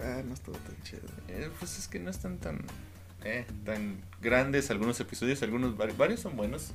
[0.00, 1.02] Ah, no estuvo tan chido.
[1.28, 2.58] Eh, pues es que no están tan
[3.24, 6.72] eh, tan grandes algunos episodios, algunos varios son buenos,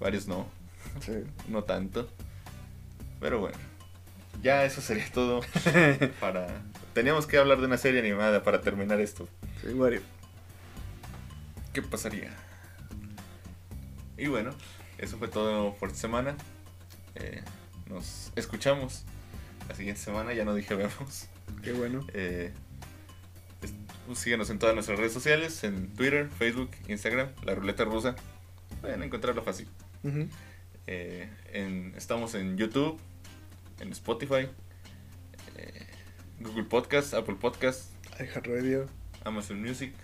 [0.00, 0.46] varios no,
[1.48, 2.08] no tanto.
[3.20, 3.56] Pero bueno,
[4.42, 5.42] ya eso sería todo
[6.20, 6.62] para...
[6.94, 9.28] Teníamos que hablar de una serie animada para terminar esto.
[9.60, 10.00] Sí, Mario.
[11.72, 12.30] ¿Qué pasaría?
[14.18, 14.50] Y bueno,
[14.98, 16.36] eso fue todo por esta semana.
[17.14, 17.42] Eh,
[17.86, 19.04] nos escuchamos
[19.68, 21.28] la siguiente semana, ya no dije vemos.
[21.62, 22.06] Qué bueno.
[22.12, 22.52] Eh,
[24.14, 28.14] síguenos en todas nuestras redes sociales, en Twitter, Facebook, Instagram, La Ruleta Rusa.
[28.80, 29.68] Pueden encontrarlo fácil.
[30.86, 31.28] Eh,
[31.96, 32.98] estamos en YouTube,
[33.80, 34.48] en Spotify,
[35.56, 35.86] eh,
[36.40, 38.86] Google Podcast, Apple Podcast, iHeartRadio,
[39.24, 39.94] Amazon Music.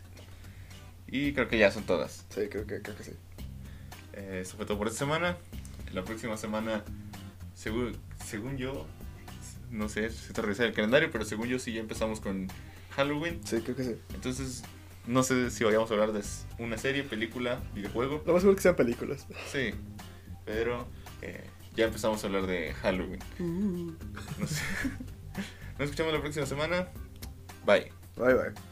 [1.07, 2.27] Y creo que ya son todas.
[2.29, 3.13] Sí, creo que, creo que sí.
[4.13, 5.37] Eh, eso fue todo por esta semana.
[5.93, 6.85] La próxima semana,
[7.55, 8.87] según, según yo,
[9.71, 12.49] no sé si te revisa el calendario, pero según yo sí ya empezamos con
[12.99, 13.41] Halloween.
[13.45, 13.97] Sí, creo que sí.
[14.13, 14.65] Entonces,
[15.07, 16.21] no sé si vayamos a hablar de
[16.59, 18.25] una serie, película, videojuego.
[18.27, 19.25] Lo más seguro que sean películas.
[19.53, 19.71] Sí,
[20.45, 20.89] pero
[21.23, 21.45] eh,
[21.77, 23.21] ya empezamos a hablar de Halloween.
[23.39, 23.93] Uh.
[25.79, 26.89] Nos escuchamos la próxima semana.
[27.65, 27.93] Bye.
[28.17, 28.68] Bye, bye.